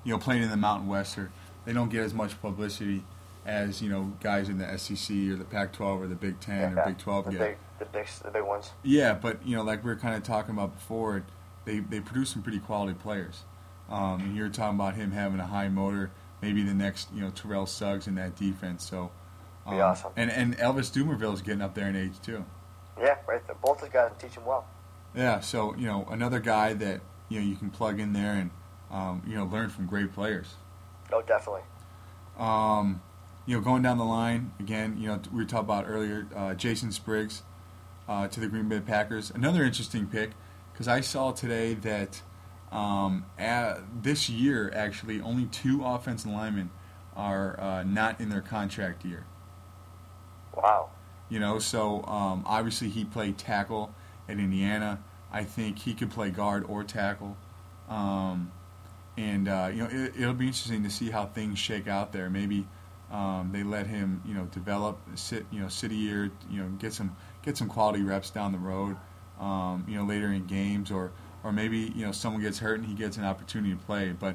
you 0.02 0.14
know, 0.14 0.18
playing 0.18 0.42
in 0.42 0.50
the 0.50 0.56
Mountain 0.56 0.88
West, 0.88 1.16
or 1.16 1.30
they 1.64 1.72
don't 1.72 1.90
get 1.90 2.02
as 2.02 2.12
much 2.12 2.40
publicity 2.42 3.04
as 3.46 3.82
you 3.82 3.90
know 3.90 4.12
guys 4.20 4.48
in 4.48 4.58
the 4.58 4.78
SEC 4.78 5.14
or 5.30 5.36
the 5.36 5.44
Pac-12 5.44 6.00
or 6.00 6.06
the 6.06 6.14
Big 6.14 6.40
Ten 6.40 6.74
Yeah, 6.76 6.82
or 6.82 6.86
Big 6.86 6.98
12 6.98 7.24
the 7.26 7.30
get. 7.32 7.40
big, 7.40 7.56
the 7.78 7.84
big, 7.86 8.06
the 8.24 8.30
big 8.30 8.42
ones. 8.42 8.70
Yeah, 8.82 9.14
but 9.14 9.46
you 9.46 9.56
know, 9.56 9.62
like 9.62 9.84
we 9.84 9.90
were 9.90 9.96
kind 9.96 10.14
of 10.14 10.22
talking 10.22 10.54
about 10.54 10.74
before, 10.74 11.24
they 11.64 11.80
they 11.80 12.00
produce 12.00 12.30
some 12.30 12.42
pretty 12.42 12.58
quality 12.60 12.94
players. 12.94 13.42
Um, 13.90 14.20
and 14.22 14.36
you're 14.36 14.48
talking 14.48 14.76
about 14.76 14.94
him 14.94 15.10
having 15.12 15.40
a 15.40 15.46
high 15.46 15.68
motor, 15.68 16.10
maybe 16.40 16.62
the 16.62 16.72
next 16.74 17.08
you 17.12 17.20
know 17.20 17.30
Terrell 17.30 17.66
Suggs 17.66 18.06
in 18.06 18.14
that 18.14 18.34
defense. 18.36 18.88
So, 18.88 19.10
um, 19.66 19.74
Be 19.76 19.80
awesome. 19.80 20.12
And 20.16 20.30
and 20.30 20.56
Elvis 20.58 20.90
Dumervil 20.90 21.34
is 21.34 21.42
getting 21.42 21.60
up 21.62 21.74
there 21.74 21.88
in 21.88 21.96
age 21.96 22.14
too. 22.22 22.44
Yeah, 22.98 23.16
right. 23.28 23.46
There. 23.46 23.56
Both 23.62 23.80
those 23.80 23.90
guys 23.90 24.10
teach 24.18 24.34
him 24.36 24.46
well. 24.46 24.66
Yeah, 25.14 25.40
so 25.40 25.74
you 25.76 25.86
know 25.86 26.06
another 26.10 26.40
guy 26.40 26.72
that 26.74 27.00
you 27.28 27.40
know 27.40 27.46
you 27.46 27.56
can 27.56 27.68
plug 27.70 28.00
in 28.00 28.12
there 28.14 28.32
and 28.32 28.50
um, 28.90 29.22
you 29.26 29.34
know 29.36 29.44
learn 29.44 29.68
from 29.68 29.86
great 29.86 30.12
players. 30.14 30.54
Oh, 31.12 31.22
definitely. 31.22 31.62
Um, 32.38 33.02
you 33.46 33.56
know, 33.56 33.62
going 33.62 33.82
down 33.82 33.98
the 33.98 34.04
line 34.04 34.52
again, 34.58 34.96
you 34.98 35.08
know, 35.08 35.20
we 35.32 35.38
were 35.38 35.44
talking 35.44 35.66
about 35.66 35.84
earlier, 35.86 36.26
uh, 36.34 36.54
Jason 36.54 36.92
Spriggs 36.92 37.42
uh, 38.08 38.28
to 38.28 38.40
the 38.40 38.48
Green 38.48 38.68
Bay 38.68 38.80
Packers. 38.80 39.30
Another 39.30 39.64
interesting 39.64 40.06
pick 40.06 40.30
because 40.72 40.88
I 40.88 41.00
saw 41.00 41.32
today 41.32 41.74
that 41.74 42.22
um, 42.72 43.26
at, 43.38 44.02
this 44.02 44.28
year 44.28 44.72
actually 44.74 45.20
only 45.20 45.46
two 45.46 45.84
offensive 45.84 46.30
linemen 46.30 46.70
are 47.14 47.58
uh, 47.60 47.82
not 47.84 48.20
in 48.20 48.30
their 48.30 48.40
contract 48.40 49.04
year. 49.04 49.24
Wow. 50.56 50.90
You 51.28 51.38
know, 51.38 51.58
so 51.58 52.02
um, 52.04 52.42
obviously 52.46 52.88
he 52.88 53.04
played 53.04 53.38
tackle 53.38 53.94
at 54.28 54.38
Indiana. 54.38 55.02
I 55.32 55.44
think 55.44 55.80
he 55.80 55.94
could 55.94 56.10
play 56.10 56.30
guard 56.30 56.64
or 56.68 56.84
tackle. 56.84 57.36
Um, 57.88 58.52
and 59.16 59.48
uh, 59.48 59.70
you 59.72 59.82
know, 59.82 59.88
it, 59.90 60.14
it'll 60.18 60.34
be 60.34 60.46
interesting 60.46 60.82
to 60.84 60.90
see 60.90 61.10
how 61.10 61.26
things 61.26 61.58
shake 61.58 61.86
out 61.86 62.12
there. 62.12 62.30
Maybe 62.30 62.66
um, 63.14 63.50
they 63.52 63.62
let 63.62 63.86
him, 63.86 64.20
you 64.26 64.34
know, 64.34 64.44
develop, 64.46 64.98
sit, 65.14 65.46
you 65.52 65.60
know, 65.60 65.68
sit 65.68 65.92
a 65.92 65.94
year, 65.94 66.32
you 66.50 66.60
know, 66.60 66.68
get 66.80 66.92
some 66.92 67.14
get 67.42 67.56
some 67.56 67.68
quality 67.68 68.02
reps 68.02 68.30
down 68.30 68.50
the 68.50 68.58
road, 68.58 68.96
um, 69.38 69.84
you 69.86 69.96
know, 69.96 70.04
later 70.04 70.32
in 70.32 70.46
games, 70.46 70.90
or 70.90 71.12
or 71.44 71.52
maybe 71.52 71.92
you 71.94 72.04
know 72.04 72.10
someone 72.10 72.42
gets 72.42 72.58
hurt 72.58 72.80
and 72.80 72.88
he 72.88 72.94
gets 72.94 73.16
an 73.16 73.24
opportunity 73.24 73.72
to 73.72 73.78
play. 73.78 74.10
But 74.10 74.34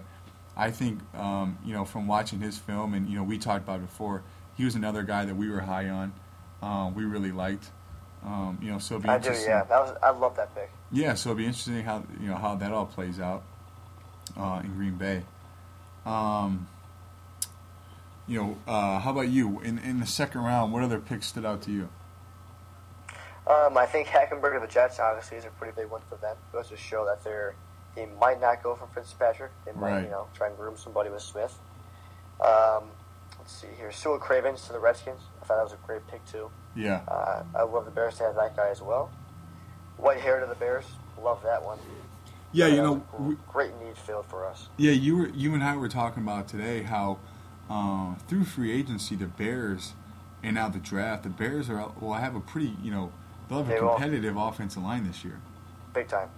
I 0.55 0.71
think, 0.71 1.01
um, 1.13 1.57
you 1.65 1.73
know, 1.73 1.83
from 1.83 2.07
watching 2.07 2.39
his 2.39 2.57
film, 2.57 2.93
and 2.93 3.09
you 3.09 3.17
know, 3.17 3.23
we 3.23 3.37
talked 3.37 3.65
about 3.65 3.79
it 3.79 3.87
before, 3.87 4.23
he 4.55 4.63
was 4.63 4.75
another 4.75 5.03
guy 5.03 5.25
that 5.25 5.35
we 5.35 5.49
were 5.49 5.59
high 5.59 5.89
on. 5.89 6.13
Um, 6.61 6.95
we 6.95 7.03
really 7.03 7.33
liked. 7.33 7.69
Um, 8.23 8.59
you 8.61 8.71
know, 8.71 8.79
so 8.79 8.97
be 8.97 9.09
I 9.09 9.17
do. 9.17 9.31
Yeah, 9.31 9.65
that 9.65 9.81
was. 9.81 9.97
I 10.01 10.11
love 10.11 10.37
that 10.37 10.55
pick. 10.55 10.71
Yeah, 10.89 11.15
so 11.15 11.31
it'll 11.31 11.37
be 11.37 11.45
interesting 11.45 11.83
how 11.83 12.05
you 12.21 12.29
know 12.29 12.37
how 12.37 12.55
that 12.55 12.71
all 12.71 12.85
plays 12.85 13.19
out 13.19 13.43
uh, 14.37 14.61
in 14.63 14.73
Green 14.73 14.95
Bay. 14.95 15.23
Um, 16.05 16.69
you 18.29 18.41
know, 18.41 18.57
uh, 18.67 18.99
how 18.99 19.11
about 19.11 19.27
you 19.29 19.59
in 19.61 19.79
in 19.79 19.99
the 19.99 20.05
second 20.05 20.41
round? 20.41 20.71
What 20.71 20.83
other 20.83 20.99
picks 20.99 21.25
stood 21.27 21.45
out 21.45 21.61
to 21.63 21.71
you? 21.71 21.89
Um, 23.47 23.77
I 23.77 23.85
think 23.87 24.07
Hackenberg 24.07 24.55
of 24.55 24.61
the 24.61 24.67
Jets 24.67 24.99
obviously 24.99 25.37
is 25.37 25.45
a 25.45 25.49
pretty 25.49 25.73
big 25.75 25.89
one 25.89 26.01
for 26.07 26.15
them. 26.17 26.35
It 26.37 26.55
goes 26.55 26.69
to 26.69 26.77
show 26.77 27.05
that 27.05 27.23
they're 27.23 27.55
they 27.95 28.05
might 28.21 28.39
not 28.39 28.61
go 28.61 28.75
for 28.75 28.85
Fitzpatrick. 28.93 29.51
They 29.65 29.71
might, 29.71 29.91
Right. 29.91 30.03
you 30.03 30.11
know, 30.11 30.27
try 30.35 30.47
and 30.47 30.55
groom 30.55 30.77
somebody 30.77 31.09
with 31.09 31.23
Smith. 31.23 31.57
Um, 32.39 32.83
let's 33.39 33.51
see 33.51 33.67
here, 33.77 33.89
Su'a 33.89 34.19
Cravens 34.19 34.67
to 34.67 34.73
the 34.73 34.79
Redskins. 34.79 35.21
I 35.41 35.45
thought 35.45 35.57
that 35.57 35.63
was 35.63 35.73
a 35.73 35.87
great 35.87 36.05
pick 36.07 36.23
too. 36.25 36.51
Yeah, 36.75 37.01
Uh, 37.07 37.43
I 37.55 37.63
love 37.63 37.85
the 37.85 37.91
Bears 37.91 38.17
to 38.17 38.23
have 38.25 38.35
that 38.35 38.55
guy 38.55 38.69
as 38.69 38.81
well. 38.81 39.09
Whitehair 39.99 40.39
to 40.39 40.45
the 40.45 40.55
Bears. 40.55 40.85
Love 41.21 41.41
that 41.43 41.63
one. 41.65 41.79
yeah, 42.51 42.67
you 42.67 42.77
know, 42.77 43.03
great 43.51 43.71
need 43.83 43.97
filled 43.97 44.25
for 44.27 44.45
us. 44.45 44.69
yeah, 44.77 44.91
you 44.91 45.17
were 45.17 45.27
you 45.29 45.53
and 45.55 45.63
I 45.63 45.75
were 45.75 45.89
talking 45.89 46.21
about 46.23 46.47
today 46.47 46.83
how 46.83 47.17
uh, 47.69 48.15
through 48.27 48.45
free 48.45 48.71
agency 48.71 49.15
the 49.15 49.27
Bears 49.27 49.93
and 50.43 50.55
now 50.55 50.69
the 50.69 50.79
draft 50.79 51.23
the 51.23 51.29
Bears 51.29 51.69
are 51.69 51.91
well. 51.99 52.13
I 52.13 52.19
have 52.21 52.35
a 52.35 52.39
pretty 52.41 52.75
you 52.81 52.91
know 52.91 53.11
they'll 53.47 53.59
have 53.59 53.67
a 53.67 53.73
They 53.73 53.81
will. 53.81 53.91
competitive 53.95 54.35
offensive 54.37 54.83
line 54.83 55.05
this 55.07 55.23
year. 55.23 55.39
Big 55.93 56.07
time. 56.07 56.29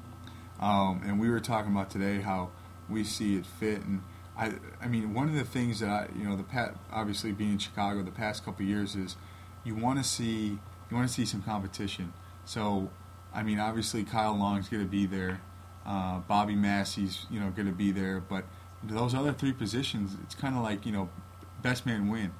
Um, 0.59 1.01
and 1.05 1.19
we 1.19 1.29
were 1.29 1.39
talking 1.39 1.71
about 1.71 1.89
today 1.89 2.21
how 2.21 2.49
we 2.89 3.03
see 3.03 3.35
it 3.35 3.45
fit, 3.45 3.81
and 3.81 4.01
I, 4.37 4.53
I 4.81 4.87
mean, 4.87 5.13
one 5.13 5.27
of 5.27 5.35
the 5.35 5.43
things 5.43 5.79
that 5.79 5.89
I, 5.89 6.07
you 6.17 6.23
know, 6.27 6.35
the 6.35 6.43
pat, 6.43 6.75
obviously 6.91 7.31
being 7.31 7.53
in 7.53 7.57
Chicago 7.57 8.03
the 8.03 8.11
past 8.11 8.45
couple 8.45 8.65
years 8.65 8.95
is, 8.95 9.15
you 9.63 9.75
want 9.75 9.97
to 9.99 10.03
see, 10.03 10.59
you 10.89 10.95
want 10.95 11.07
to 11.07 11.13
see 11.13 11.25
some 11.25 11.41
competition. 11.41 12.13
So, 12.45 12.89
I 13.33 13.43
mean, 13.43 13.59
obviously 13.59 14.03
Kyle 14.03 14.35
Long's 14.37 14.69
going 14.69 14.83
to 14.83 14.89
be 14.89 15.05
there, 15.05 15.41
uh, 15.85 16.19
Bobby 16.19 16.55
Massie's, 16.55 17.25
you 17.31 17.39
know, 17.39 17.49
going 17.49 17.67
to 17.67 17.73
be 17.73 17.91
there, 17.91 18.19
but 18.19 18.45
those 18.83 19.13
other 19.15 19.33
three 19.33 19.53
positions, 19.53 20.15
it's 20.23 20.35
kind 20.35 20.55
of 20.55 20.61
like 20.63 20.85
you 20.85 20.91
know, 20.91 21.09
best 21.61 21.85
man 21.85 22.09
win. 22.09 22.31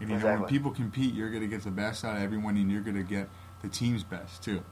And 0.00 0.10
you 0.10 0.18
know, 0.18 0.26
when 0.26 0.44
people 0.44 0.70
compete, 0.70 1.14
you're 1.14 1.30
going 1.30 1.42
to 1.42 1.48
get 1.48 1.62
the 1.62 1.70
best 1.70 2.04
out 2.04 2.16
of 2.16 2.22
everyone, 2.22 2.56
and 2.56 2.70
you're 2.70 2.80
going 2.80 2.96
to 2.96 3.02
get 3.02 3.28
the 3.62 3.68
team's 3.68 4.02
best 4.02 4.42
too. 4.42 4.62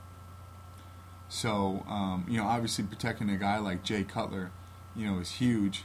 So, 1.29 1.85
um, 1.89 2.25
you 2.29 2.39
know, 2.39 2.47
obviously 2.47 2.85
protecting 2.85 3.29
a 3.29 3.37
guy 3.37 3.59
like 3.59 3.83
Jay 3.83 4.03
Cutler, 4.05 4.51
you 4.97 5.07
know, 5.07 5.19
is 5.19 5.33
huge. 5.33 5.85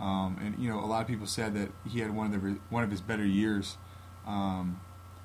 Um, 0.00 0.38
and 0.42 0.58
you 0.58 0.68
know, 0.68 0.80
a 0.80 0.86
lot 0.86 1.02
of 1.02 1.06
people 1.06 1.26
said 1.26 1.54
that 1.54 1.70
he 1.88 2.00
had 2.00 2.14
one 2.14 2.34
of 2.34 2.42
the 2.42 2.58
one 2.70 2.82
of 2.82 2.90
his 2.90 3.00
better 3.00 3.24
years 3.24 3.76
um, 4.26 4.80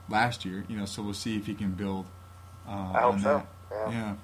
last 0.10 0.46
year. 0.46 0.66
You 0.68 0.78
know, 0.78 0.86
so 0.86 1.02
we'll 1.02 1.14
see 1.14 1.38
if 1.38 1.48
he 1.48 1.56
can 1.56 1.72
build. 1.72 2.06
Uh, 2.68 2.92
I 2.94 3.02
hope 3.02 3.20
so. 3.20 3.48
Yeah. 3.72 3.90
Yeah. 3.90 4.16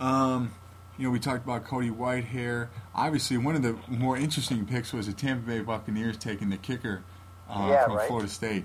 Um, 0.00 0.52
you 0.98 1.06
know, 1.06 1.10
we 1.10 1.18
talked 1.18 1.44
about 1.44 1.64
Cody 1.64 1.90
Whitehair. 1.90 2.68
Obviously, 2.94 3.38
one 3.38 3.56
of 3.56 3.62
the 3.62 3.74
more 3.88 4.16
interesting 4.16 4.66
picks 4.66 4.92
was 4.92 5.06
the 5.06 5.12
Tampa 5.12 5.46
Bay 5.46 5.60
Buccaneers 5.60 6.18
taking 6.18 6.50
the 6.50 6.56
kicker 6.58 7.02
uh, 7.50 7.68
Yeah, 7.70 7.84
from 7.84 7.96
right. 7.96 8.08
Florida 8.08 8.28
State. 8.28 8.64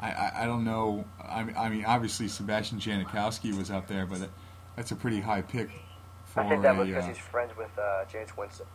I, 0.00 0.10
I, 0.10 0.32
I 0.42 0.46
don't 0.46 0.64
know. 0.64 1.04
I 1.24 1.44
mean, 1.44 1.56
I 1.56 1.68
mean, 1.68 1.84
obviously 1.84 2.28
Sebastian 2.28 2.80
Janikowski 2.80 3.56
was 3.56 3.70
up 3.70 3.86
there, 3.86 4.06
but 4.06 4.20
that, 4.20 4.30
that's 4.76 4.90
a 4.90 4.96
pretty 4.96 5.20
high 5.20 5.42
pick 5.42 5.70
for 6.24 6.42
I 6.42 6.48
think 6.48 6.62
that 6.62 6.76
was 6.76 6.88
because 6.88 7.04
uh, 7.04 7.08
he's 7.08 7.18
friends 7.18 7.52
with 7.56 7.70
uh, 7.78 8.04
Jameis 8.12 8.36
Winston. 8.36 8.66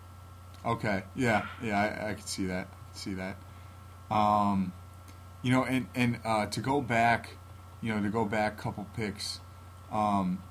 Okay. 0.66 1.04
Yeah. 1.16 1.46
Yeah. 1.62 1.80
I, 1.80 2.12
I 2.12 2.14
can 2.14 2.26
see 2.26 2.46
that. 2.46 2.68
I 2.68 2.92
can 2.92 3.00
see 3.00 3.14
that. 3.16 3.38
Um, 4.10 4.72
you 5.42 5.52
know, 5.52 5.64
and 5.66 5.88
and 5.96 6.20
uh, 6.24 6.46
to 6.48 6.62
go 6.62 6.82
back, 6.82 7.32
you 7.82 7.94
know, 7.94 8.02
to 8.02 8.10
go 8.10 8.26
back 8.26 8.60
a 8.60 8.62
couple 8.62 8.88
picks, 8.96 9.40
um, 9.92 10.42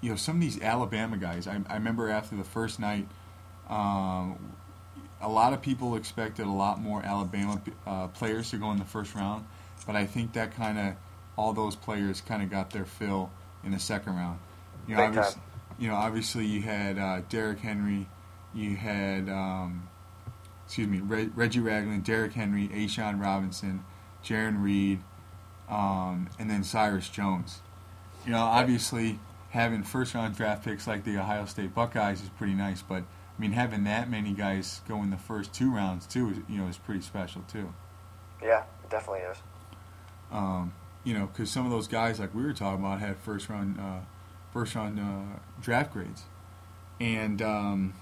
you 0.00 0.10
know, 0.10 0.16
some 0.16 0.36
of 0.36 0.40
these 0.40 0.60
Alabama 0.60 1.16
guys. 1.16 1.46
I, 1.46 1.60
I 1.68 1.74
remember 1.74 2.08
after 2.10 2.36
the 2.36 2.44
first 2.44 2.80
night, 2.80 3.08
um, 3.68 4.54
a 5.22 5.28
lot 5.28 5.52
of 5.52 5.62
people 5.62 5.96
expected 5.96 6.46
a 6.46 6.50
lot 6.50 6.80
more 6.80 7.02
Alabama 7.02 7.60
uh, 7.86 8.08
players 8.08 8.50
to 8.50 8.56
go 8.58 8.70
in 8.72 8.78
the 8.78 8.84
first 8.84 9.14
round, 9.14 9.46
but 9.86 9.96
I 9.96 10.04
think 10.04 10.32
that 10.34 10.54
kind 10.54 10.78
of 10.78 10.94
all 11.36 11.52
those 11.52 11.76
players 11.76 12.20
kind 12.20 12.42
of 12.42 12.50
got 12.50 12.70
their 12.70 12.84
fill 12.84 13.30
in 13.64 13.72
the 13.72 13.78
second 13.78 14.16
round. 14.16 14.38
You 14.86 14.96
know, 14.96 15.02
obviously, 15.04 15.42
you 15.78 15.88
know, 15.88 15.94
obviously 15.94 16.46
you 16.46 16.62
had 16.62 16.98
uh, 16.98 17.20
Derrick 17.28 17.60
Henry, 17.60 18.06
you 18.52 18.76
had, 18.76 19.28
um, 19.28 19.88
excuse 20.66 20.88
me, 20.88 21.00
Reg- 21.00 21.32
Reggie 21.36 21.60
Ragland, 21.60 22.04
Derrick 22.04 22.32
Henry, 22.32 22.68
A'Shawn 22.68 23.20
Robinson, 23.20 23.84
Jarran 24.24 24.62
Reed, 24.62 25.00
um, 25.68 26.28
and 26.38 26.50
then 26.50 26.64
Cyrus 26.64 27.08
Jones. 27.08 27.60
You 28.26 28.32
know, 28.32 28.38
obviously 28.42 29.18
having 29.50 29.82
first 29.82 30.14
round 30.14 30.36
draft 30.36 30.64
picks 30.64 30.86
like 30.86 31.04
the 31.04 31.18
Ohio 31.18 31.44
State 31.46 31.74
Buckeyes 31.74 32.22
is 32.22 32.28
pretty 32.30 32.54
nice, 32.54 32.82
but 32.82 33.04
I 33.36 33.40
mean 33.40 33.52
having 33.52 33.84
that 33.84 34.10
many 34.10 34.32
guys 34.32 34.82
go 34.88 35.02
in 35.02 35.10
the 35.10 35.16
first 35.16 35.52
two 35.52 35.74
rounds 35.74 36.06
too, 36.06 36.30
is, 36.30 36.36
you 36.48 36.58
know, 36.58 36.68
is 36.68 36.78
pretty 36.78 37.00
special 37.00 37.42
too. 37.50 37.72
Yeah, 38.42 38.64
it 38.84 38.90
definitely 38.90 39.20
is. 39.20 39.38
Um, 40.30 40.72
you 41.04 41.14
know, 41.14 41.26
because 41.26 41.50
some 41.50 41.64
of 41.64 41.70
those 41.70 41.88
guys 41.88 42.20
like 42.20 42.34
we 42.34 42.42
were 42.42 42.52
talking 42.52 42.84
about 42.84 43.00
had 43.00 43.16
first 43.18 43.48
round, 43.48 43.78
uh, 43.78 44.00
first 44.52 44.74
round 44.74 44.98
uh, 44.98 45.38
draft 45.60 45.92
grades, 45.92 46.24
and 47.00 47.40
um, 47.42 47.94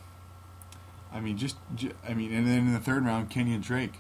I 1.13 1.21
mean 1.21 1.37
just, 1.37 1.57
ju- 1.75 1.95
I 2.09 2.15
mean, 2.15 2.33
and 2.33 2.47
then 2.47 2.59
in 2.59 2.73
the 2.73 2.81
third 2.81 3.05
round, 3.05 3.31
Kenyan 3.31 3.63
Drake. 3.63 3.95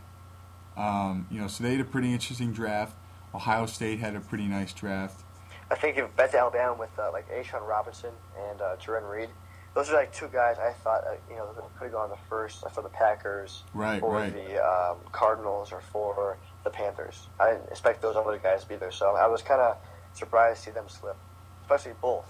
Um, 0.76 1.26
you 1.30 1.40
know, 1.40 1.48
so 1.48 1.64
they 1.64 1.72
had 1.72 1.80
a 1.80 1.84
pretty 1.84 2.12
interesting 2.12 2.52
draft. 2.52 2.96
Ohio 3.34 3.66
State 3.66 3.98
had 3.98 4.16
a 4.16 4.20
pretty 4.20 4.46
nice 4.46 4.72
draft. 4.72 5.22
I 5.70 5.74
think 5.76 5.98
if 5.98 6.14
bet 6.16 6.34
Alabama 6.34 6.74
with 6.74 6.96
uh, 6.98 7.10
like 7.12 7.28
A'Shawn 7.30 7.66
Robinson 7.66 8.10
and 8.48 8.60
uh, 8.60 8.76
Jarran 8.76 9.08
Reed, 9.08 9.28
those 9.74 9.90
are 9.90 9.94
like 9.94 10.12
two 10.12 10.28
guys 10.28 10.56
I 10.58 10.72
thought 10.72 11.04
uh, 11.06 11.14
you 11.30 11.36
know 11.36 11.46
could 11.78 11.84
have 11.84 11.92
gone 11.92 12.10
the 12.10 12.16
first 12.28 12.64
for 12.70 12.82
the 12.82 12.88
Packers 12.88 13.62
Right, 13.74 14.02
or 14.02 14.14
right. 14.14 14.32
the 14.32 14.64
um, 14.64 14.98
Cardinals 15.12 15.72
or 15.72 15.80
for 15.80 16.36
the 16.64 16.70
Panthers. 16.70 17.26
I 17.38 17.52
didn't 17.52 17.68
expect 17.70 18.02
those 18.02 18.16
other 18.16 18.36
guys 18.38 18.62
to 18.62 18.68
be 18.68 18.76
there, 18.76 18.90
so 18.92 19.14
I 19.16 19.26
was 19.26 19.42
kind 19.42 19.60
of 19.60 19.76
surprised 20.14 20.64
to 20.64 20.70
see 20.70 20.74
them 20.74 20.88
slip, 20.88 21.16
especially 21.62 21.92
both. 22.00 22.24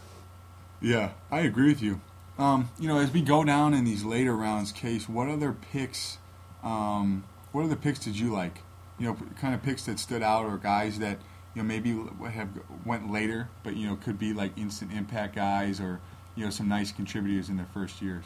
Yeah, 0.80 1.10
I 1.30 1.40
agree 1.40 1.68
with 1.68 1.82
you. 1.82 2.00
Um, 2.38 2.70
you 2.78 2.88
know, 2.88 2.98
as 2.98 3.10
we 3.10 3.20
go 3.22 3.44
down 3.44 3.74
in 3.74 3.84
these 3.84 4.04
later 4.04 4.34
rounds, 4.34 4.72
Case, 4.72 5.08
what 5.08 5.28
other 5.28 5.52
picks? 5.52 6.18
Um, 6.62 7.24
what 7.52 7.64
other 7.64 7.76
picks 7.76 7.98
did 7.98 8.18
you 8.18 8.32
like? 8.32 8.60
You 8.98 9.08
know, 9.08 9.16
kind 9.40 9.54
of 9.54 9.62
picks 9.62 9.84
that 9.86 9.98
stood 9.98 10.22
out, 10.22 10.46
or 10.46 10.56
guys 10.56 10.98
that 11.00 11.18
you 11.54 11.62
know 11.62 11.66
maybe 11.66 11.90
have 12.30 12.48
went 12.86 13.10
later, 13.10 13.48
but 13.62 13.76
you 13.76 13.88
know 13.88 13.96
could 13.96 14.18
be 14.18 14.32
like 14.32 14.56
instant 14.56 14.92
impact 14.92 15.34
guys 15.36 15.80
or 15.80 16.00
you 16.40 16.46
know 16.46 16.50
some 16.50 16.68
nice 16.68 16.90
contributors 16.90 17.50
in 17.50 17.58
their 17.58 17.68
first 17.74 18.00
years. 18.00 18.24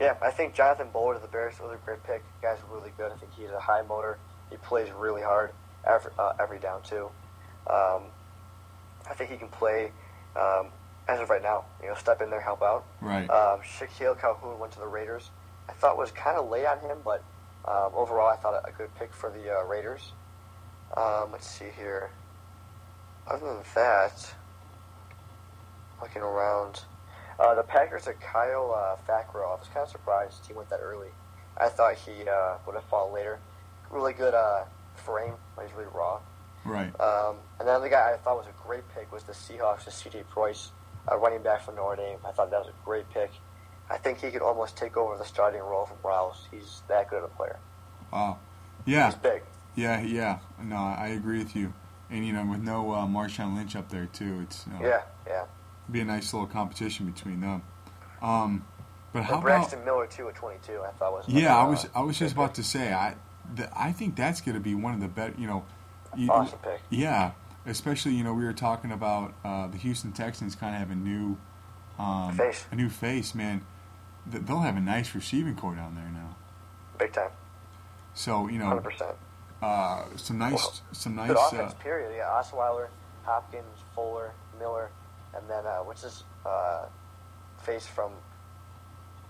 Yeah, 0.00 0.16
I 0.20 0.32
think 0.32 0.52
Jonathan 0.52 0.88
Bullard 0.92 1.14
of 1.14 1.22
the 1.22 1.28
Bears 1.28 1.60
was 1.60 1.72
a 1.72 1.76
great 1.84 2.02
pick. 2.02 2.24
The 2.40 2.48
guy's 2.48 2.58
really 2.68 2.90
good. 2.96 3.12
I 3.12 3.14
think 3.14 3.32
he's 3.38 3.50
a 3.50 3.60
high 3.60 3.82
motor. 3.82 4.18
He 4.50 4.56
plays 4.56 4.90
really 4.90 5.22
hard 5.22 5.52
every, 5.86 6.10
uh, 6.18 6.32
every 6.40 6.58
down 6.58 6.82
too. 6.82 7.08
Um, 7.68 8.02
I 9.08 9.14
think 9.14 9.30
he 9.30 9.36
can 9.36 9.46
play 9.46 9.92
um, 10.34 10.72
as 11.06 11.20
of 11.20 11.30
right 11.30 11.40
now. 11.40 11.64
You 11.80 11.88
know, 11.88 11.94
step 11.94 12.20
in 12.20 12.30
there, 12.30 12.40
help 12.40 12.62
out. 12.62 12.84
Right. 13.00 13.30
Um, 13.30 13.60
Shilique 13.60 14.20
Calhoun 14.20 14.58
went 14.58 14.72
to 14.72 14.80
the 14.80 14.88
Raiders. 14.88 15.30
I 15.68 15.72
thought 15.72 15.96
was 15.96 16.10
kind 16.10 16.36
of 16.36 16.50
late 16.50 16.66
on 16.66 16.80
him, 16.80 16.98
but 17.04 17.22
um, 17.64 17.92
overall, 17.94 18.28
I 18.28 18.36
thought 18.36 18.54
it 18.54 18.68
a 18.68 18.76
good 18.76 18.92
pick 18.96 19.14
for 19.14 19.30
the 19.30 19.56
uh, 19.56 19.62
Raiders. 19.62 20.12
Um, 20.96 21.30
let's 21.30 21.48
see 21.48 21.66
here. 21.76 22.10
Other 23.28 23.46
than 23.46 23.62
that, 23.76 24.34
looking 26.02 26.22
around, 26.22 26.80
uh, 27.38 27.54
the 27.54 27.62
Packers 27.62 28.06
are 28.06 28.14
Kyle 28.14 28.72
uh, 28.72 28.96
Fackrell. 29.10 29.46
I 29.46 29.58
was 29.58 29.68
kind 29.72 29.84
of 29.84 29.88
surprised 29.90 30.46
he 30.46 30.52
went 30.54 30.70
that 30.70 30.80
early. 30.82 31.08
I 31.58 31.68
thought 31.68 31.94
he 31.94 32.28
uh, 32.28 32.56
would 32.66 32.74
have 32.74 32.84
fallen 32.84 33.14
later. 33.14 33.38
Really 33.90 34.12
good 34.12 34.34
uh, 34.34 34.64
frame. 34.94 35.34
He's 35.60 35.72
really 35.72 35.88
raw. 35.94 36.20
Right. 36.64 36.98
Um, 37.00 37.36
and 37.58 37.68
then 37.68 37.80
the 37.80 37.88
guy 37.88 38.12
I 38.12 38.16
thought 38.16 38.36
was 38.36 38.46
a 38.46 38.66
great 38.66 38.82
pick 38.94 39.12
was 39.12 39.22
the 39.22 39.32
Seahawks, 39.32 39.84
the 39.84 39.90
C.J. 39.90 40.24
Prosise, 40.30 40.72
a 41.08 41.16
running 41.16 41.42
back 41.42 41.62
from 41.62 41.76
Notre 41.76 41.96
Dame. 41.96 42.18
I 42.26 42.32
thought 42.32 42.50
that 42.50 42.60
was 42.60 42.68
a 42.68 42.84
great 42.84 43.08
pick. 43.10 43.30
I 43.88 43.96
think 43.98 44.20
he 44.20 44.30
could 44.30 44.42
almost 44.42 44.76
take 44.76 44.96
over 44.96 45.16
the 45.16 45.24
starting 45.24 45.60
role 45.60 45.86
from 45.86 45.98
Rouse. 46.02 46.46
He's 46.50 46.82
that 46.88 47.08
good 47.08 47.18
of 47.18 47.24
a 47.24 47.28
player. 47.28 47.58
Wow. 48.12 48.38
Yeah. 48.84 49.06
He's 49.06 49.14
big. 49.14 49.42
Yeah, 49.76 50.00
yeah. 50.00 50.38
No, 50.62 50.76
I 50.76 51.08
agree 51.08 51.38
with 51.38 51.54
you. 51.54 51.72
And 52.10 52.26
you 52.26 52.32
know, 52.32 52.44
with 52.46 52.62
no 52.62 52.92
uh, 52.92 53.06
Marshawn 53.06 53.54
Lynch 53.54 53.76
up 53.76 53.88
there 53.90 54.06
too, 54.06 54.40
it's 54.42 54.64
you 54.66 54.72
know, 54.72 54.88
Yeah, 54.88 55.02
yeah. 55.26 55.44
Be 55.90 56.00
a 56.00 56.04
nice 56.04 56.32
little 56.32 56.48
competition 56.48 57.06
between 57.06 57.40
them. 57.40 57.62
Um, 58.22 58.64
but 59.12 59.22
how 59.24 59.34
And 59.34 59.42
about? 59.42 59.42
Braxton 59.42 59.84
Miller 59.84 60.06
too 60.06 60.28
at 60.28 60.34
22. 60.34 60.82
I 60.82 60.90
thought 60.92 61.12
was 61.12 61.24
Yeah, 61.28 61.56
I 61.56 61.64
was 61.68 61.84
uh, 61.84 61.88
I 61.96 62.00
was 62.00 62.18
just 62.18 62.34
about 62.34 62.54
to 62.56 62.62
say 62.74 62.92
I 62.92 63.14
th- 63.56 63.68
I 63.74 63.92
think 63.92 64.16
that's 64.16 64.40
going 64.40 64.54
to 64.54 64.60
be 64.60 64.74
one 64.74 64.94
of 64.94 65.00
the 65.00 65.08
better. 65.08 65.34
You 65.38 65.46
know, 65.46 65.64
you, 66.16 66.28
Awesome 66.30 66.58
pick. 66.60 66.80
Yeah, 66.90 67.32
especially 67.66 68.12
you 68.14 68.24
know 68.24 68.34
we 68.34 68.44
were 68.44 68.52
talking 68.52 68.90
about 68.92 69.34
uh, 69.44 69.68
the 69.68 69.78
Houston 69.78 70.12
Texans 70.12 70.54
kind 70.56 70.74
of 70.74 70.80
have 70.80 70.90
a 70.90 70.94
new 70.94 71.36
um, 71.98 72.36
Face. 72.36 72.66
a 72.70 72.74
new 72.74 72.88
face, 72.90 73.34
man. 73.34 73.64
Th- 74.30 74.42
They'll 74.44 74.60
have 74.60 74.76
a 74.76 74.80
nice 74.80 75.14
receiving 75.14 75.54
corps 75.54 75.76
down 75.76 75.94
there 75.94 76.10
now. 76.12 76.34
big 76.98 77.12
time, 77.12 77.30
So 78.14 78.48
you 78.48 78.58
know, 78.58 78.66
100. 78.74 78.82
percent 78.90 79.16
uh, 79.62 80.04
some 80.16 80.36
nice 80.38 80.52
Well, 80.54 80.74
some 80.92 81.16
Good 81.16 81.28
nice. 81.28 81.52
offense. 81.52 81.72
Uh, 81.72 81.76
Period. 81.82 82.12
Yeah, 82.16 82.24
Osweiler, 82.24 82.88
Hopkins, 83.24 83.64
Fuller, 83.94 84.32
Miller, 84.58 84.90
and 85.36 85.48
then 85.48 85.66
uh, 85.66 85.78
what's 85.78 86.02
this 86.02 86.24
uh, 86.44 86.86
face 87.62 87.86
from 87.86 88.12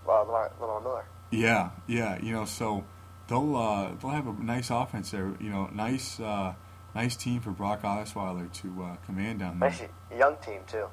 uh, 0.07 0.21
Lamar, 0.21 0.51
Miller? 0.59 1.05
yeah, 1.31 1.71
yeah. 1.87 2.17
You 2.21 2.33
know, 2.33 2.45
so 2.45 2.85
they'll 3.27 3.55
uh, 3.55 3.91
they'll 4.01 4.11
have 4.11 4.27
a 4.27 4.33
nice 4.43 4.69
offense 4.69 5.11
there. 5.11 5.33
You 5.39 5.49
know, 5.49 5.69
nice 5.73 6.19
uh, 6.19 6.53
nice 6.95 7.15
team 7.15 7.41
for 7.41 7.51
Brock 7.51 7.81
Osweiler 7.83 8.51
to 8.61 8.83
uh, 8.83 8.95
command 9.05 9.39
down 9.39 9.59
there. 9.59 9.69
Nice 9.69 9.81
young 10.17 10.37
team 10.37 10.61
too. 10.67 10.87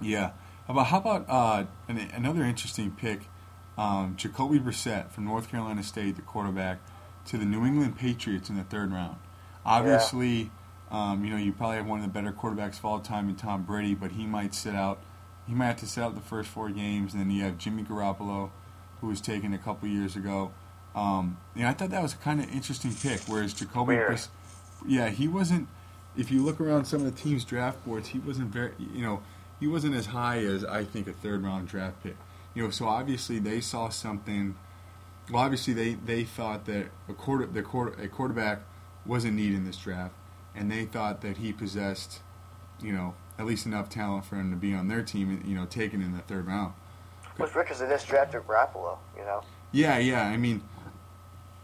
Yeah. 0.00 0.32
About 0.68 0.86
how 0.86 0.98
about 0.98 1.26
uh, 1.28 1.64
an, 1.88 1.98
another 2.12 2.42
interesting 2.42 2.90
pick, 2.90 3.28
um, 3.78 4.14
Jacoby 4.16 4.58
Brissett 4.58 5.10
from 5.12 5.24
North 5.24 5.48
Carolina 5.48 5.82
State, 5.82 6.16
the 6.16 6.22
quarterback, 6.22 6.78
to 7.26 7.38
the 7.38 7.44
New 7.44 7.64
England 7.64 7.96
Patriots 7.96 8.50
in 8.50 8.56
the 8.56 8.64
third 8.64 8.92
round. 8.92 9.16
Obviously, 9.64 10.50
um, 10.90 11.24
you 11.24 11.30
know 11.30 11.36
you 11.36 11.52
probably 11.52 11.76
have 11.76 11.86
one 11.86 12.00
of 12.00 12.04
the 12.04 12.12
better 12.12 12.32
quarterbacks 12.32 12.78
of 12.78 12.84
all 12.84 13.00
time 13.00 13.28
in 13.28 13.36
Tom 13.36 13.64
Brady, 13.64 13.94
but 13.94 14.12
he 14.12 14.26
might 14.26 14.54
sit 14.54 14.74
out. 14.74 15.00
He 15.46 15.54
might 15.54 15.66
have 15.66 15.76
to 15.78 15.86
sit 15.86 16.02
out 16.02 16.14
the 16.14 16.20
first 16.20 16.48
four 16.48 16.70
games, 16.70 17.12
and 17.12 17.22
then 17.22 17.30
you 17.30 17.42
have 17.44 17.58
Jimmy 17.58 17.84
Garoppolo, 17.84 18.50
who 19.00 19.06
was 19.06 19.20
taken 19.20 19.52
a 19.52 19.58
couple 19.58 19.88
years 19.88 20.16
ago. 20.16 20.52
Um, 20.94 21.36
you 21.54 21.62
know, 21.62 21.68
I 21.68 21.72
thought 21.72 21.90
that 21.90 22.02
was 22.02 22.14
a 22.14 22.16
kind 22.16 22.40
of 22.40 22.50
interesting 22.50 22.94
pick. 22.94 23.20
Whereas 23.26 23.52
Jacoby. 23.52 23.96
Briss- 23.96 24.28
yeah, 24.86 25.10
he 25.10 25.28
wasn't. 25.28 25.68
If 26.16 26.30
you 26.30 26.42
look 26.42 26.60
around 26.60 26.86
some 26.86 27.04
of 27.04 27.14
the 27.14 27.22
teams' 27.22 27.44
draft 27.44 27.84
boards, 27.84 28.08
he 28.08 28.18
wasn't 28.18 28.50
very. 28.52 28.72
You 28.78 29.02
know, 29.02 29.22
he 29.60 29.66
wasn't 29.66 29.94
as 29.94 30.06
high 30.06 30.38
as 30.38 30.64
I 30.64 30.84
think 30.84 31.06
a 31.06 31.12
third 31.12 31.42
round 31.42 31.68
draft 31.68 32.02
pick. 32.02 32.16
You 32.54 32.64
know, 32.64 32.70
so 32.70 32.86
obviously 32.86 33.38
they 33.38 33.60
saw 33.60 33.88
something. 33.88 34.56
Well, 35.30 35.42
obviously 35.42 35.74
they, 35.74 35.94
they 35.94 36.24
thought 36.24 36.66
that 36.66 36.86
a 37.08 37.12
quarter 37.12 37.46
the 37.46 37.62
quarter 37.62 38.00
a 38.00 38.08
quarterback 38.08 38.60
was 39.04 39.24
in 39.24 39.36
need 39.36 39.54
in 39.54 39.64
this 39.64 39.76
draft, 39.76 40.14
and 40.56 40.70
they 40.70 40.84
thought 40.84 41.20
that 41.20 41.36
he 41.36 41.52
possessed, 41.52 42.20
you 42.80 42.92
know, 42.92 43.14
at 43.38 43.46
least 43.46 43.66
enough 43.66 43.88
talent 43.88 44.24
for 44.24 44.36
him 44.36 44.50
to 44.50 44.56
be 44.56 44.74
on 44.74 44.88
their 44.88 45.02
team. 45.02 45.42
You 45.44 45.54
know, 45.54 45.66
taken 45.66 46.02
in 46.02 46.12
the 46.12 46.22
third 46.22 46.46
round. 46.46 46.72
Was 47.38 47.50
because 47.52 47.80
they 47.80 47.86
just 47.88 48.08
drafted 48.08 48.42
Garoppolo, 48.46 48.96
you 49.16 49.22
know. 49.22 49.42
Yeah, 49.70 49.98
yeah. 49.98 50.22
I 50.22 50.38
mean, 50.38 50.62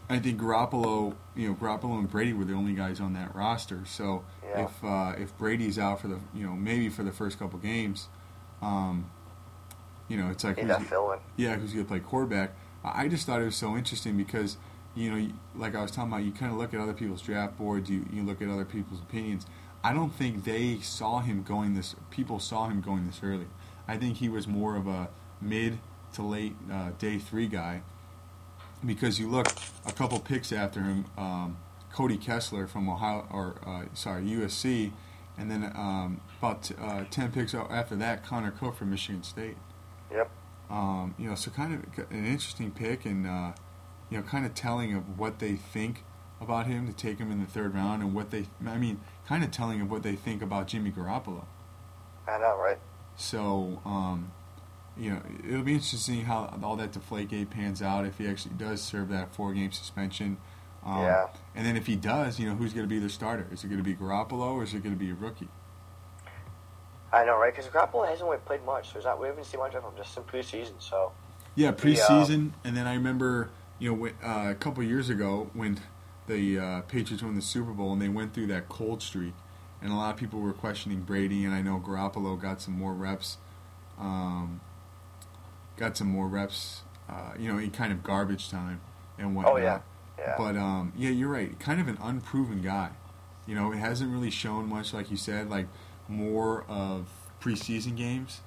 I 0.07 0.19
think 0.19 0.39
Garoppolo, 0.39 1.15
you 1.35 1.47
know, 1.49 1.55
Garoppolo 1.55 1.97
and 1.97 2.09
Brady 2.09 2.33
were 2.33 2.45
the 2.45 2.53
only 2.53 2.73
guys 2.73 2.99
on 2.99 3.13
that 3.13 3.33
roster. 3.33 3.81
So 3.85 4.23
Yeah. 4.43 4.65
if 4.65 4.83
uh, 4.83 5.13
if 5.17 5.35
Brady's 5.37 5.79
out 5.79 6.01
for 6.01 6.07
the, 6.07 6.19
you 6.33 6.45
know, 6.45 6.53
maybe 6.53 6.89
for 6.89 7.01
the 7.03 7.11
first 7.11 7.39
couple 7.39 7.57
games, 7.57 8.07
um, 8.61 9.09
you 10.07 10.17
know, 10.17 10.29
it's 10.29 10.43
like 10.43 10.59
who's, 10.59 10.69
yeah, 11.37 11.55
who's 11.55 11.73
going 11.73 11.85
to 11.85 11.89
play 11.89 11.99
quarterback? 11.99 12.51
I 12.83 13.07
just 13.07 13.25
thought 13.25 13.41
it 13.41 13.45
was 13.45 13.55
so 13.55 13.75
interesting 13.77 14.17
because 14.17 14.57
you 14.95 15.11
know, 15.11 15.27
like 15.55 15.75
I 15.75 15.81
was 15.81 15.91
talking 15.91 16.11
about, 16.11 16.23
you 16.23 16.31
kind 16.31 16.51
of 16.51 16.57
look 16.57 16.73
at 16.73 16.79
other 16.79 16.93
people's 16.93 17.21
draft 17.21 17.57
boards, 17.57 17.89
you 17.89 18.05
you 18.11 18.23
look 18.23 18.41
at 18.41 18.49
other 18.49 18.65
people's 18.65 19.01
opinions. 19.01 19.45
I 19.83 19.93
don't 19.93 20.11
think 20.11 20.45
they 20.45 20.79
saw 20.79 21.19
him 21.19 21.43
going 21.43 21.73
this. 21.73 21.95
People 22.09 22.39
saw 22.39 22.69
him 22.69 22.79
going 22.81 23.05
this 23.05 23.19
early. 23.21 23.47
I 23.87 23.97
think 23.97 24.17
he 24.17 24.29
was 24.29 24.47
more 24.47 24.75
of 24.75 24.87
a 24.87 25.09
mid 25.41 25.79
to 26.13 26.21
late 26.21 26.55
uh, 26.71 26.91
day 26.97 27.17
three 27.17 27.47
guy 27.47 27.81
because 28.85 29.19
you 29.19 29.27
look 29.27 29.47
a 29.85 29.91
couple 29.91 30.19
picks 30.19 30.51
after 30.51 30.81
him, 30.81 31.05
um, 31.17 31.57
Cody 31.91 32.17
Kessler 32.17 32.67
from 32.67 32.89
Ohio, 32.89 33.27
or 33.31 33.55
uh, 33.65 33.85
sorry 33.93 34.23
USC, 34.23 34.91
and 35.37 35.49
then 35.49 35.71
um, 35.75 36.21
about 36.39 36.71
uh, 36.79 37.03
ten 37.09 37.31
picks 37.31 37.53
after 37.53 37.95
that, 37.95 38.25
Connor 38.25 38.51
Cook 38.51 38.75
from 38.75 38.91
Michigan 38.91 39.23
State. 39.23 39.57
Yep. 40.11 40.29
Um, 40.69 41.13
you 41.17 41.29
know, 41.29 41.35
so 41.35 41.51
kind 41.51 41.73
of 41.73 42.09
an 42.09 42.25
interesting 42.25 42.71
pick, 42.71 43.05
and 43.05 43.27
uh, 43.27 43.51
you 44.13 44.19
know, 44.19 44.23
kind 44.23 44.45
of 44.45 44.53
telling 44.53 44.93
of 44.93 45.17
what 45.17 45.39
they 45.39 45.55
think 45.55 46.03
about 46.39 46.67
him 46.67 46.85
to 46.85 46.93
take 46.93 47.17
him 47.17 47.31
in 47.31 47.39
the 47.39 47.47
third 47.47 47.73
round, 47.73 48.03
and 48.03 48.13
what 48.13 48.29
they, 48.29 48.45
I 48.63 48.77
mean, 48.77 48.99
kind 49.27 49.43
of 49.43 49.49
telling 49.49 49.81
of 49.81 49.89
what 49.89 50.03
they 50.03 50.15
think 50.15 50.43
about 50.43 50.67
Jimmy 50.67 50.91
Garoppolo. 50.91 51.45
I 52.27 52.37
know, 52.37 52.55
right? 52.57 52.77
So, 53.15 53.81
um, 53.85 54.31
you 54.95 55.09
know, 55.09 55.21
it'll 55.49 55.63
be 55.63 55.73
interesting 55.73 55.97
to 55.97 56.03
see 56.03 56.19
how 56.19 56.59
all 56.61 56.75
that 56.75 56.91
Deflategate 56.91 57.49
pans 57.49 57.81
out 57.81 58.05
if 58.05 58.19
he 58.19 58.27
actually 58.27 58.53
does 58.55 58.81
serve 58.81 59.09
that 59.09 59.33
four-game 59.33 59.71
suspension. 59.71 60.37
Um, 60.85 61.01
Yeah. 61.01 61.27
And 61.55 61.65
then 61.65 61.75
if 61.75 61.87
he 61.87 61.95
does, 61.95 62.39
you 62.39 62.47
know, 62.47 62.53
who's 62.53 62.71
going 62.71 62.85
to 62.85 62.89
be 62.89 62.99
their 62.99 63.09
starter? 63.09 63.47
Is 63.51 63.63
it 63.63 63.67
going 63.67 63.79
to 63.79 63.83
be 63.83 63.95
Garoppolo 63.95 64.53
or 64.53 64.63
is 64.63 64.75
it 64.75 64.83
going 64.83 64.93
to 64.93 64.99
be 64.99 65.09
a 65.09 65.15
rookie? 65.15 65.47
I 67.11 67.25
know, 67.25 67.39
right? 67.39 67.55
Because 67.55 67.71
Garoppolo 67.71 68.07
hasn't 68.07 68.29
really 68.29 68.41
played 68.45 68.63
much. 68.63 68.87
So 68.87 68.93
there's 68.93 69.05
not, 69.05 69.19
we 69.19 69.25
haven't 69.25 69.45
seen 69.45 69.59
much 69.59 69.73
of 69.73 69.83
him 69.83 69.91
just 69.97 70.15
in 70.17 70.23
preseason. 70.23 70.73
So 70.77 71.13
Yeah, 71.55 71.71
The, 71.71 71.77
uh, 71.77 71.79
preseason, 71.81 72.51
and 72.63 72.77
then 72.77 72.85
I 72.85 72.93
remember, 72.93 73.49
you 73.83 73.93
know, 73.93 74.07
uh, 74.23 74.49
a 74.49 74.55
couple 74.55 74.81
years 74.81 75.09
ago 75.09 75.49
when 75.53 75.77
the 76.27 76.57
uh, 76.57 76.81
Patriots 76.83 77.21
won 77.21 77.35
the 77.35 77.41
Super 77.41 77.73
Bowl 77.73 77.91
and 77.91 78.01
they 78.01 78.07
went 78.07 78.33
through 78.33 78.47
that 78.47 78.69
cold 78.69 79.01
streak, 79.01 79.33
and 79.81 79.91
a 79.91 79.95
lot 79.95 80.13
of 80.13 80.17
people 80.17 80.39
were 80.39 80.53
questioning 80.53 81.01
Brady, 81.01 81.43
and 81.43 81.53
I 81.53 81.61
know 81.61 81.83
Garoppolo 81.85 82.41
got 82.41 82.61
some 82.61 82.75
more 82.75 82.93
reps, 82.93 83.39
um, 83.99 84.61
got 85.75 85.97
some 85.97 86.07
more 86.07 86.29
reps, 86.29 86.83
uh, 87.09 87.33
you 87.37 87.51
know, 87.51 87.57
in 87.57 87.71
kind 87.71 87.91
of 87.91 88.03
garbage 88.03 88.49
time 88.49 88.79
and 89.19 89.35
whatnot. 89.35 89.55
Oh, 89.55 89.57
yeah. 89.57 89.81
yeah, 90.17 90.35
But 90.37 90.55
um, 90.55 90.93
yeah, 90.95 91.09
you're 91.09 91.27
right. 91.27 91.59
Kind 91.59 91.81
of 91.81 91.89
an 91.89 91.97
unproven 92.01 92.61
guy. 92.61 92.91
You 93.45 93.55
know, 93.55 93.73
it 93.73 93.79
hasn't 93.79 94.09
really 94.09 94.31
shown 94.31 94.69
much, 94.69 94.93
like 94.93 95.11
you 95.11 95.17
said, 95.17 95.49
like 95.49 95.67
more 96.07 96.63
of 96.69 97.09
preseason 97.41 97.97
games. 97.97 98.39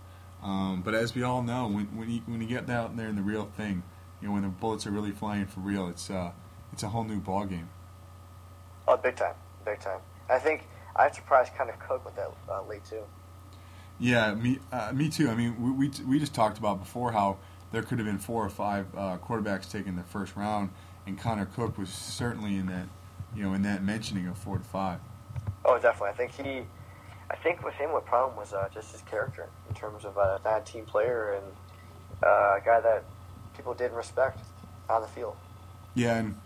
Um, 0.43 0.80
but 0.82 0.95
as 0.95 1.14
we 1.14 1.22
all 1.22 1.43
know, 1.43 1.66
when 1.66 1.84
when 1.95 2.11
you 2.11 2.22
when 2.24 2.41
you 2.41 2.47
get 2.47 2.70
out 2.70 2.97
there 2.97 3.09
in 3.09 3.16
the 3.16 3.22
real 3.22 3.51
thing, 3.55 3.82
you 4.21 4.29
know, 4.29 4.35
when 4.35 4.43
the 4.43 4.49
bullets 4.49 4.87
are 4.87 4.91
really 4.91 5.12
flying 5.12 5.47
for 5.47 5.61
real, 5.61 5.89
it's 5.89 6.11
uh, 6.11 6.33
it's 6.73 6.83
a 6.83 6.89
whole 6.89 7.05
new 7.05 7.21
ball 7.21 7.45
game. 7.45 7.69
oh, 8.89 8.97
big 8.97 9.17
time, 9.17 9.35
big 9.64 9.81
time. 9.81 10.01
I 10.29 10.39
think 10.39 10.67
I'm 10.97 11.12
surprised 11.12 11.55
kind 11.55 11.71
of 11.71 11.79
Cook 11.79 12.05
with 12.05 12.17
that 12.17 12.31
uh, 12.49 12.62
late 12.62 12.85
too. 12.85 13.03
Yeah, 13.99 14.35
me 14.35 14.59
uh, 14.73 14.93
me 14.95 15.09
too. 15.09 15.29
I 15.29 15.35
mean, 15.35 15.61
we, 15.61 15.89
we 15.89 16.05
we 16.07 16.19
just 16.19 16.35
talked 16.35 16.59
about 16.59 16.81
before 16.81 17.12
how 17.12 17.39
there 17.73 17.83
could 17.83 17.99
have 17.99 18.07
been 18.07 18.19
four 18.19 18.45
or 18.45 18.49
five 18.49 18.87
uh, 18.97 19.19
quarterbacks 19.19 19.71
taken 19.71 19.97
the 19.97 20.03
first 20.03 20.37
round, 20.37 20.71
and 21.07 21.19
Connor 21.19 21.47
Cook 21.47 21.79
was 21.79 21.89
certainly 21.89 22.57
in 22.57 22.67
that, 22.67 22.89
you 23.35 23.43
know, 23.43 23.55
in 23.55 23.62
that 23.62 23.83
mentioning 23.83 24.29
of 24.29 24.39
four 24.39 24.59
to 24.59 24.64
five. 24.64 25.01
Oh, 25.64 25.79
definitely. 25.79 26.11
I 26.11 26.12
think 26.12 26.33
he, 26.33 26.67
I 27.31 27.37
think 27.37 27.64
with 27.64 27.75
him, 27.75 27.93
what 27.93 28.07
problem 28.07 28.37
was 28.37 28.53
uh, 28.53 28.69
just 28.73 28.93
his 28.93 29.03
character 29.03 29.49
in 29.69 29.75
terms 29.75 30.05
of 30.05 30.17
uh, 30.17 30.39
a 30.45 30.61
team 30.64 30.85
player 30.85 31.33
and 31.33 31.45
uh, 32.23 32.59
a 32.59 32.62
guy 32.64 32.81
that 32.81 33.05
people 33.57 33.74
didn't 33.74 33.96
respect 33.96 34.40
on 34.88 35.02
the 35.02 35.09
field. 35.09 35.36
Yeah, 35.94 36.18
and 36.18 36.36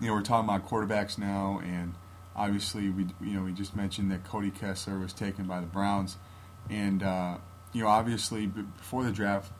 you 0.00 0.08
know 0.08 0.14
we're 0.14 0.22
talking 0.22 0.48
about 0.48 0.68
quarterbacks 0.68 1.18
now, 1.18 1.60
and 1.64 1.94
obviously, 2.36 2.90
we 2.90 3.06
you 3.20 3.34
know 3.34 3.44
we 3.44 3.52
just 3.52 3.74
mentioned 3.74 4.10
that 4.10 4.24
Cody 4.24 4.50
Kessler 4.50 4.98
was 4.98 5.12
taken 5.12 5.46
by 5.46 5.60
the 5.60 5.66
Browns, 5.66 6.16
and 6.68 7.02
uh, 7.02 7.38
you 7.72 7.82
know 7.82 7.88
obviously 7.88 8.46
before 8.46 9.04
the 9.04 9.12
draft, 9.12 9.50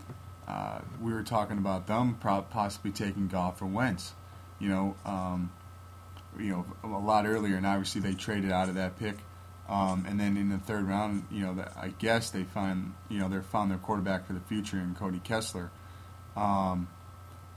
uh, 0.46 0.80
we 1.00 1.12
were 1.12 1.22
talking 1.22 1.58
about 1.58 1.86
them 1.86 2.14
possibly 2.14 2.92
taking 2.92 3.28
Goff 3.28 3.62
or 3.62 3.66
Wentz. 3.66 4.12
You 4.58 4.68
know, 4.68 4.96
um, 5.04 5.52
you 6.38 6.50
know 6.50 6.66
a 6.84 6.86
lot 6.86 7.26
earlier, 7.26 7.56
and 7.56 7.66
obviously 7.66 8.00
they 8.00 8.14
traded 8.14 8.52
out 8.52 8.68
of 8.68 8.74
that 8.76 8.98
pick. 8.98 9.16
Um, 9.68 10.04
and 10.06 10.20
then 10.20 10.36
in 10.36 10.50
the 10.50 10.58
third 10.58 10.86
round, 10.86 11.24
you 11.30 11.46
know, 11.46 11.64
I 11.76 11.88
guess 11.88 12.30
they 12.30 12.42
find, 12.42 12.92
you 13.08 13.20
know, 13.20 13.28
they 13.28 13.40
found 13.40 13.70
their 13.70 13.78
quarterback 13.78 14.26
for 14.26 14.34
the 14.34 14.40
future 14.40 14.76
in 14.76 14.94
Cody 14.94 15.20
Kessler. 15.22 15.70
Um, 16.36 16.88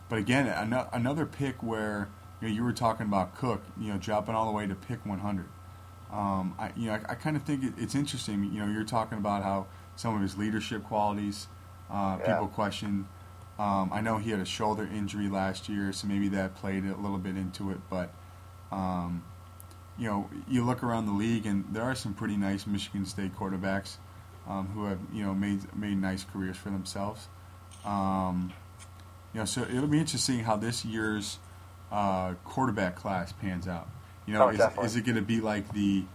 but 0.09 0.19
again, 0.19 0.47
another 0.93 1.25
pick 1.25 1.63
where 1.63 2.09
you, 2.41 2.47
know, 2.47 2.53
you 2.53 2.63
were 2.63 2.73
talking 2.73 3.05
about 3.05 3.35
Cook, 3.35 3.63
you 3.79 3.91
know, 3.91 3.97
dropping 3.97 4.35
all 4.35 4.45
the 4.45 4.51
way 4.51 4.67
to 4.67 4.75
pick 4.75 5.05
100. 5.05 5.45
Um, 6.11 6.55
I, 6.59 6.71
you 6.75 6.87
know, 6.87 6.93
I, 6.93 7.11
I 7.11 7.15
kind 7.15 7.35
of 7.35 7.43
think 7.43 7.63
it, 7.63 7.73
it's 7.77 7.95
interesting. 7.95 8.43
You 8.53 8.59
know, 8.59 8.67
you're 8.67 8.83
talking 8.83 9.17
about 9.17 9.43
how 9.43 9.67
some 9.95 10.15
of 10.15 10.21
his 10.21 10.37
leadership 10.37 10.83
qualities, 10.83 11.47
uh, 11.89 12.17
yeah. 12.19 12.33
people 12.33 12.47
question. 12.47 13.07
Um, 13.57 13.89
I 13.91 14.01
know 14.01 14.17
he 14.17 14.31
had 14.31 14.39
a 14.39 14.45
shoulder 14.45 14.83
injury 14.83 15.29
last 15.29 15.69
year, 15.69 15.91
so 15.93 16.07
maybe 16.07 16.27
that 16.29 16.55
played 16.55 16.85
a 16.85 16.95
little 16.95 17.17
bit 17.17 17.37
into 17.37 17.71
it. 17.71 17.79
But 17.89 18.13
um, 18.71 19.23
you 19.97 20.07
know, 20.07 20.29
you 20.47 20.63
look 20.63 20.83
around 20.83 21.05
the 21.05 21.13
league, 21.13 21.45
and 21.45 21.65
there 21.71 21.83
are 21.83 21.95
some 21.95 22.13
pretty 22.13 22.37
nice 22.37 22.67
Michigan 22.67 23.05
State 23.05 23.33
quarterbacks 23.35 23.95
um, 24.47 24.67
who 24.67 24.85
have 24.85 24.99
you 25.13 25.23
know 25.23 25.33
made 25.33 25.73
made 25.75 25.97
nice 25.97 26.25
careers 26.25 26.57
for 26.57 26.69
themselves. 26.69 27.27
Um, 27.85 28.53
you 29.35 29.41
know, 29.41 29.45
so 29.45 29.63
it'll 29.63 29.87
be 29.87 29.99
interesting 29.99 30.39
how 30.39 30.55
this 30.55 30.85
year's 30.85 31.39
uh, 31.91 32.35
quarterback 32.45 32.95
class 32.95 33.33
pans 33.33 33.67
out. 33.67 33.89
You 34.25 34.33
know, 34.33 34.45
oh, 34.45 34.47
is, 34.47 34.61
is, 34.81 34.95
it 34.95 35.01
going 35.01 35.17
to 35.17 35.21
be 35.21 35.41
like 35.41 35.73
the 35.73 36.05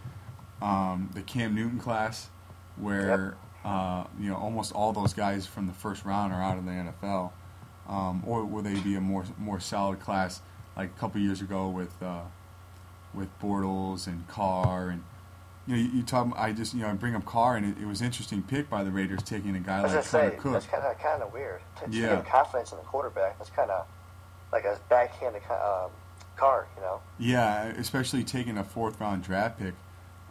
um, 0.62 1.10
the 1.12 1.20
Cam 1.20 1.54
Newton 1.54 1.78
class, 1.78 2.30
where 2.76 3.36
yep. 3.36 3.72
uh, 3.72 4.04
you 4.18 4.30
know 4.30 4.36
almost 4.36 4.72
all 4.72 4.94
those 4.94 5.12
guys 5.12 5.46
from 5.46 5.66
the 5.66 5.74
first 5.74 6.06
round 6.06 6.32
are 6.32 6.40
out 6.40 6.56
of 6.56 6.64
the 6.64 6.70
NFL, 6.70 7.32
um, 7.90 8.22
or 8.26 8.42
will 8.46 8.62
they 8.62 8.80
be 8.80 8.94
a 8.94 9.02
more 9.02 9.26
more 9.36 9.60
solid 9.60 10.00
class 10.00 10.40
like 10.74 10.88
a 10.88 10.98
couple 10.98 11.20
years 11.20 11.42
ago 11.42 11.68
with 11.68 12.02
uh, 12.02 12.22
with 13.12 13.28
Bortles 13.38 14.06
and 14.06 14.26
Carr 14.28 14.88
and 14.88 15.04
you 15.70 15.76
know 15.76 15.82
you, 15.82 15.98
you 15.98 16.02
talk. 16.02 16.32
I 16.36 16.52
just 16.52 16.74
you 16.74 16.82
know 16.82 16.88
I 16.88 16.94
bring 16.94 17.14
up 17.14 17.24
Carr 17.24 17.56
and 17.56 17.64
it, 17.64 17.82
it 17.82 17.86
was 17.86 18.02
interesting 18.02 18.42
pick 18.42 18.68
by 18.68 18.82
the 18.82 18.90
Raiders 18.90 19.22
taking 19.22 19.54
a 19.54 19.60
guy 19.60 19.82
like 19.82 20.04
Connor 20.04 20.30
Cook. 20.30 20.52
That's 20.52 20.66
kind 20.66 20.82
of 20.84 20.98
kind 20.98 21.22
of 21.22 21.32
weird. 21.32 21.60
To, 21.80 21.86
to 21.86 21.96
yeah. 21.96 22.16
give 22.16 22.26
confidence 22.26 22.72
in 22.72 22.78
the 22.78 22.84
quarterback. 22.84 23.38
That's 23.38 23.50
kind 23.50 23.70
of 23.70 23.86
like 24.52 24.64
a 24.64 24.78
backhanded 24.88 25.42
um, 25.50 25.90
Carr, 26.36 26.66
you 26.76 26.82
know. 26.82 27.00
Yeah, 27.18 27.66
especially 27.66 28.24
taking 28.24 28.58
a 28.58 28.64
fourth 28.64 29.00
round 29.00 29.22
draft 29.22 29.58
pick. 29.58 29.74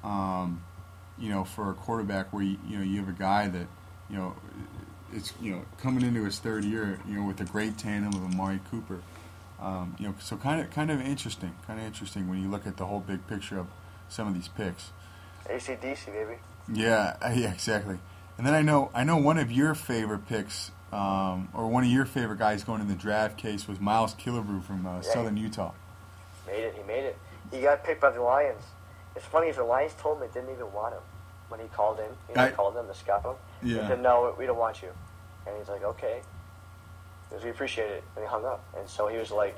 Um, 0.03 0.63
you 1.17 1.29
know, 1.29 1.43
for 1.43 1.69
a 1.69 1.73
quarterback 1.73 2.31
where 2.33 2.43
you, 2.43 2.57
you 2.67 2.77
know 2.77 2.83
you 2.83 2.99
have 2.99 3.09
a 3.09 3.17
guy 3.17 3.47
that 3.47 3.67
you 4.09 4.17
know 4.17 4.35
it's 5.13 5.33
you 5.41 5.51
know 5.51 5.61
coming 5.81 6.03
into 6.03 6.25
his 6.25 6.39
third 6.39 6.65
year, 6.65 6.99
you 7.07 7.15
know, 7.15 7.25
with 7.25 7.39
a 7.39 7.45
great 7.45 7.77
tandem 7.77 8.13
of 8.13 8.33
Amari 8.33 8.59
Cooper. 8.69 9.01
Um, 9.61 9.95
you 9.99 10.07
know, 10.07 10.15
so 10.19 10.37
kind 10.37 10.61
of 10.61 10.69
kind 10.71 10.91
of 10.91 11.01
interesting, 11.01 11.53
kind 11.65 11.79
of 11.79 11.85
interesting 11.85 12.29
when 12.29 12.41
you 12.41 12.49
look 12.49 12.67
at 12.67 12.77
the 12.77 12.85
whole 12.85 12.99
big 12.99 13.25
picture 13.27 13.59
of 13.59 13.67
some 14.09 14.27
of 14.27 14.33
these 14.33 14.47
picks. 14.49 14.91
ACDC, 15.49 16.07
baby. 16.07 16.35
Yeah, 16.71 17.15
yeah, 17.35 17.51
exactly. 17.51 17.99
And 18.37 18.47
then 18.47 18.53
I 18.53 18.61
know 18.61 18.89
I 18.93 19.03
know 19.03 19.17
one 19.17 19.37
of 19.37 19.51
your 19.51 19.75
favorite 19.75 20.27
picks, 20.27 20.71
um, 20.91 21.49
or 21.53 21.67
one 21.67 21.83
of 21.83 21.89
your 21.89 22.05
favorite 22.05 22.39
guys 22.39 22.63
going 22.63 22.81
in 22.81 22.87
the 22.87 22.95
draft 22.95 23.37
case 23.37 23.67
was 23.67 23.79
Miles 23.79 24.15
Killebrew 24.15 24.63
from 24.63 24.85
uh, 24.85 24.95
yeah, 24.95 25.01
Southern 25.01 25.37
Utah. 25.37 25.73
Made 26.47 26.63
it. 26.63 26.75
He 26.75 26.83
made 26.83 27.03
it. 27.03 27.17
He 27.51 27.61
got 27.61 27.83
picked 27.83 28.01
by 28.01 28.11
the 28.11 28.21
Lions. 28.21 28.63
It's 29.15 29.25
funny. 29.25 29.51
The 29.51 29.63
Lions 29.63 29.93
told 29.99 30.21
him 30.21 30.27
they 30.27 30.33
didn't 30.39 30.53
even 30.53 30.71
want 30.71 30.93
him 30.93 31.01
when 31.49 31.59
he 31.59 31.67
called 31.67 31.99
in. 31.99 32.05
You 32.29 32.35
know, 32.35 32.43
I, 32.43 32.51
called 32.51 32.75
them 32.75 32.87
to 32.87 32.93
scout 32.93 33.23
him. 33.23 33.35
Yeah. 33.61 33.81
They 33.81 33.87
said, 33.89 34.01
"No, 34.01 34.33
we 34.37 34.45
don't 34.45 34.57
want 34.57 34.81
you." 34.81 34.89
And 35.45 35.57
he's 35.57 35.67
like, 35.67 35.83
"Okay." 35.83 36.21
Because 37.27 37.43
we 37.43 37.49
appreciate 37.49 37.91
it, 37.91 38.03
and 38.15 38.23
he 38.23 38.29
hung 38.29 38.45
up. 38.45 38.63
And 38.75 38.89
so 38.89 39.07
he 39.07 39.17
was 39.17 39.29
like, 39.29 39.55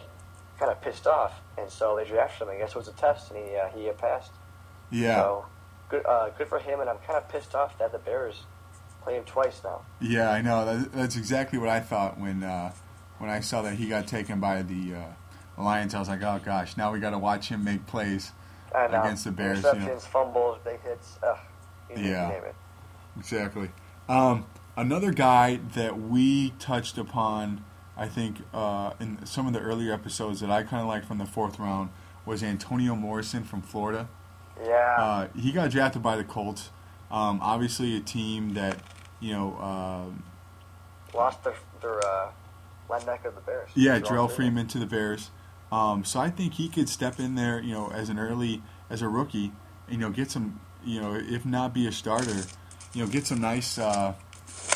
kind 0.60 0.72
of 0.72 0.82
pissed 0.82 1.08
off. 1.08 1.40
And 1.58 1.70
so 1.70 1.96
they 1.96 2.06
drafted 2.06 2.48
him. 2.48 2.54
I 2.54 2.58
guess 2.58 2.72
it 2.72 2.76
was 2.76 2.88
a 2.88 2.94
test, 2.94 3.32
and 3.32 3.46
he 3.46 3.56
uh, 3.56 3.70
he 3.70 3.90
passed. 3.92 4.32
Yeah. 4.92 5.16
So 5.16 5.46
good, 5.92 6.06
uh, 6.06 6.30
good 6.30 6.48
for 6.48 6.58
him. 6.58 6.80
And 6.80 6.90
I'm 6.90 6.98
kind 7.00 7.18
of 7.18 7.30
pissed 7.30 7.54
off 7.54 7.78
that 7.78 7.92
the 7.92 8.00
Bears 8.00 8.46
play 9.04 9.18
him 9.18 9.24
twice 9.26 9.62
now. 9.64 9.82
Yeah, 10.00 10.32
I 10.32 10.42
know. 10.42 10.66
That, 10.66 10.92
that's 10.94 11.16
exactly 11.16 11.60
what 11.60 11.70
I 11.70 11.82
thought 11.82 12.20
when 12.20 12.44
uh, 12.44 12.72
when 13.20 13.30
I 13.30 13.42
saw 13.42 13.62
that 13.62 13.76
he 13.76 13.88
got 13.88 14.08
taken 14.08 14.40
by 14.40 14.64
the 14.64 14.96
uh, 14.96 15.62
Lions. 15.62 15.94
I 15.94 16.00
was 16.00 16.10
like, 16.10 16.24
oh 16.24 16.40
gosh, 16.44 16.78
now 16.78 16.92
we 16.92 17.00
got 17.00 17.12
to 17.12 17.20
watch 17.20 17.50
him 17.50 17.64
make 17.64 17.86
plays 17.86 18.32
against 18.74 19.26
the 19.26 19.32
Bears. 19.32 19.62
Interceptions, 19.62 19.82
you 19.82 19.88
know. 19.88 20.00
fumbles, 20.00 20.58
big 20.64 20.82
hits. 20.82 21.20
Ugh, 21.22 21.38
yeah, 21.96 22.40
exactly. 23.18 23.70
Um, 24.08 24.46
another 24.76 25.12
guy 25.12 25.60
that 25.76 26.00
we 26.00 26.52
touched 26.52 26.98
upon, 26.98 27.64
I 27.98 28.08
think, 28.08 28.38
uh, 28.54 28.94
in 29.00 29.26
some 29.26 29.46
of 29.46 29.54
the 29.54 29.60
earlier 29.60 29.94
episodes 29.94 30.40
that 30.40 30.50
I 30.50 30.64
kind 30.64 30.82
of 30.82 30.88
liked 30.88 31.06
from 31.06 31.18
the 31.18 31.26
fourth 31.26 31.60
round 31.60 31.90
was 32.26 32.44
Antonio 32.44 32.96
Morrison 32.96 33.44
from 33.44 33.62
Florida. 33.62 34.08
Yeah. 34.64 34.96
Uh, 34.98 35.28
he 35.38 35.52
got 35.52 35.72
drafted 35.72 36.04
by 36.04 36.18
the 36.18 36.24
Colts. 36.24 36.70
Um, 37.10 37.40
obviously, 37.42 37.98
a 37.98 38.00
team 38.00 38.54
that 38.54 38.78
you 39.20 39.34
know 39.34 39.58
uh, 39.58 41.18
lost 41.18 41.44
their 41.44 41.56
their 41.82 42.00
uh, 42.06 42.32
linebacker, 42.90 43.26
of 43.26 43.36
the 43.36 43.42
Bears. 43.42 43.70
Yeah, 43.76 44.00
Jerrell 44.00 44.32
Freeman 44.32 44.68
to 44.68 44.80
the 44.80 44.86
Bears. 44.86 45.32
Um, 45.72 46.04
so 46.04 46.20
I 46.20 46.30
think 46.30 46.54
he 46.56 46.68
could 46.68 46.90
step 46.90 47.20
in 47.20 47.36
there, 47.36 47.62
you 47.62 47.74
know, 47.74 47.90
as 47.92 48.10
an 48.10 48.20
early 48.20 48.62
as 48.90 49.02
a 49.02 49.08
rookie, 49.08 49.54
you 49.90 49.98
know, 49.98 50.10
get 50.10 50.30
some, 50.30 50.60
you 50.84 51.02
know, 51.02 51.16
if 51.16 51.46
not 51.46 51.74
be 51.74 51.88
a 51.88 51.92
starter, 51.92 52.44
you 52.94 53.04
know, 53.04 53.10
get 53.10 53.26
some 53.26 53.40
nice, 53.40 53.78
uh, 53.78 54.14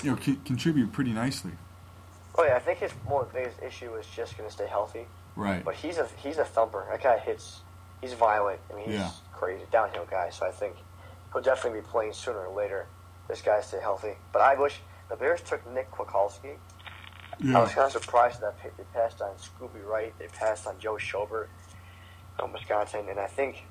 you 0.01 0.11
know, 0.11 0.17
c- 0.17 0.39
contribute 0.45 0.93
pretty 0.93 1.11
nicely. 1.11 1.51
Oh 2.37 2.45
yeah, 2.45 2.55
I 2.55 2.59
think 2.59 2.79
his 2.79 2.91
more 3.07 3.27
biggest 3.33 3.61
issue 3.61 3.93
is 3.95 4.05
just 4.07 4.37
going 4.37 4.49
to 4.49 4.53
stay 4.53 4.67
healthy. 4.67 5.05
Right. 5.35 5.63
But 5.63 5.75
he's 5.75 5.97
a 5.97 6.07
he's 6.17 6.37
a 6.37 6.45
thumper. 6.45 6.85
That 6.89 7.03
guy 7.03 7.17
hits. 7.17 7.61
He's 8.01 8.13
violent. 8.13 8.59
I 8.71 8.75
mean, 8.75 8.85
he's 8.85 8.95
yeah. 8.95 9.11
Crazy 9.35 9.65
downhill 9.71 10.07
guy. 10.09 10.29
So 10.29 10.45
I 10.45 10.51
think 10.51 10.75
he'll 11.31 11.41
definitely 11.41 11.81
be 11.81 11.87
playing 11.87 12.13
sooner 12.13 12.47
or 12.47 12.55
later. 12.55 12.87
This 13.27 13.41
guy 13.41 13.61
stay 13.61 13.79
healthy. 13.79 14.13
But 14.31 14.41
I 14.41 14.55
wish 14.55 14.79
the 15.09 15.15
Bears 15.15 15.41
took 15.41 15.65
Nick 15.73 15.91
Kwiatkoski. 15.91 16.55
Yeah. 17.39 17.57
I 17.57 17.61
was 17.61 17.71
kind 17.71 17.85
of 17.85 17.91
surprised 17.91 18.41
that 18.41 18.55
they 18.63 18.83
passed 18.93 19.21
on 19.21 19.31
Scooby 19.35 19.85
Wright. 19.85 20.13
They 20.19 20.27
passed 20.27 20.67
on 20.67 20.79
Joe 20.79 20.95
Schobert 20.95 21.47
from 22.37 22.53
Wisconsin, 22.53 23.07
and 23.09 23.19
I 23.19 23.27
think 23.27 23.63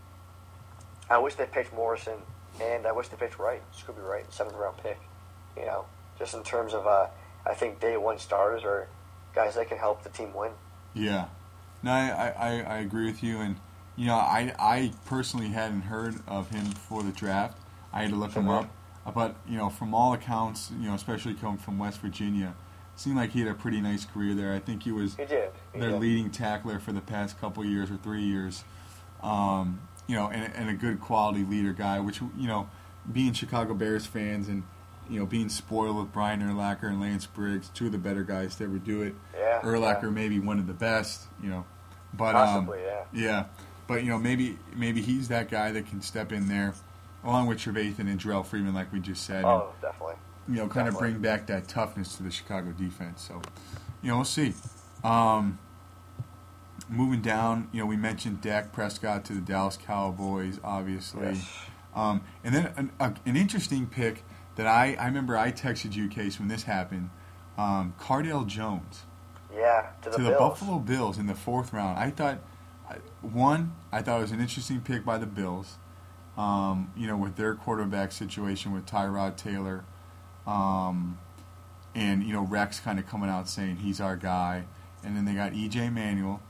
I 1.09 1.19
wish 1.19 1.35
they 1.35 1.47
picked 1.47 1.73
Morrison, 1.73 2.19
and 2.61 2.87
I 2.87 2.93
wish 2.93 3.09
they 3.09 3.17
picked 3.17 3.39
Wright, 3.39 3.62
Scooby 3.73 4.07
Wright, 4.07 4.31
seventh 4.33 4.57
round 4.57 4.79
pick. 4.79 4.99
You 5.57 5.65
know, 5.67 5.87
just 6.19 6.35
in 6.35 6.43
terms 6.43 6.75
of 6.75 6.87
uh, 6.87 7.07
I 7.47 7.55
think 7.55 7.81
day 7.81 7.97
one 7.97 8.19
starters 8.19 8.65
or 8.65 8.89
guys 9.35 9.55
that 9.55 9.69
can 9.69 9.79
help 9.79 10.03
the 10.03 10.11
team 10.11 10.35
win. 10.35 10.53
Yeah, 10.95 11.27
no, 11.83 11.91
I, 11.93 12.35
I, 12.39 12.51
I 12.62 12.79
agree 12.79 13.07
with 13.07 13.23
you, 13.23 13.39
and 13.39 13.57
you 13.97 14.07
know, 14.07 14.16
I 14.16 14.53
I 14.59 14.92
personally 15.07 15.49
hadn't 15.49 15.82
heard 15.82 16.16
of 16.26 16.51
him 16.51 16.64
before 16.64 17.03
the 17.03 17.12
draft. 17.12 17.59
I 17.92 18.03
had 18.03 18.11
to 18.11 18.16
look 18.16 18.32
him 18.32 18.49
up, 18.49 18.68
but 19.14 19.36
you 19.49 19.57
know, 19.57 19.70
from 19.70 19.95
all 19.95 20.12
accounts, 20.12 20.70
you 20.80 20.88
know, 20.88 20.95
especially 20.95 21.34
coming 21.34 21.59
from 21.59 21.78
West 21.78 22.01
Virginia, 22.01 22.55
seemed 22.97 23.16
like 23.16 23.30
he 23.30 23.40
had 23.40 23.49
a 23.49 23.55
pretty 23.55 23.80
nice 23.80 24.05
career 24.05 24.34
there. 24.34 24.53
I 24.53 24.59
think 24.59 24.82
he 24.82 24.92
was 24.92 25.14
he 25.16 25.24
did. 25.24 25.51
He 25.72 25.80
their 25.80 25.90
did. 25.90 26.01
leading 26.01 26.30
tackler 26.30 26.78
for 26.78 26.92
the 26.92 27.01
past 27.01 27.40
couple 27.40 27.64
years 27.64 27.90
or 27.90 27.97
three 27.97 28.22
years. 28.24 28.64
Um, 29.22 29.80
you 30.07 30.16
know, 30.16 30.28
and, 30.28 30.53
and 30.55 30.68
a 30.68 30.74
good 30.74 31.01
quality 31.01 31.45
leader 31.45 31.72
guy, 31.72 32.01
which 32.01 32.20
you 32.20 32.49
know, 32.49 32.68
being 33.11 33.32
Chicago 33.32 33.74
Bears 33.74 34.07
fans 34.07 34.49
and 34.49 34.64
you 35.09 35.18
know, 35.18 35.26
being 35.26 35.49
spoiled 35.49 35.97
with 35.97 36.12
Brian 36.12 36.40
Urlacher 36.40 36.84
and 36.84 37.01
Lance 37.01 37.26
Briggs, 37.26 37.68
two 37.68 37.86
of 37.86 37.92
the 37.92 37.99
better 37.99 38.24
guys 38.24 38.57
to 38.57 38.64
ever 38.64 38.78
do 38.78 39.03
it. 39.03 39.14
Yeah, 39.36 39.61
Urlacher 39.62 40.05
yeah. 40.05 40.11
maybe 40.11 40.40
one 40.40 40.59
of 40.59 40.66
the 40.66 40.74
best, 40.74 41.22
you 41.42 41.51
know. 41.51 41.64
But 42.12 42.32
Possibly, 42.32 42.78
um, 42.78 42.84
yeah. 43.12 43.22
Yeah. 43.24 43.45
But 43.87 44.03
you 44.03 44.09
know, 44.09 44.18
maybe 44.18 44.59
maybe 44.74 45.03
he's 45.03 45.28
that 45.28 45.51
guy 45.51 45.72
that 45.72 45.87
can 45.87 46.01
step 46.01 46.32
in 46.32 46.49
there, 46.49 46.74
along 47.22 47.47
with 47.49 47.59
Trevathan 47.59 48.01
and 48.01 48.18
Jerrell 48.18 48.45
Freeman, 48.45 48.74
like 48.74 48.93
we 48.93 49.01
just 49.01 49.24
said. 49.24 49.45
Oh, 49.45 49.70
and, 49.72 49.82
definitely. 49.82 50.14
You 50.49 50.57
know, 50.57 50.68
kind 50.68 50.87
definitely. 50.87 50.89
of 50.89 50.99
bring 50.99 51.22
back 51.22 51.47
that 51.47 51.68
toughness 51.68 52.16
to 52.16 52.22
the 52.22 52.30
Chicago 52.30 52.72
defense. 52.72 53.22
So, 53.26 53.41
you 54.03 54.11
know, 54.11 54.16
we'll 54.16 54.24
see. 54.24 54.55
Um, 55.03 55.59
moving 56.89 57.22
down, 57.22 57.68
you 57.72 57.80
know, 57.80 57.87
we 57.87 57.97
mentioned 57.97 58.41
Dak 58.41 58.72
Prescott 58.72 59.24
to 59.26 59.32
the 59.32 59.41
Dallas 59.41 59.76
Cowboys, 59.78 60.61
obviously, 60.62 61.28
Yes. 61.28 61.49
um, 61.95 62.22
and 62.43 62.55
then 62.55 62.72
an, 62.76 62.91
a, 63.01 63.14
an 63.26 63.37
interesting 63.37 63.87
pick 63.87 64.22
that 64.57 64.66
I 64.66 64.95
I 64.99 65.07
remember 65.07 65.37
I 65.37 65.51
texted 65.53 65.95
you, 65.95 66.09
Case, 66.09 66.39
when 66.39 66.49
this 66.49 66.64
happened. 66.64 67.11
Um, 67.57 67.95
Cardale 68.01 68.47
Jones 68.47 69.03
Yeah, 69.55 69.87
to 70.03 70.11
the 70.11 70.16
to 70.16 70.22
the 70.24 70.30
Buffalo 70.32 70.78
Bills 70.78 71.18
in 71.18 71.26
the 71.26 71.35
fourth 71.35 71.72
round. 71.72 71.99
I 71.99 72.11
thought, 72.11 72.39
one, 73.27 73.75
I 73.93 74.03
thought 74.03 74.18
it 74.18 74.22
was 74.22 74.33
an 74.33 74.41
interesting 74.41 74.81
pick 74.81 75.05
by 75.05 75.18
the 75.18 75.27
Bills. 75.27 75.79
Um, 76.37 76.93
you 76.97 77.07
know, 77.07 77.16
with 77.16 77.37
their 77.37 77.55
quarterback 77.55 78.11
situation 78.12 78.72
with 78.72 78.87
Tyrod 78.87 79.37
Taylor, 79.37 79.85
um, 80.47 81.18
and 81.95 82.25
you 82.25 82.33
know 82.33 82.43
Rex 82.45 82.81
kind 82.81 82.99
of 82.99 83.07
coming 83.07 83.31
out 83.31 83.49
saying 83.49 83.77
he's 83.77 84.01
our 84.01 84.16
guy, 84.16 84.66
and 85.05 85.16
then 85.16 85.25
they 85.27 85.35
got 85.35 85.53
EJ 85.53 85.93
Manuel, 85.93 86.43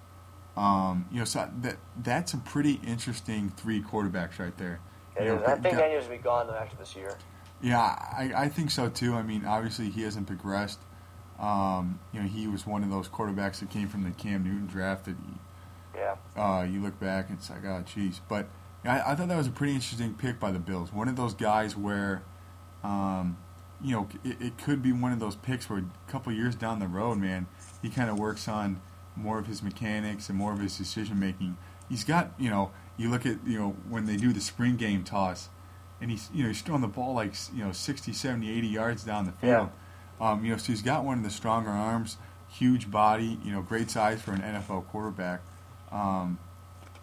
Um, 0.56 1.06
you 1.10 1.18
know, 1.18 1.24
so 1.24 1.50
that 1.62 1.76
that's 2.02 2.32
a 2.34 2.38
pretty 2.38 2.74
interesting 2.86 3.50
three 3.50 3.82
quarterbacks 3.82 4.38
right 4.38 4.56
there. 4.56 4.80
It 5.16 5.24
You 5.24 5.26
know, 5.26 5.36
is. 5.36 5.42
I 5.44 5.56
think 5.56 5.76
Daniels 5.76 6.04
will 6.04 6.16
be 6.16 6.22
gone 6.22 6.48
after 6.50 6.76
this 6.76 6.96
year. 6.96 7.18
yeah, 7.60 7.78
I, 7.80 8.32
I 8.44 8.48
think 8.48 8.70
so 8.70 8.88
too. 8.88 9.14
I 9.14 9.22
mean, 9.22 9.44
obviously 9.44 9.90
he 9.90 10.02
hasn't 10.02 10.26
progressed. 10.26 10.80
Um, 11.38 12.00
you 12.12 12.20
know, 12.20 12.28
he 12.28 12.46
was 12.46 12.66
one 12.66 12.84
of 12.84 12.90
those 12.90 13.08
quarterbacks 13.08 13.58
that 13.60 13.70
came 13.70 13.88
from 13.88 14.04
the 14.04 14.10
Cam 14.12 14.44
Newton 14.44 14.66
draft 14.66 15.06
that 15.06 15.16
Yeah. 15.94 16.16
uh, 16.36 16.62
you 16.64 16.80
look 16.82 16.98
back 17.00 17.28
and 17.28 17.38
it's 17.38 17.50
like, 17.50 17.64
oh, 17.64 17.84
geez. 17.86 18.20
But 18.28 18.48
I, 18.84 19.12
I 19.12 19.14
thought 19.14 19.28
that 19.28 19.36
was 19.36 19.46
a 19.46 19.50
pretty 19.52 19.74
interesting 19.74 20.14
pick 20.14 20.38
by 20.40 20.50
the 20.52 20.58
Bills. 20.58 20.92
One 20.92 21.08
of 21.08 21.16
those 21.16 21.34
guys 21.34 21.76
where, 21.76 22.22
um, 22.82 23.38
you 23.82 23.94
know, 23.94 24.08
it, 24.24 24.36
it 24.40 24.58
could 24.58 24.82
be 24.82 24.92
one 24.92 25.12
of 25.12 25.20
those 25.20 25.36
picks 25.36 25.68
where 25.70 25.80
a 25.80 26.10
couple 26.10 26.32
years 26.32 26.54
down 26.54 26.78
the 26.80 26.88
road, 26.88 27.18
man, 27.18 27.46
he 27.82 27.90
kind 27.90 28.10
of 28.10 28.18
works 28.18 28.48
on 28.48 28.80
more 29.16 29.38
of 29.38 29.46
his 29.46 29.62
mechanics 29.62 30.28
and 30.28 30.36
more 30.36 30.52
of 30.52 30.58
his 30.58 30.76
decision 30.76 31.18
making. 31.18 31.56
He's 31.88 32.04
got, 32.04 32.32
you 32.38 32.50
know, 32.50 32.72
you 32.96 33.10
look 33.10 33.26
at, 33.26 33.38
you 33.46 33.58
know, 33.58 33.76
when 33.88 34.06
they 34.06 34.16
do 34.16 34.32
the 34.32 34.40
spring 34.40 34.76
game 34.76 35.04
toss, 35.04 35.48
and 36.00 36.10
he's, 36.10 36.28
you 36.34 36.42
know, 36.42 36.48
he's 36.48 36.60
throwing 36.60 36.80
the 36.80 36.88
ball 36.88 37.14
like, 37.14 37.34
you 37.54 37.64
know, 37.64 37.72
60, 37.72 38.12
70, 38.12 38.50
80 38.50 38.66
yards 38.66 39.04
down 39.04 39.24
the 39.26 39.32
field. 39.32 39.70
Um, 40.20 40.44
you 40.44 40.50
know, 40.52 40.56
so 40.58 40.66
he's 40.66 40.82
got 40.82 41.04
one 41.04 41.18
of 41.18 41.24
the 41.24 41.30
stronger 41.30 41.70
arms, 41.70 42.18
huge 42.48 42.90
body, 42.90 43.38
you 43.44 43.52
know, 43.52 43.62
great 43.62 43.90
size 43.90 44.20
for 44.22 44.32
an 44.32 44.40
NFL 44.40 44.86
quarterback. 44.88 45.40
Um, 45.94 46.38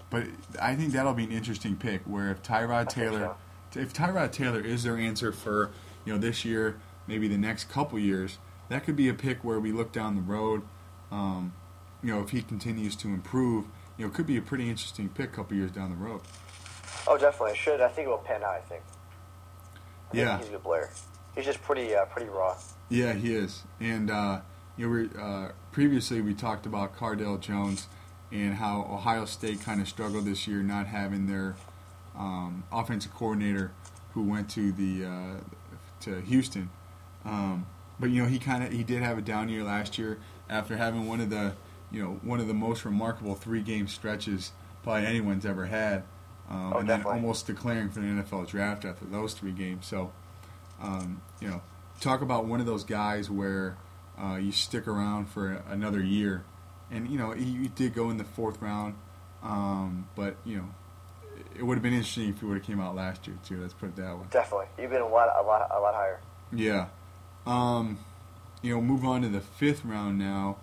but 0.10 0.28
I 0.62 0.76
think 0.76 0.92
that'll 0.92 1.14
be 1.14 1.24
an 1.24 1.32
interesting 1.32 1.78
pick. 1.78 2.02
Where 2.04 2.30
if 2.30 2.44
Tyrod 2.44 2.92
think 2.92 3.10
Taylor, 3.10 3.36
if 3.74 3.94
Tyrod 3.94 4.32
Taylor 4.32 4.60
is 4.60 4.84
their 4.84 4.98
answer 4.98 5.32
for 5.32 5.72
you 6.06 6.14
know 6.14 6.20
this 6.20 6.44
year, 6.44 6.78
maybe 7.08 7.28
the 7.28 7.38
next 7.38 7.70
couple 7.70 7.98
years, 7.98 8.38
that 8.70 8.84
could 8.84 8.98
be 8.98 9.08
a 9.08 9.14
pick 9.14 9.44
where 9.44 9.60
we 9.60 9.72
look 9.72 9.92
down 9.92 10.16
the 10.16 10.22
road. 10.22 10.64
Um, 11.12 11.54
you 12.04 12.14
know, 12.14 12.22
if 12.22 12.32
he 12.32 12.42
continues 12.42 12.96
to 12.98 13.08
improve, 13.08 13.66
you 13.98 14.06
know, 14.06 14.12
it 14.12 14.14
could 14.14 14.28
be 14.28 14.38
a 14.38 14.42
pretty 14.42 14.70
interesting 14.70 15.08
pick 15.10 15.32
a 15.32 15.36
couple 15.38 15.56
years 15.56 15.72
down 15.72 15.90
the 15.90 15.96
road. 15.96 16.22
Oh, 17.08 17.18
definitely. 17.18 17.52
It 17.52 17.58
should. 17.58 17.82
I 17.82 17.88
think 17.88 18.08
it 18.08 18.12
will 18.12 18.18
pan 18.18 18.44
out. 18.44 18.56
I 18.56 18.60
think. 18.60 18.84
I 18.84 20.12
think 20.12 20.26
Yeah. 20.26 20.38
He's 20.38 20.48
a 20.48 20.52
good 20.52 20.64
player. 20.64 20.90
He's 21.36 21.46
just 21.46 21.62
pretty, 21.62 21.96
uh, 21.96 22.06
pretty 22.06 22.30
raw. 22.30 22.58
Yeah, 22.90 23.14
he 23.14 23.34
is. 23.34 23.64
And 23.80 24.12
uh, 24.12 24.42
you 24.76 24.88
know, 24.88 24.94
we, 24.94 25.22
uh, 25.22 25.52
previously 25.72 26.20
we 26.22 26.34
talked 26.34 26.66
about 26.66 26.98
Cardale 26.98 27.40
Jones 27.40 27.88
and 28.32 28.56
how 28.56 28.88
Ohio 28.90 29.26
State 29.26 29.62
kind 29.62 29.82
of 29.82 29.88
struggled 29.88 30.26
this 30.26 30.48
year, 30.48 30.64
not 30.64 30.88
having 30.88 31.28
their 31.28 31.56
um, 32.18 32.64
offensive 32.72 33.14
coordinator 33.14 33.72
who 34.14 34.24
went 34.24 34.50
to 34.52 34.72
the 34.72 35.06
uh, 35.06 35.36
to 36.02 36.22
Houston. 36.22 36.70
Um, 37.26 37.66
but 38.00 38.10
you 38.10 38.22
know, 38.22 38.28
he 38.28 38.40
kind 38.40 38.64
of 38.64 38.72
he 38.72 38.84
did 38.84 39.04
have 39.04 39.18
a 39.18 39.22
down 39.22 39.50
year 39.50 39.64
last 39.64 39.98
year 39.98 40.18
after 40.50 40.78
having 40.78 41.08
one 41.08 41.22
of 41.22 41.30
the 41.30 41.54
you 41.92 42.02
know 42.02 42.20
one 42.24 42.40
of 42.40 42.48
the 42.48 42.54
most 42.54 42.86
remarkable 42.86 43.36
three 43.36 43.62
game 43.62 43.88
stretches 43.88 44.52
probably 44.84 45.06
anyone's 45.06 45.46
ever 45.46 45.66
had, 45.66 46.04
um, 46.50 46.74
Oh, 46.74 46.80
and 46.80 46.90
then 46.90 47.04
almost 47.04 47.46
declaring 47.46 47.90
for 47.90 48.00
the 48.00 48.08
NFL 48.08 48.48
draft 48.48 48.84
after 48.84 49.06
those 49.06 49.34
three 49.34 49.52
games. 49.52 49.86
So 49.86 50.12
um, 50.82 51.22
you 51.40 51.48
know, 51.48 51.62
talk 52.00 52.22
about 52.22 52.46
one 52.46 52.60
of 52.60 52.66
those 52.66 52.84
guys 52.84 53.30
where 53.30 53.78
uh, 54.22 54.36
you 54.36 54.52
stick 54.52 54.88
around 54.88 55.30
for 55.30 55.64
another 55.70 56.02
year, 56.02 56.44
and 56.92 57.08
you 57.10 57.18
know 57.18 57.32
he, 57.32 57.46
he 57.46 57.68
did 57.70 57.94
go 57.94 58.10
in 58.10 58.18
the 58.18 58.24
fourth 58.24 58.62
round, 58.62 58.96
um, 59.44 60.08
but 60.16 60.36
you 60.46 60.58
know 60.58 60.66
it 61.56 61.64
would 61.64 61.76
have 61.76 61.84
been 61.84 61.94
interesting 61.94 62.30
if 62.30 62.40
he 62.40 62.46
would 62.46 62.58
have 62.58 62.66
came 62.66 62.80
out 62.80 62.96
last 62.96 63.26
year 63.28 63.38
too. 63.46 63.60
Let's 63.62 63.74
put 63.74 63.90
it 63.90 63.96
that 63.98 64.18
way. 64.18 64.26
Definitely. 64.30 64.68
You've 64.78 64.92
been 64.92 65.02
a 65.02 65.08
lot, 65.08 65.30
a 65.38 65.42
lot, 65.44 65.68
a 65.76 65.80
lot 65.80 65.94
higher. 65.96 66.20
Yeah, 66.54 66.88
um, 67.46 67.98
you 68.62 68.74
know, 68.76 68.82
move 68.82 69.06
on 69.06 69.22
to 69.22 69.30
the 69.30 69.42
fifth 69.42 69.84
round 69.86 70.20
now. 70.20 70.58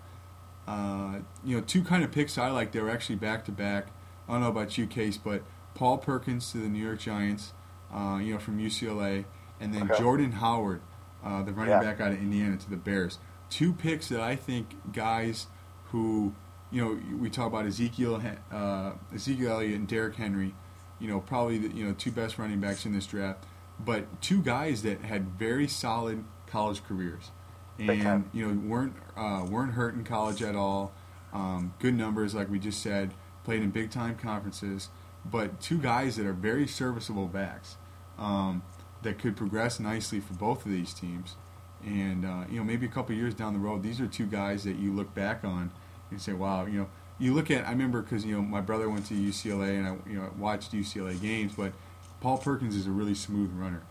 Uh, 0.66 1.20
you 1.44 1.56
know, 1.56 1.62
two 1.62 1.82
kind 1.82 2.04
of 2.04 2.12
picks 2.12 2.36
I 2.36 2.50
like. 2.50 2.72
They 2.72 2.80
were 2.80 2.90
actually 2.90 3.16
back 3.16 3.44
to 3.46 3.52
back. 3.52 3.88
I 4.28 4.32
don't 4.32 4.42
know 4.42 4.48
about 4.48 4.76
you, 4.76 4.86
Case, 4.86 5.16
but 5.16 5.42
Paul 5.74 5.96
Perkins 5.98 6.52
to 6.52 6.58
the 6.58 6.68
New 6.68 6.84
York 6.84 6.98
Giants. 7.00 7.52
Uh, 7.92 8.18
you 8.22 8.34
know, 8.34 8.38
from 8.38 8.58
UCLA, 8.58 9.24
and 9.60 9.72
then 9.72 9.90
Okay. 9.90 9.98
Jordan 9.98 10.32
Howard, 10.32 10.82
uh, 11.24 11.42
the 11.42 11.54
running 11.54 11.70
Yeah. 11.72 11.80
back 11.80 12.02
out 12.02 12.12
of 12.12 12.18
Indiana, 12.18 12.58
to 12.58 12.68
the 12.68 12.76
Bears. 12.76 13.18
Two 13.48 13.72
picks 13.72 14.10
that 14.10 14.20
I 14.20 14.36
think 14.36 14.76
guys 14.92 15.46
who, 15.90 16.34
you 16.70 16.84
know, 16.84 17.16
we 17.18 17.30
talk 17.30 17.46
about 17.46 17.66
Ezekiel, 17.66 18.22
uh, 18.52 18.92
Ezekiel 19.14 19.52
Elliott 19.52 19.78
and 19.78 19.88
Derrick 19.88 20.16
Henry. 20.16 20.54
You 21.00 21.08
know, 21.08 21.20
probably 21.20 21.58
the 21.58 21.76
you 21.76 21.86
know 21.86 21.94
two 21.94 22.10
best 22.10 22.38
running 22.38 22.60
backs 22.60 22.84
in 22.84 22.92
this 22.92 23.06
draft, 23.06 23.44
but 23.78 24.20
two 24.20 24.42
guys 24.42 24.82
that 24.82 25.02
had 25.02 25.28
very 25.38 25.68
solid 25.68 26.24
college 26.48 26.82
careers, 26.84 27.30
and 27.78 28.28
you 28.32 28.46
know 28.46 28.68
weren't 28.68 28.94
uh, 29.16 29.46
weren't 29.48 29.74
hurt 29.74 29.94
in 29.94 30.02
college 30.04 30.42
at 30.42 30.56
all. 30.56 30.92
Um, 31.32 31.74
good 31.78 31.94
numbers, 31.94 32.34
like 32.34 32.50
we 32.50 32.58
just 32.58 32.82
said, 32.82 33.12
played 33.44 33.62
in 33.62 33.70
big 33.70 33.90
time 33.90 34.16
conferences, 34.16 34.88
but 35.24 35.60
two 35.60 35.78
guys 35.78 36.16
that 36.16 36.26
are 36.26 36.32
very 36.32 36.66
serviceable 36.66 37.26
backs 37.26 37.76
um, 38.18 38.62
that 39.02 39.18
could 39.18 39.36
progress 39.36 39.78
nicely 39.78 40.20
for 40.20 40.34
both 40.34 40.66
of 40.66 40.72
these 40.72 40.92
teams. 40.92 41.36
And 41.84 42.24
uh, 42.24 42.44
you 42.50 42.58
know, 42.58 42.64
maybe 42.64 42.86
a 42.86 42.88
couple 42.88 43.14
years 43.14 43.34
down 43.34 43.52
the 43.52 43.58
road, 43.58 43.82
these 43.82 44.00
are 44.00 44.06
two 44.06 44.26
guys 44.26 44.64
that 44.64 44.76
you 44.76 44.92
look 44.92 45.14
back 45.14 45.44
on 45.44 45.70
and 46.10 46.20
say, 46.20 46.32
"Wow!" 46.32 46.66
You 46.66 46.80
know, 46.80 46.88
you 47.18 47.34
look 47.34 47.50
at. 47.50 47.66
I 47.66 47.70
remember 47.70 48.02
because 48.02 48.24
you 48.24 48.34
know 48.34 48.42
my 48.42 48.60
brother 48.60 48.88
went 48.88 49.06
to 49.06 49.14
UCLA 49.14 49.78
and 49.78 49.86
I 49.86 50.10
you 50.10 50.18
know 50.18 50.30
watched 50.36 50.72
UCLA 50.72 51.20
games, 51.20 51.52
but 51.56 51.72
Paul 52.20 52.38
Perkins 52.38 52.74
is 52.74 52.86
a 52.86 52.90
really 52.90 53.14
smooth 53.14 53.50
runner. 53.52 53.82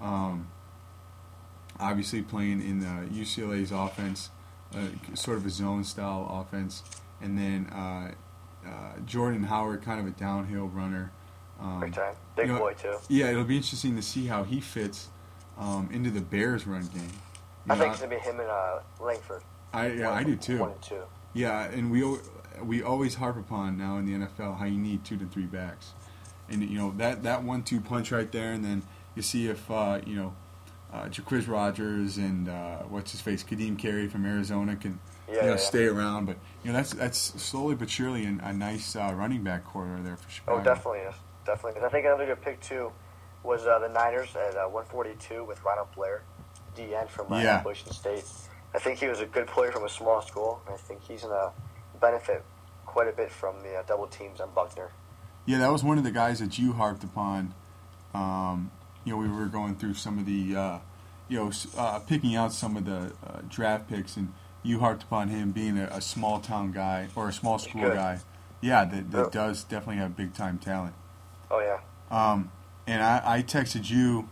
Um, 0.00 0.48
obviously, 1.78 2.22
playing 2.22 2.62
in 2.62 2.80
the 2.80 3.08
UCLA's 3.20 3.72
offense, 3.72 4.30
uh, 4.74 5.14
sort 5.14 5.36
of 5.36 5.46
a 5.46 5.50
zone 5.50 5.84
style 5.84 6.28
offense, 6.30 6.82
and 7.20 7.38
then 7.38 7.66
uh, 7.66 8.12
uh, 8.66 9.00
Jordan 9.04 9.44
Howard, 9.44 9.82
kind 9.82 10.00
of 10.00 10.06
a 10.06 10.10
downhill 10.18 10.68
runner. 10.68 11.12
Um, 11.60 11.80
Big 11.80 11.94
time. 11.94 12.14
Big 12.36 12.46
you 12.48 12.52
know, 12.54 12.58
boy 12.58 12.74
too. 12.74 12.96
yeah, 13.08 13.30
it'll 13.30 13.44
be 13.44 13.56
interesting 13.56 13.96
to 13.96 14.02
see 14.02 14.26
how 14.26 14.44
he 14.44 14.60
fits 14.60 15.08
um, 15.58 15.88
into 15.92 16.10
the 16.10 16.20
Bears' 16.20 16.66
run 16.66 16.86
game. 16.88 17.12
I 17.68 17.76
think 17.76 17.92
it's 17.92 18.00
gonna 18.02 18.14
be 18.14 18.20
him 18.20 18.40
and 18.40 18.48
uh, 18.48 18.80
Langford. 19.00 19.42
I, 19.72 19.88
yeah, 19.88 20.08
One- 20.10 20.18
I 20.18 20.22
do 20.24 20.36
too. 20.36 20.58
One 20.58 20.72
and 20.72 20.82
two. 20.82 21.02
Yeah, 21.32 21.64
and 21.64 21.90
we 21.90 22.04
we 22.62 22.82
always 22.82 23.14
harp 23.16 23.36
upon 23.36 23.76
now 23.76 23.96
in 23.98 24.06
the 24.06 24.26
NFL 24.26 24.58
how 24.58 24.64
you 24.66 24.78
need 24.78 25.04
two 25.04 25.16
to 25.16 25.26
three 25.26 25.46
backs, 25.46 25.92
and 26.48 26.62
you 26.62 26.78
know 26.78 26.92
that 26.98 27.22
that 27.24 27.42
one-two 27.42 27.80
punch 27.80 28.12
right 28.12 28.30
there, 28.30 28.52
and 28.52 28.64
then 28.64 28.82
you 29.14 29.22
see 29.22 29.48
if 29.48 29.68
uh, 29.70 30.00
you 30.06 30.14
know 30.16 30.34
uh, 30.92 31.06
Jacquizz 31.06 31.48
Rodgers 31.48 32.18
and 32.18 32.48
uh, 32.48 32.78
what's 32.88 33.10
his 33.12 33.20
face 33.20 33.42
Ka'Deem 33.42 33.76
Carey 33.76 34.06
from 34.08 34.24
Arizona 34.24 34.76
can 34.76 35.00
Yeah, 35.28 35.34
you 35.34 35.40
know 35.42 35.48
yeah. 35.50 35.56
stay 35.56 35.86
around, 35.86 36.26
but 36.26 36.36
you 36.62 36.70
know 36.70 36.76
that's 36.76 36.92
that's 36.92 37.18
slowly 37.42 37.74
but 37.74 37.90
surely 37.90 38.24
a 38.24 38.52
nice 38.52 38.94
uh, 38.94 39.12
running 39.16 39.42
back 39.42 39.64
corridor 39.64 40.00
there 40.04 40.16
for 40.16 40.30
Chicago. 40.30 40.60
Oh, 40.60 40.62
definitely 40.62 41.00
is. 41.00 41.14
Definitely. 41.44 41.80
'Cause 41.80 41.88
I 41.88 41.92
think 41.92 42.06
another 42.06 42.26
good 42.26 42.40
pick 42.42 42.60
too 42.60 42.92
was 43.42 43.66
uh, 43.66 43.78
the 43.80 43.88
Niners 43.88 44.34
at 44.36 44.56
uh, 44.56 44.68
142 44.68 45.44
with 45.44 45.62
Ronald 45.64 45.88
Blair, 45.96 46.22
DN 46.76 47.08
from 47.08 47.32
uh, 47.32 47.38
Yeah. 47.40 47.56
Appalachian 47.56 47.92
State. 47.92 48.24
I 48.74 48.78
think 48.78 48.98
he 48.98 49.06
was 49.06 49.20
a 49.20 49.26
good 49.26 49.46
player 49.46 49.70
from 49.72 49.84
a 49.84 49.88
small 49.88 50.20
school. 50.22 50.60
and 50.66 50.74
I 50.74 50.78
think 50.78 51.02
he's 51.02 51.22
gonna 51.22 51.52
benefit 52.00 52.44
quite 52.86 53.08
a 53.08 53.12
bit 53.12 53.30
from 53.30 53.60
the 53.62 53.76
uh, 53.76 53.82
double 53.86 54.06
teams 54.06 54.40
on 54.40 54.50
Buckner. 54.54 54.90
Yeah, 55.46 55.58
that 55.58 55.70
was 55.72 55.84
one 55.84 55.98
of 55.98 56.04
the 56.04 56.10
guys 56.10 56.38
that 56.40 56.58
you 56.58 56.72
harped 56.72 57.04
upon. 57.04 57.54
Um, 58.14 58.70
you 59.04 59.12
know, 59.12 59.18
we 59.18 59.28
were 59.28 59.46
going 59.46 59.76
through 59.76 59.94
some 59.94 60.18
of 60.18 60.26
the, 60.26 60.56
uh, 60.56 60.78
you 61.28 61.38
know, 61.38 61.50
uh, 61.76 61.98
picking 62.00 62.34
out 62.36 62.52
some 62.52 62.76
of 62.76 62.84
the 62.84 63.12
uh, 63.26 63.40
draft 63.48 63.88
picks, 63.88 64.16
and 64.16 64.32
you 64.62 64.78
harped 64.80 65.02
upon 65.02 65.28
him 65.28 65.52
being 65.52 65.78
a, 65.78 65.84
a 65.92 66.00
small 66.00 66.40
town 66.40 66.72
guy 66.72 67.08
or 67.14 67.28
a 67.28 67.32
small 67.32 67.58
school 67.58 67.82
guy. 67.90 68.20
Yeah, 68.60 68.84
that, 68.86 69.10
that 69.10 69.18
Yeah. 69.24 69.28
does 69.30 69.64
definitely 69.64 69.96
have 69.96 70.16
big 70.16 70.32
time 70.34 70.58
talent. 70.58 70.94
Oh 71.50 71.60
yeah. 71.60 71.80
Um, 72.10 72.50
and 72.86 73.02
I, 73.02 73.20
I 73.24 73.42
texted 73.42 73.90
you, 73.90 74.28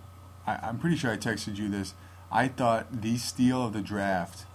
I, 0.47 0.57
I'm 0.63 0.79
pretty 0.79 0.97
sure 0.97 1.11
I 1.13 1.17
texted 1.19 1.57
you 1.57 1.69
this. 1.69 1.93
I 2.33 2.49
thought 2.49 3.03
the 3.03 3.19
steal 3.19 3.65
of 3.67 3.73
the 3.73 3.83
draft, 3.83 4.47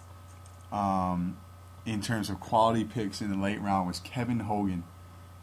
um, 0.71 1.37
in 1.85 2.01
terms 2.01 2.29
of 2.29 2.39
quality 2.39 2.83
picks 2.83 3.21
in 3.21 3.29
the 3.29 3.37
late 3.37 3.61
round, 3.61 3.87
was 3.87 3.99
Kevin 3.99 4.41
Hogan 4.41 4.83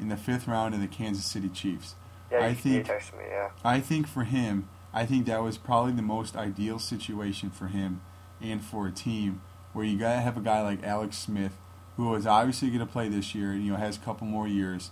in 0.00 0.08
the 0.08 0.16
fifth 0.16 0.48
round 0.48 0.74
of 0.74 0.80
the 0.80 0.88
Kansas 0.88 1.24
City 1.24 1.48
Chiefs. 1.48 1.94
Yeah, 2.30 2.38
I 2.38 2.48
you, 2.48 2.54
think- 2.54 2.88
you 2.88 2.92
texted 2.92 3.16
me. 3.18 3.24
Yeah. 3.28 3.50
I 3.64 3.80
think 3.80 4.08
for 4.08 4.24
him, 4.24 4.68
I 4.92 5.06
think 5.06 5.26
that 5.26 5.42
was 5.42 5.56
probably 5.58 5.92
the 5.92 6.02
most 6.02 6.36
ideal 6.36 6.78
situation 6.78 7.50
for 7.50 7.68
him 7.68 8.00
and 8.40 8.62
for 8.62 8.86
a 8.86 8.92
team 8.92 9.40
where 9.72 9.84
you 9.84 9.98
gotta 9.98 10.20
have 10.20 10.36
a 10.36 10.40
guy 10.40 10.60
like 10.62 10.82
Alex 10.82 11.16
Smith, 11.18 11.52
who 11.96 12.14
is 12.14 12.26
obviously 12.26 12.68
going 12.68 12.80
to 12.80 12.86
play 12.86 13.08
this 13.08 13.34
year, 13.34 13.52
and 13.52 13.64
you 13.64 13.70
know 13.72 13.76
has 13.78 13.96
a 13.96 14.00
couple 14.00 14.26
more 14.26 14.46
years, 14.48 14.90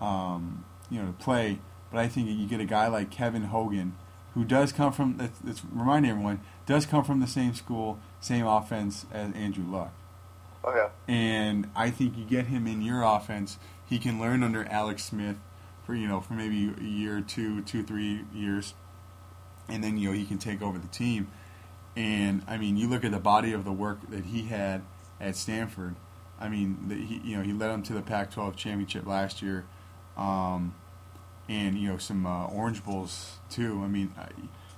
um, 0.00 0.64
you 0.90 1.00
know, 1.00 1.06
to 1.06 1.12
play. 1.12 1.58
But 1.92 1.98
I 1.98 2.08
think 2.08 2.28
you 2.28 2.46
get 2.46 2.60
a 2.60 2.64
guy 2.64 2.86
like 2.88 3.10
Kevin 3.10 3.44
Hogan, 3.44 3.96
who 4.34 4.44
does 4.44 4.72
come 4.72 4.92
from. 4.92 5.16
Let's, 5.18 5.38
let's 5.44 5.62
remind 5.72 6.06
everyone, 6.06 6.40
does 6.66 6.86
come 6.86 7.04
from 7.04 7.20
the 7.20 7.26
same 7.26 7.54
school, 7.54 7.98
same 8.20 8.46
offense 8.46 9.06
as 9.12 9.32
Andrew 9.34 9.64
Luck. 9.64 9.92
Okay. 10.64 10.88
And 11.08 11.70
I 11.74 11.90
think 11.90 12.18
you 12.18 12.24
get 12.24 12.46
him 12.46 12.66
in 12.66 12.82
your 12.82 13.02
offense, 13.02 13.58
he 13.88 13.98
can 13.98 14.20
learn 14.20 14.42
under 14.42 14.64
Alex 14.66 15.04
Smith 15.04 15.36
for 15.84 15.94
you 15.94 16.06
know 16.06 16.20
for 16.20 16.34
maybe 16.34 16.72
a 16.78 16.84
year, 16.84 17.20
two, 17.20 17.62
two, 17.62 17.82
three 17.82 18.24
years, 18.32 18.74
and 19.68 19.82
then 19.82 19.98
you 19.98 20.08
know 20.08 20.14
he 20.14 20.24
can 20.24 20.38
take 20.38 20.62
over 20.62 20.78
the 20.78 20.88
team. 20.88 21.28
And 21.96 22.42
I 22.46 22.58
mean, 22.58 22.76
you 22.76 22.88
look 22.88 23.04
at 23.04 23.10
the 23.10 23.18
body 23.18 23.52
of 23.52 23.64
the 23.64 23.72
work 23.72 23.98
that 24.10 24.26
he 24.26 24.42
had 24.42 24.82
at 25.20 25.34
Stanford. 25.34 25.96
I 26.38 26.48
mean, 26.48 26.88
the, 26.88 26.94
he 26.94 27.20
you 27.24 27.36
know 27.36 27.42
he 27.42 27.52
led 27.52 27.68
them 27.68 27.82
to 27.84 27.92
the 27.92 28.02
Pac-12 28.02 28.54
championship 28.56 29.06
last 29.06 29.42
year, 29.42 29.64
um, 30.16 30.74
and 31.50 31.76
you 31.76 31.88
know 31.88 31.98
some 31.98 32.24
uh, 32.24 32.46
Orange 32.46 32.84
Bowls 32.84 33.38
too. 33.50 33.82
I 33.84 33.88
mean, 33.88 34.14
I, 34.16 34.28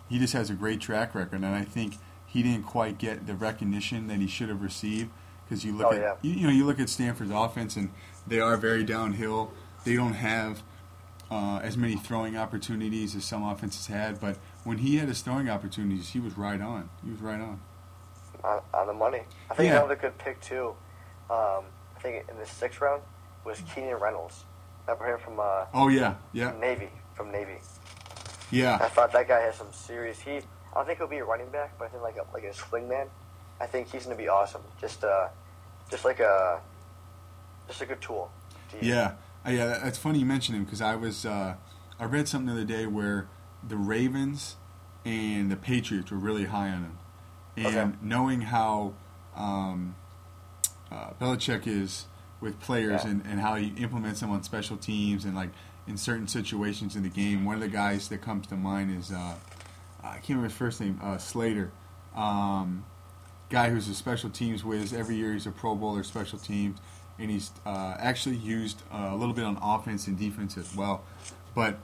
he 0.09 0.19
just 0.19 0.33
has 0.33 0.49
a 0.51 0.55
great 0.55 0.81
track 0.81 1.15
record, 1.15 1.43
and 1.43 1.47
I 1.55 1.63
think 1.65 1.99
he 2.27 2.43
didn't 2.43 2.65
quite 2.65 2.97
get 2.99 3.27
the 3.27 3.35
recognition 3.35 4.09
that 4.09 4.17
he 4.19 4.27
should 4.27 4.49
have 4.49 4.63
received 4.63 5.11
because 5.45 5.65
you 5.65 5.77
look 5.77 5.89
Oh, 5.89 5.93
at 5.93 6.01
yeah. 6.01 6.15
you, 6.23 6.33
you 6.33 6.47
know 6.47 6.53
you 6.53 6.65
look 6.65 6.81
at 6.81 6.89
Stanford's 6.89 7.31
offense 7.31 7.77
and 7.77 7.91
they 8.27 8.41
are 8.41 8.57
very 8.57 8.85
downhill. 8.85 9.53
They 9.85 9.97
don't 9.97 10.15
have 10.15 10.63
uh, 11.31 11.61
as 11.63 11.77
many 11.77 11.97
throwing 11.97 12.37
opportunities 12.37 13.15
as 13.15 13.25
some 13.25 13.43
offenses 13.45 13.87
had, 13.89 14.19
but 14.21 14.39
when 14.65 14.79
he 14.79 14.97
had 14.97 15.09
his 15.09 15.21
throwing 15.21 15.51
opportunities, 15.51 16.11
he 16.11 16.21
was 16.21 16.39
right 16.39 16.61
on. 16.61 16.89
He 17.05 17.11
was 17.11 17.21
right 17.21 17.41
on. 17.41 17.61
on, 18.45 18.61
on 18.73 18.87
the 18.87 18.93
money. 18.95 19.23
I 19.51 19.55
think 19.55 19.69
Yeah. 19.71 19.79
another 19.79 19.97
good 19.97 20.17
pick 20.19 20.41
too. 20.41 20.75
Um, 21.31 21.65
I 21.97 22.01
think 22.01 22.25
in 22.31 22.39
the 22.39 22.47
sixth 22.47 22.81
round 22.81 23.03
was 23.45 23.61
Keenan 23.75 23.97
Reynolds. 23.97 24.45
Remember 24.87 25.07
him 25.15 25.19
from 25.21 25.41
uh, 25.41 25.65
Oh 25.75 25.89
yeah, 25.89 26.15
yeah, 26.33 26.53
Navy? 26.61 26.89
From 27.15 27.31
Navy. 27.31 27.57
Yeah. 28.51 28.79
I 28.81 28.89
thought 28.89 29.13
that 29.13 29.29
guy 29.29 29.41
has 29.41 29.55
some 29.57 29.73
serious. 29.73 30.21
He, 30.21 30.33
I 30.33 30.41
don't 30.75 30.87
think 30.87 30.99
he'll 30.99 31.07
be 31.07 31.19
a 31.19 31.25
running 31.25 31.49
back, 31.51 31.79
but 31.79 31.87
I 31.87 31.89
think 31.89 32.03
like 32.03 32.17
a 32.17 32.25
like 32.35 32.45
a 32.45 32.53
swing 32.55 32.89
man. 32.89 33.07
I 33.61 33.67
think 33.67 33.91
he's 33.91 34.05
gonna 34.05 34.17
be 34.17 34.29
awesome. 34.29 34.63
Just 34.81 35.05
uh, 35.05 35.29
just 35.91 36.05
like 36.05 36.21
a, 36.21 36.61
just 37.69 37.81
a 37.83 37.87
good 37.87 38.01
tool. 38.01 38.31
to 38.71 38.85
yeah, 38.85 39.13
Uh, 39.47 39.51
yeah. 39.51 39.67
that- 39.67 39.83
That's 39.85 39.99
funny 39.99 40.19
you 40.19 40.27
mention 40.27 40.55
him 40.55 40.65
because 40.65 40.81
I 40.83 40.97
was 40.97 41.25
uh, 41.25 41.55
I 42.01 42.05
read 42.05 42.29
something 42.29 42.47
the 42.55 42.61
other 42.63 42.65
day 42.71 42.87
where 42.87 43.29
the 43.67 43.77
Ravens 43.77 44.57
and 45.05 45.51
the 45.51 45.57
Patriots 45.57 46.11
were 46.11 46.19
really 46.19 46.47
high 46.47 46.69
on 46.71 46.83
him, 46.85 46.99
and 47.57 47.67
Okay. 47.67 47.97
knowing 48.03 48.41
how 48.43 48.95
um, 49.37 49.95
uh, 50.91 51.11
Belichick 51.21 51.67
is 51.67 52.07
with 52.43 52.61
players 52.61 53.03
Yeah. 53.05 53.11
and, 53.13 53.23
and 53.27 53.41
how 53.41 53.55
he 53.55 53.69
implements 53.79 54.21
them 54.21 54.31
on 54.31 54.43
special 54.43 54.77
teams 54.77 55.25
and 55.25 55.35
like 55.35 55.51
in 55.87 55.97
certain 55.97 56.29
situations 56.29 56.95
in 56.97 57.03
the 57.03 57.09
game. 57.09 57.45
One 57.47 57.55
of 57.55 57.61
the 57.63 57.69
guys 57.69 58.09
that 58.09 58.21
comes 58.21 58.47
to 58.49 58.57
mind 58.57 58.97
is 58.99 59.11
uh, 59.11 59.35
I 60.03 60.15
can't 60.17 60.29
remember 60.31 60.49
his 60.49 60.57
first 60.57 60.81
name, 60.81 61.01
uh, 61.03 61.17
Slater. 61.19 61.71
Um, 62.15 62.85
guy 63.49 63.71
who's 63.71 63.89
a 63.89 63.95
special 63.95 64.29
teams 64.31 64.65
whiz. 64.65 64.93
Every 64.93 65.15
year 65.17 65.33
he's 65.33 65.47
a 65.47 65.51
Pro 65.51 65.75
Bowler 65.75 66.03
special 66.03 66.39
teams, 66.39 66.79
and 67.19 67.31
he's 67.31 67.51
uh, 67.65 67.95
actually 67.99 68.37
used 68.37 68.83
uh, 68.93 69.09
a 69.13 69.17
little 69.17 69.35
bit 69.35 69.45
on 69.45 69.59
offense 69.63 70.07
and 70.07 70.19
defense 70.19 70.57
as 70.59 70.75
well. 70.75 71.05
But 71.55 71.79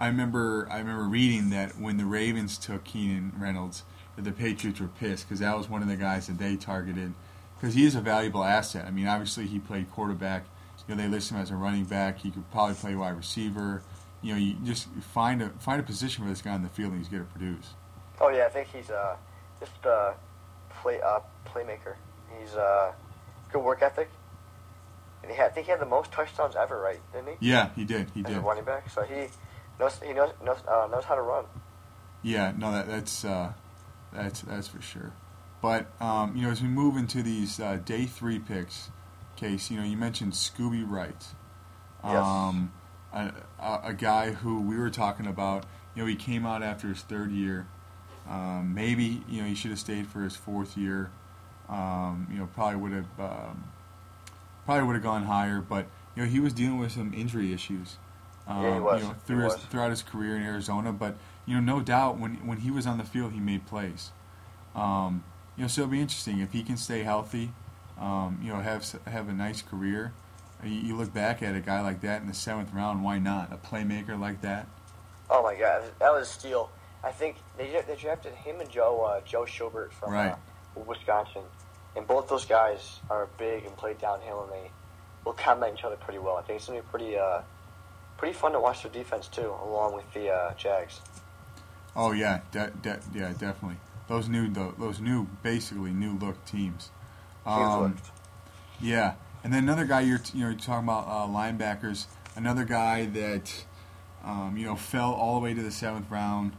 I 0.00 0.06
remember 0.08 0.66
I 0.70 0.78
remember 0.78 1.04
reading 1.04 1.50
that 1.50 1.78
when 1.78 1.96
the 1.96 2.04
Ravens 2.04 2.58
took 2.58 2.84
Keenan 2.84 3.32
Reynolds, 3.38 3.84
that 4.16 4.22
the 4.22 4.32
Patriots 4.32 4.80
were 4.80 4.88
pissed 4.88 5.26
because 5.28 5.40
that 5.40 5.56
was 5.56 5.68
one 5.68 5.82
of 5.82 5.88
the 5.88 5.96
guys 5.96 6.26
that 6.26 6.38
they 6.38 6.56
targeted 6.56 7.14
because 7.60 7.74
he 7.74 7.84
is 7.84 7.94
a 7.94 8.00
valuable 8.00 8.42
asset. 8.42 8.86
I 8.86 8.90
mean, 8.90 9.06
obviously 9.06 9.46
he 9.46 9.58
played 9.58 9.90
quarterback. 9.90 10.44
You 10.88 10.96
know, 10.96 11.02
they 11.02 11.08
list 11.08 11.30
him 11.30 11.36
as 11.36 11.50
a 11.50 11.56
running 11.56 11.84
back. 11.84 12.18
He 12.18 12.30
could 12.30 12.50
probably 12.50 12.74
play 12.74 12.94
wide 12.94 13.16
receiver. 13.16 13.82
You 14.22 14.32
know, 14.32 14.38
you 14.38 14.54
just 14.64 14.88
find 15.14 15.40
a 15.40 15.50
find 15.60 15.78
a 15.78 15.84
position 15.84 16.24
for 16.24 16.30
this 16.30 16.42
guy 16.42 16.54
in 16.54 16.62
the 16.62 16.68
field, 16.68 16.92
and 16.92 16.98
he's 17.00 17.08
going 17.08 17.24
to 17.24 17.30
produce. 17.30 17.74
Oh 18.20 18.28
yeah, 18.28 18.46
I 18.46 18.48
think 18.48 18.68
he's 18.74 18.90
uh, 18.90 19.16
just 19.60 19.72
a 19.84 20.14
play 20.82 21.00
uh, 21.00 21.20
playmaker. 21.46 21.94
He's 22.38 22.54
uh, 22.54 22.92
good 23.52 23.62
work 23.62 23.82
ethic. 23.82 24.10
And 25.22 25.30
he 25.30 25.36
had, 25.36 25.50
I 25.50 25.54
think 25.54 25.66
he 25.66 25.70
had 25.70 25.80
the 25.80 25.86
most 25.86 26.10
touchdowns 26.12 26.56
ever, 26.56 26.80
right? 26.80 26.98
Didn't 27.12 27.36
he? 27.38 27.50
Yeah, 27.50 27.70
he 27.76 27.84
did. 27.84 28.10
He 28.14 28.20
As 28.20 28.26
did. 28.26 28.36
a 28.38 28.40
running 28.40 28.64
back, 28.64 28.90
so 28.90 29.02
he 29.02 29.26
knows 29.78 30.00
he 30.04 30.12
knows 30.12 30.32
knows, 30.44 30.58
uh, 30.66 30.88
knows 30.90 31.04
how 31.04 31.14
to 31.14 31.22
run. 31.22 31.44
Yeah, 32.22 32.52
no, 32.56 32.72
that, 32.72 32.88
that's 32.88 33.24
uh, 33.24 33.52
that's 34.12 34.40
that's 34.42 34.68
for 34.68 34.82
sure. 34.82 35.12
But 35.62 35.86
um, 36.00 36.36
you 36.36 36.42
know, 36.42 36.50
as 36.50 36.62
we 36.62 36.68
move 36.68 36.96
into 36.96 37.22
these 37.22 37.60
uh, 37.60 37.78
day 37.84 38.06
three 38.06 38.38
picks, 38.38 38.90
case, 39.36 39.70
you 39.70 39.78
know, 39.78 39.84
you 39.86 39.96
mentioned 39.96 40.32
Scooby 40.32 40.84
Wright, 40.88 41.24
Yes. 42.04 42.14
um, 42.24 42.72
a, 43.12 43.32
a, 43.58 43.80
a 43.84 43.94
guy 43.94 44.32
who 44.32 44.60
we 44.62 44.76
were 44.78 44.90
talking 44.90 45.26
about. 45.26 45.64
You 45.94 46.02
know, 46.02 46.06
he 46.08 46.16
came 46.16 46.46
out 46.46 46.62
after 46.62 46.88
his 46.88 47.02
third 47.02 47.30
year. 47.30 47.66
Um, 48.28 48.74
maybe 48.74 49.22
you 49.28 49.42
know 49.42 49.48
he 49.48 49.54
should 49.54 49.70
have 49.70 49.80
stayed 49.80 50.06
for 50.06 50.22
his 50.22 50.36
fourth 50.36 50.76
year. 50.76 51.10
Um, 51.68 52.26
you 52.30 52.38
know, 52.38 52.48
probably 52.54 52.76
would 52.80 52.92
have 52.92 53.20
um, 53.20 53.64
probably 54.64 54.86
would 54.86 54.94
have 54.94 55.02
gone 55.02 55.24
higher, 55.24 55.60
but 55.60 55.86
you 56.14 56.22
know 56.22 56.28
he 56.28 56.40
was 56.40 56.52
dealing 56.52 56.78
with 56.78 56.92
some 56.92 57.12
injury 57.12 57.52
issues. 57.52 57.96
Um, 58.46 58.62
Yeah, 58.62 58.74
he 58.74 58.80
was. 58.80 59.02
You 59.02 59.08
know, 59.08 59.14
through 59.26 59.44
his, 59.44 59.54
throughout 59.56 59.90
his 59.90 60.02
career 60.02 60.36
in 60.36 60.42
Arizona, 60.42 60.92
but 60.92 61.16
you 61.44 61.54
know, 61.54 61.60
no 61.60 61.80
doubt 61.82 62.18
when 62.18 62.36
when 62.46 62.58
he 62.58 62.70
was 62.70 62.86
on 62.86 62.98
the 62.98 63.04
field, 63.04 63.32
he 63.32 63.40
made 63.40 63.66
plays. 63.66 64.10
Um, 64.76 65.24
you 65.60 65.64
know, 65.64 65.68
so 65.68 65.82
it'll 65.82 65.90
be 65.90 66.00
interesting 66.00 66.40
if 66.40 66.52
he 66.54 66.62
can 66.62 66.78
stay 66.78 67.02
healthy. 67.02 67.52
Um, 68.00 68.40
you 68.42 68.48
know, 68.50 68.60
have 68.60 68.82
have 69.06 69.28
a 69.28 69.32
nice 69.34 69.60
career. 69.60 70.10
You, 70.64 70.70
you 70.70 70.96
look 70.96 71.12
back 71.12 71.42
at 71.42 71.54
a 71.54 71.60
guy 71.60 71.82
like 71.82 72.00
that 72.00 72.22
in 72.22 72.28
the 72.28 72.32
seventh 72.32 72.72
round. 72.72 73.04
Why 73.04 73.18
not 73.18 73.52
a 73.52 73.58
playmaker 73.58 74.18
like 74.18 74.40
that? 74.40 74.66
Oh 75.28 75.42
my 75.42 75.54
god, 75.54 75.82
that 75.98 76.10
was 76.14 76.30
a 76.30 76.32
steal. 76.32 76.70
I 77.04 77.10
think 77.10 77.36
they 77.58 77.78
they 77.86 77.94
drafted 77.94 78.32
him 78.32 78.58
and 78.60 78.70
Joe 78.70 79.02
uh, 79.02 79.20
Joe 79.26 79.42
Schobert 79.42 79.92
from 79.92 80.14
Right. 80.14 80.32
uh, 80.32 80.80
Wisconsin, 80.80 81.42
and 81.94 82.06
both 82.06 82.26
those 82.30 82.46
guys 82.46 83.00
are 83.10 83.28
big 83.36 83.66
and 83.66 83.76
play 83.76 83.92
downhill, 84.00 84.44
and 84.44 84.52
they 84.52 84.70
will 85.26 85.34
complement 85.34 85.78
each 85.78 85.84
other 85.84 85.96
pretty 85.96 86.20
well. 86.20 86.36
I 86.36 86.42
think 86.42 86.56
it's 86.56 86.68
gonna 86.68 86.80
be 86.80 86.86
pretty 86.90 87.18
uh, 87.18 87.42
pretty 88.16 88.32
fun 88.32 88.52
to 88.52 88.60
watch 88.60 88.82
their 88.82 88.92
defense 88.92 89.28
too, 89.28 89.52
along 89.62 89.94
with 89.94 90.10
the 90.14 90.30
uh, 90.30 90.54
Jags. 90.54 91.02
Oh 91.94 92.12
yeah, 92.12 92.40
de- 92.50 92.72
de- 92.80 93.00
yeah, 93.14 93.34
definitely. 93.38 93.76
Those 94.10 94.28
new 94.28 94.48
tho- 94.48 94.74
those 94.76 94.98
new 94.98 95.28
basically 95.44 95.92
new 95.92 96.18
look 96.18 96.44
teams. 96.44 96.90
Um. 97.46 97.96
Yeah, 98.80 99.14
and 99.44 99.52
then 99.52 99.62
another 99.62 99.84
guy 99.84 100.00
you're 100.00 100.20
you 100.34 100.40
know 100.40 100.48
you're 100.48 100.58
talking 100.58 100.88
about 100.88 101.06
uh, 101.06 101.28
linebackers. 101.28 102.06
Another 102.34 102.64
guy 102.64 103.06
that 103.06 103.64
um, 104.24 104.56
you 104.56 104.66
know 104.66 104.74
fell 104.74 105.12
all 105.12 105.34
the 105.34 105.40
way 105.40 105.54
to 105.54 105.62
the 105.62 105.70
seventh 105.70 106.10
round, 106.10 106.54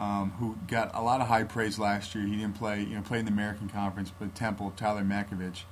um, 0.00 0.32
who 0.40 0.56
got 0.66 0.90
a 0.94 1.00
lot 1.00 1.20
of 1.20 1.28
high 1.28 1.44
praise 1.44 1.78
last 1.78 2.12
year. 2.12 2.26
He 2.26 2.34
didn't 2.38 2.56
play 2.56 2.80
you 2.80 2.96
know 2.96 3.02
played 3.02 3.20
in 3.20 3.26
the 3.26 3.30
American 3.30 3.68
Conference, 3.68 4.10
but 4.18 4.34
Temple 4.34 4.72
Tyler 4.76 5.02
Matakevich. 5.02 5.62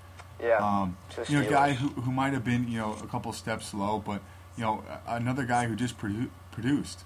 Yeah, 0.41 0.59
Um, 0.59 0.97
you 1.29 1.41
know, 1.41 1.49
a 1.49 1.51
guy 1.51 1.73
who, 1.73 1.89
who 2.01 2.13
might 2.13 2.33
have 2.33 2.45
been 2.45 2.69
you 2.69 2.79
know 2.79 2.97
a 3.03 3.09
couple 3.09 3.33
steps 3.33 3.67
slow, 3.67 3.99
but 3.99 4.23
you 4.57 4.63
know 4.63 4.85
another 5.09 5.45
guy 5.45 5.67
who 5.67 5.75
just 5.75 5.99
produ- 5.99 6.31
produced. 6.53 7.03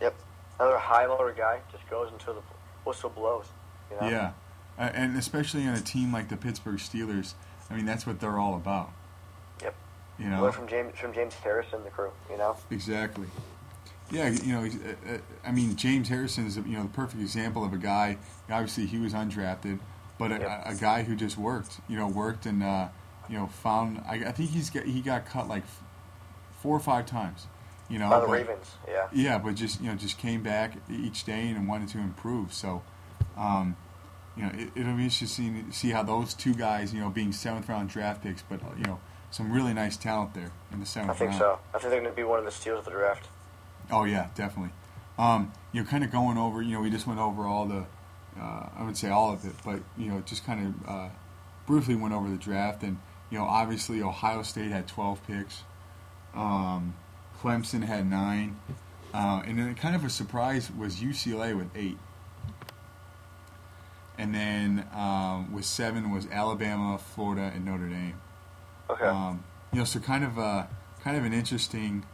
Yep, 0.00 0.14
another 0.60 0.78
high 0.78 1.06
lower 1.06 1.32
guy 1.32 1.58
just 1.72 1.88
goes 1.90 2.12
until 2.12 2.34
the 2.34 2.42
whistle 2.84 3.10
blows. 3.10 3.46
You 3.90 4.00
know? 4.00 4.08
Yeah, 4.08 4.32
uh, 4.78 4.90
and 4.94 5.16
especially 5.16 5.66
on 5.66 5.74
a 5.74 5.80
team 5.80 6.12
like 6.12 6.28
the 6.28 6.36
Pittsburgh 6.36 6.78
Steelers. 6.78 7.34
I 7.70 7.74
mean, 7.74 7.84
that's 7.86 8.06
what 8.06 8.20
they're 8.20 8.38
all 8.38 8.54
about. 8.54 8.92
Yep. 9.62 9.74
You 10.18 10.28
know. 10.28 10.42
Learn 10.42 10.52
from 10.52 10.68
James 10.68 10.98
from 10.98 11.12
James 11.12 11.34
Harrison, 11.34 11.82
the 11.84 11.90
crew. 11.90 12.10
You 12.30 12.38
know. 12.38 12.56
Exactly. 12.70 13.26
Yeah, 14.10 14.28
you 14.28 14.52
know, 14.52 14.60
uh, 14.64 15.14
uh, 15.14 15.18
I 15.44 15.50
mean, 15.50 15.74
James 15.74 16.08
Harrison 16.08 16.46
is 16.46 16.56
you 16.56 16.62
know 16.76 16.84
the 16.84 16.88
perfect 16.90 17.20
example 17.20 17.64
of 17.64 17.72
a 17.72 17.78
guy. 17.78 18.18
Obviously, 18.48 18.86
he 18.86 18.98
was 18.98 19.12
undrafted, 19.12 19.80
but 20.18 20.30
a, 20.30 20.38
Yep. 20.38 20.62
a 20.66 20.74
guy 20.76 21.02
who 21.02 21.16
just 21.16 21.36
worked. 21.36 21.80
You 21.88 21.96
know, 21.96 22.06
worked 22.06 22.46
and 22.46 22.62
uh, 22.62 22.88
you 23.28 23.36
know 23.36 23.46
found. 23.48 24.02
I, 24.06 24.14
I 24.26 24.32
think 24.32 24.50
he's 24.50 24.70
got, 24.70 24.84
he 24.84 25.00
got 25.00 25.26
cut 25.26 25.48
like 25.48 25.64
four 26.62 26.76
or 26.76 26.80
five 26.80 27.06
times. 27.06 27.46
You 27.88 27.98
know, 27.98 28.10
By 28.10 28.20
the 28.20 28.26
but- 28.26 28.32
Ravens. 28.32 28.70
Yeah. 28.88 29.08
yeah, 29.12 29.38
but 29.38 29.54
just 29.56 29.80
you 29.80 29.88
know, 29.88 29.96
just 29.96 30.18
came 30.18 30.42
back 30.42 30.74
each 30.88 31.24
day 31.24 31.48
and 31.48 31.66
wanted 31.68 31.88
to 31.90 31.98
improve. 31.98 32.52
So, 32.52 32.82
um, 33.36 33.76
you 34.36 34.42
know, 34.42 34.50
it, 34.54 34.70
it'll 34.76 34.96
be 34.96 35.04
interesting 35.04 35.66
to 35.70 35.76
see 35.76 35.90
how 35.90 36.02
those 36.02 36.34
two 36.34 36.54
guys, 36.54 36.92
you 36.92 37.00
know, 37.00 37.10
being 37.10 37.32
seventh 37.32 37.68
round 37.68 37.88
draft 37.88 38.22
picks, 38.22 38.42
but 38.42 38.60
you 38.78 38.84
know, 38.84 39.00
some 39.30 39.50
really 39.52 39.74
nice 39.74 39.96
talent 39.96 40.34
there 40.34 40.52
in 40.72 40.80
the 40.80 40.86
seventh 40.86 41.12
I 41.12 41.14
think 41.14 41.30
round. 41.30 41.40
so. 41.40 41.58
I 41.74 41.78
think 41.78 41.90
they're 41.90 42.00
going 42.00 42.12
to 42.12 42.16
be 42.16 42.24
one 42.24 42.38
of 42.38 42.44
the 42.44 42.50
steals 42.50 42.80
of 42.80 42.84
the 42.86 42.90
draft. 42.92 43.28
Oh 43.90 44.04
yeah, 44.04 44.28
definitely. 44.34 44.72
Um, 45.18 45.52
you 45.72 45.82
know, 45.82 45.88
kind 45.88 46.04
of 46.04 46.12
going 46.12 46.38
over. 46.38 46.60
You 46.62 46.72
know, 46.72 46.80
we 46.80 46.90
just 46.90 47.06
went 47.06 47.20
over 47.20 47.44
all 47.44 47.66
the. 47.66 47.86
Uh, 48.38 48.68
I 48.76 48.84
would 48.84 48.98
say 48.98 49.08
all 49.08 49.32
of 49.32 49.46
it, 49.46 49.54
but 49.64 49.80
you 49.96 50.10
know, 50.10 50.20
just 50.20 50.44
kind 50.44 50.66
of 50.66 50.88
uh, 50.88 51.08
briefly 51.66 51.94
went 51.94 52.12
over 52.12 52.28
the 52.28 52.36
draft, 52.36 52.82
and 52.82 52.98
you 53.30 53.38
know, 53.38 53.44
obviously 53.44 54.02
Ohio 54.02 54.42
State 54.42 54.70
had 54.70 54.86
12 54.86 55.26
picks. 55.26 55.62
Um, 56.34 56.94
Clemson 57.40 57.82
had 57.82 58.08
nine, 58.08 58.58
uh, 59.14 59.42
and 59.46 59.58
then 59.58 59.74
kind 59.74 59.96
of 59.96 60.04
a 60.04 60.10
surprise 60.10 60.70
was 60.70 60.96
UCLA 60.96 61.56
with 61.56 61.68
eight. 61.74 61.96
And 64.18 64.34
then 64.34 64.86
um, 64.94 65.52
with 65.52 65.64
seven 65.64 66.10
was 66.10 66.26
Alabama, 66.30 66.98
Florida, 66.98 67.52
and 67.54 67.64
Notre 67.64 67.88
Dame. 67.88 68.14
Okay. 68.88 69.04
Um, 69.04 69.44
you 69.72 69.78
know, 69.78 69.84
so 69.84 70.00
kind 70.00 70.24
of 70.24 70.38
a 70.38 70.68
kind 71.02 71.16
of 71.16 71.24
an 71.24 71.32
interesting 71.32 72.04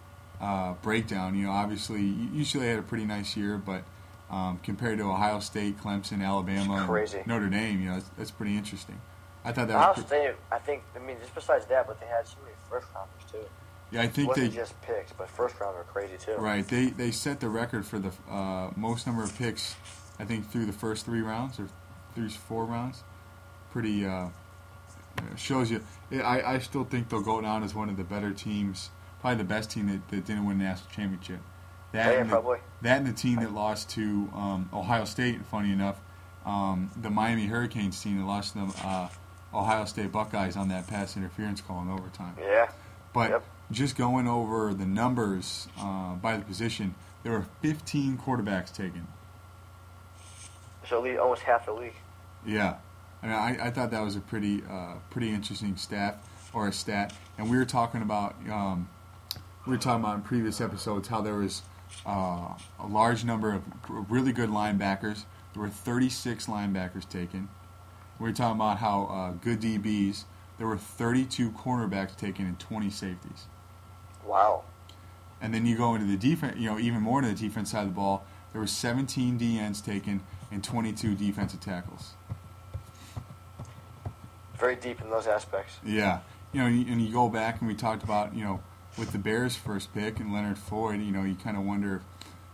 uh, 0.41 0.75
breakdown. 0.83 1.37
You 1.37 1.47
know, 1.47 1.53
obviously 1.53 2.01
UCLA 2.01 2.71
had 2.71 2.79
a 2.79 2.83
pretty 2.83 3.05
nice 3.05 3.37
year, 3.37 3.57
but 3.57 3.85
um, 4.31 4.59
compared 4.63 4.99
to 4.99 5.05
Ohio 5.05 5.41
State, 5.41 5.79
Clemson, 5.79 6.25
Alabama. 6.25 6.87
Notre 7.27 7.49
Dame, 7.49 7.81
you 7.81 7.89
know, 7.89 7.95
that's, 7.95 8.11
that's 8.17 8.31
pretty 8.31 8.57
interesting. 8.57 8.99
I 9.45 9.53
thought 9.53 9.69
that 9.69 9.77
Ohio 9.77 9.93
was 9.95 10.05
pre- 10.05 10.19
State, 10.19 10.35
I 10.51 10.59
think, 10.59 10.83
I 10.97 11.01
mean, 11.01 11.17
just 11.21 11.35
besides 11.35 11.67
that, 11.67 11.87
but 11.87 12.01
they 12.01 12.07
had 12.07 12.27
so 12.27 12.37
many 12.43 12.55
first 12.71 12.87
rounders 12.95 13.31
too. 13.31 13.49
yeah. 13.91 14.03
I 14.03 14.07
think 14.09 14.35
they 14.35 14.43
wasn't 14.43 14.55
just 14.55 14.81
picks, 14.83 15.13
but 15.13 15.29
first 15.29 15.61
round 15.61 15.77
are 15.77 15.85
crazy 15.85 16.15
too. 16.19 16.37
right. 16.39 16.67
They 16.67 16.87
they 16.87 17.11
set 17.11 17.41
the 17.41 17.49
record 17.49 17.85
for 17.85 17.99
the 17.99 18.11
uh, 18.31 18.71
most 18.75 19.07
number 19.07 19.23
of 19.23 19.37
picks. 19.37 19.77
I 20.19 20.25
think 20.25 20.51
through 20.51 20.67
the 20.67 20.73
first 20.73 21.05
three 21.05 21.21
rounds 21.21 21.59
or 21.59 21.69
through 22.15 22.29
four 22.31 22.65
rounds. 22.65 23.03
Pretty 23.71 24.07
uh, 24.07 24.29
shows 25.37 25.71
you. 25.71 25.83
I, 26.13 26.43
I 26.43 26.59
still 26.59 26.85
think 26.85 27.09
they'll 27.09 27.23
go 27.23 27.41
down 27.41 27.63
as 27.63 27.75
one 27.75 27.89
of 27.89 27.97
the 27.97 28.05
better 28.05 28.33
teams, 28.33 28.91
probably 29.21 29.39
the 29.39 29.45
best 29.49 29.71
team 29.71 29.89
that, 29.89 30.09
that 30.09 30.27
didn't 30.27 30.45
win 30.47 30.59
the 30.59 30.65
national 30.65 30.91
championship. 30.91 31.41
That 31.93 32.13
yeah, 32.13 32.21
and 32.21 32.31
the, 32.31 32.33
probably. 32.35 32.59
that 32.83 32.99
and 32.99 33.07
the 33.07 33.13
team 33.13 33.37
that 33.41 33.53
lost 33.53 33.91
to 33.91 34.31
um, 34.35 34.69
Ohio 34.73 35.05
State. 35.05 35.45
Funny 35.47 35.73
enough, 35.73 36.01
um, 36.47 36.91
the 37.01 37.11
Miami 37.11 37.47
Hurricanes 37.47 38.01
team 38.03 38.19
that 38.19 38.25
lost 38.25 38.55
to 38.55 38.67
the 38.67 38.87
uh, 38.87 39.09
Ohio 39.55 39.85
State 39.85 40.11
Buckeyes 40.13 40.57
on 40.57 40.69
that 40.69 40.87
pass 40.87 41.17
interference 41.17 41.61
call 41.61 41.83
in 41.83 41.91
overtime. 41.91 42.35
Yeah. 42.41 42.71
But 43.13 43.31
Yep. 43.31 43.45
just 43.71 43.97
going 43.97 44.27
over 44.27 44.73
the 44.73 44.87
numbers 44.87 45.69
uh, 45.79 46.15
by 46.15 46.37
the 46.37 46.45
position, 46.45 46.95
there 47.23 47.33
were 47.33 47.47
15 47.61 48.17
quarterbacks 48.19 48.75
taken. 48.75 49.07
So 50.89 51.07
almost 51.21 51.43
half 51.43 51.67
the 51.67 51.73
league. 51.73 51.95
Yeah, 52.45 52.77
I 53.23 53.27
mean, 53.27 53.35
I, 53.35 53.67
I 53.67 53.71
thought 53.71 53.91
that 53.91 54.03
was 54.03 54.17
a 54.17 54.21
pretty 54.21 54.63
uh, 54.69 54.95
pretty 55.11 55.31
interesting 55.31 55.77
stat 55.77 56.23
or 56.53 56.69
a 56.69 56.73
stat. 56.73 57.13
And 57.39 57.51
we 57.51 57.57
were 57.57 57.65
talking 57.65 58.03
about 58.03 58.35
um, 58.51 58.89
we 59.67 59.73
were 59.73 59.79
talking 59.79 60.05
about 60.05 60.17
in 60.17 60.23
previous 60.23 60.61
episodes 60.61 61.09
how 61.09 61.21
there 61.21 61.35
was 61.35 61.63
uh, 62.07 62.55
a 62.81 62.87
large 62.89 63.25
number 63.25 63.53
of 63.53 63.63
really 64.11 64.33
good 64.33 64.51
linebackers. 64.51 65.25
There 65.55 65.63
were 65.63 65.69
36 65.69 66.47
linebackers 66.47 67.09
taken. 67.09 67.49
We 68.19 68.29
were 68.29 68.33
talking 68.33 68.57
about 68.57 68.79
how 68.79 69.05
uh, 69.07 69.31
good 69.33 69.61
DBs. 69.61 70.25
There 70.59 70.67
were 70.67 70.79
32 70.79 71.51
cornerbacks 71.51 72.17
taken 72.17 72.47
and 72.47 72.59
20 72.59 72.91
safeties. 72.91 73.47
Wow. 74.25 74.65
And 75.41 75.53
then 75.53 75.67
you 75.67 75.77
go 75.77 75.95
into 75.95 76.07
the 76.07 76.17
defense, 76.17 76.57
you 76.59 76.71
know, 76.71 76.79
even 76.79 77.01
more 77.01 77.21
to 77.21 77.27
the 77.27 77.35
defense 77.35 77.73
side 77.73 77.83
of 77.83 77.89
the 77.89 77.95
ball. 77.95 78.25
There 78.53 78.61
were 78.61 78.67
17 78.67 79.39
DNs 79.39 79.85
taken 79.85 80.21
and 80.51 80.63
22 80.63 81.15
defensive 81.15 81.61
tackles. 81.61 82.13
Very 84.59 84.77
deep 84.77 85.01
in 85.01 85.11
those 85.11 85.27
aspects. 85.27 85.79
Yeah, 85.85 86.21
you 86.53 86.61
know, 86.61 86.67
and 86.67 87.03
you 87.03 87.13
go 87.13 87.29
back 87.29 87.61
and 87.61 87.69
we 87.69 87.75
talked 87.75 88.03
about, 88.03 88.35
you 88.35 88.45
know, 88.45 88.61
with 88.99 89.13
the 89.13 89.19
Bears' 89.19 89.57
first 89.57 89.93
pick 89.95 90.21
and 90.21 90.33
Leonard 90.33 90.59
Floyd, 90.59 91.01
you 91.01 91.11
know, 91.13 91.23
you 91.23 91.35
kind 91.35 91.57
of 91.57 91.65
wonder 91.65 91.97
if 91.97 92.03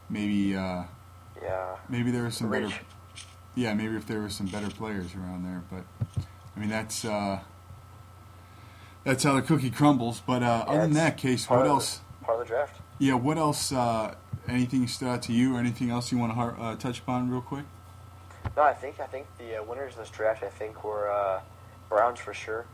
maybe 0.09 0.57
uh, 0.57 0.85
Yeah. 1.43 1.77
maybe 1.89 2.11
there 2.11 2.23
was 2.25 2.37
some 2.37 2.51
better, 2.51 2.71
yeah, 3.55 3.75
maybe 3.75 3.97
if 3.97 4.07
there 4.07 4.21
were 4.21 4.29
some 4.31 4.47
better 4.47 4.71
players 4.71 5.15
around 5.15 5.45
there. 5.45 5.63
But 5.71 5.85
I 6.57 6.61
mean, 6.61 6.69
that's 6.71 7.05
uh, 7.05 7.41
that's 9.05 9.25
how 9.25 9.35
the 9.35 9.43
cookie 9.43 9.71
crumbles. 9.71 10.23
But 10.27 10.43
uh, 10.43 10.65
other 10.67 10.81
than 10.83 10.93
that, 10.95 11.17
case, 11.17 11.49
what 11.49 11.61
of 11.61 11.65
the- 11.65 11.71
else? 11.71 12.01
Part 12.23 12.41
of 12.41 12.47
the 12.47 12.53
draft. 12.55 12.81
Yeah, 12.99 13.15
what 13.15 13.39
else? 13.39 13.73
Uh, 13.73 14.15
anything 14.49 14.87
stood 14.89 15.09
out 15.09 15.23
to 15.23 15.33
you, 15.33 15.57
or 15.57 15.59
anything 15.61 15.91
else 15.91 16.11
you 16.13 16.19
want 16.19 16.35
to 16.35 16.41
uh, 16.63 16.77
touch 16.77 16.99
upon 17.01 17.31
real 17.31 17.41
quick? 17.41 17.65
No, 18.57 18.63
I 18.63 18.75
think 18.75 19.01
I 19.01 19.07
think 19.07 19.27
the 19.39 19.57
uh, 19.61 19.63
winners 19.65 19.93
of 19.95 20.01
this 20.01 20.11
draft, 20.11 20.43
I 20.43 20.49
think, 20.49 20.85
were 20.85 21.11
uh, 21.11 21.41
Browns 21.89 22.19
for 22.21 22.35
sure 22.35 22.65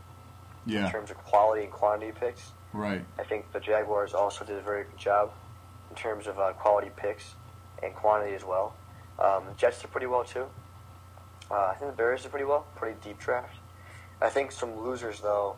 in 0.85 0.91
terms 0.91 1.11
of 1.11 1.17
quality 1.17 1.63
and 1.63 1.71
quantity 1.71 2.11
picks. 2.19 2.51
right. 2.73 3.03
I 3.19 3.23
think 3.23 3.51
the 3.53 3.59
Jaguars 3.59 4.13
also 4.13 4.43
did 4.45 4.57
a 4.57 4.61
very 4.61 4.83
good 4.83 4.97
job 4.97 5.31
in 5.89 5.95
terms 5.95 6.27
of 6.27 6.39
uh, 6.39 6.53
quality 6.53 6.89
picks 6.95 7.35
and 7.83 7.93
quantity 7.93 8.35
as 8.35 8.43
well. 8.43 8.73
Um, 9.19 9.43
Jets 9.57 9.81
did 9.81 9.91
pretty 9.91 10.07
well 10.07 10.23
too. 10.23 10.45
Uh, 11.51 11.67
I 11.67 11.75
think 11.75 11.91
the 11.91 11.97
Bears 11.97 12.23
did 12.23 12.31
pretty 12.31 12.45
well. 12.45 12.65
Pretty 12.75 12.97
deep 13.03 13.19
draft. 13.19 13.55
I 14.21 14.29
think 14.29 14.51
some 14.51 14.75
losers 14.79 15.21
though. 15.21 15.57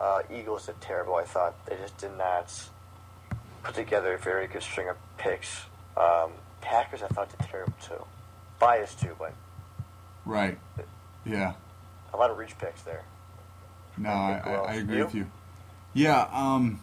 Uh, 0.00 0.22
Eagles 0.32 0.66
did 0.66 0.80
terrible. 0.80 1.14
I 1.16 1.24
thought 1.24 1.54
they 1.66 1.76
just 1.76 1.96
did 1.98 2.16
not 2.16 2.52
put 3.62 3.74
together 3.74 4.14
a 4.14 4.18
very 4.18 4.46
good 4.46 4.62
string 4.62 4.88
of 4.88 4.96
picks. 5.18 5.62
Um, 5.96 6.30
Packers 6.60 7.02
I 7.02 7.08
thought 7.08 7.30
did 7.30 7.40
terrible 7.48 7.72
too. 7.82 8.04
Biased 8.58 9.00
too, 9.00 9.16
but 9.18 9.32
Right. 10.24 10.58
Yeah. 11.24 11.54
A 12.16 12.18
lot 12.18 12.30
of 12.30 12.38
reach 12.38 12.56
picks 12.58 12.82
there. 12.82 13.02
No, 13.98 14.08
I, 14.08 14.12
I 14.12 14.30
I, 14.30 14.34
think 14.42 14.46
well. 14.46 14.66
I 14.66 14.74
agree 14.74 14.96
You? 14.98 15.04
with 15.04 15.14
you. 15.14 15.26
Yeah, 15.94 16.28
um, 16.32 16.80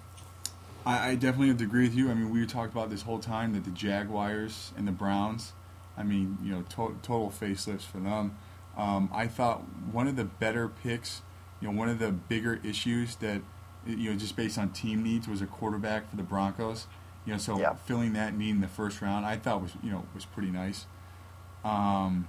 I, 0.86 1.10
I 1.10 1.16
definitely 1.16 1.50
have 1.50 1.58
to 1.58 1.64
agree 1.66 1.84
with 1.84 1.96
you. 1.96 2.10
I 2.10 2.14
mean, 2.14 2.30
we 2.32 2.46
talked 2.46 2.72
about 2.72 2.90
this 2.90 3.04
whole 3.04 3.20
time 3.20 3.54
that 3.54 3.64
the 3.64 3.72
Jaguars 3.72 4.72
and 4.78 4.88
the 4.88 4.92
Browns, 4.92 5.54
I 5.98 6.04
mean, 6.04 6.38
you 6.42 6.52
know, 6.52 6.62
to- 6.64 6.98
total 7.04 7.30
facelifts 7.30 7.84
for 7.86 8.00
them. 8.00 8.38
Um, 8.76 9.10
I 9.14 9.28
thought 9.28 9.60
one 9.92 10.08
of 10.08 10.16
the 10.16 10.24
better 10.26 10.68
picks, 10.68 11.22
you 11.62 11.72
know, 11.72 11.78
one 11.78 11.90
of 11.90 12.00
the 12.00 12.12
bigger 12.12 12.60
issues 12.64 13.16
that, 13.18 13.42
you 13.86 14.10
know, 14.12 14.18
just 14.18 14.36
based 14.36 14.58
on 14.58 14.70
team 14.72 15.04
needs 15.04 15.28
was 15.28 15.42
a 15.42 15.46
quarterback 15.46 16.10
for 16.10 16.16
the 16.16 16.24
Broncos. 16.24 16.88
You 17.26 17.34
know, 17.34 17.38
so 17.38 17.60
Yeah. 17.60 17.74
filling 17.76 18.14
that 18.14 18.36
need 18.36 18.50
in 18.50 18.62
the 18.62 18.68
first 18.68 19.02
round, 19.02 19.26
I 19.26 19.38
thought 19.38 19.62
was, 19.62 19.72
you 19.84 19.92
know, 19.92 20.06
was 20.16 20.26
pretty 20.26 20.50
nice. 20.50 20.88
Um, 21.64 22.28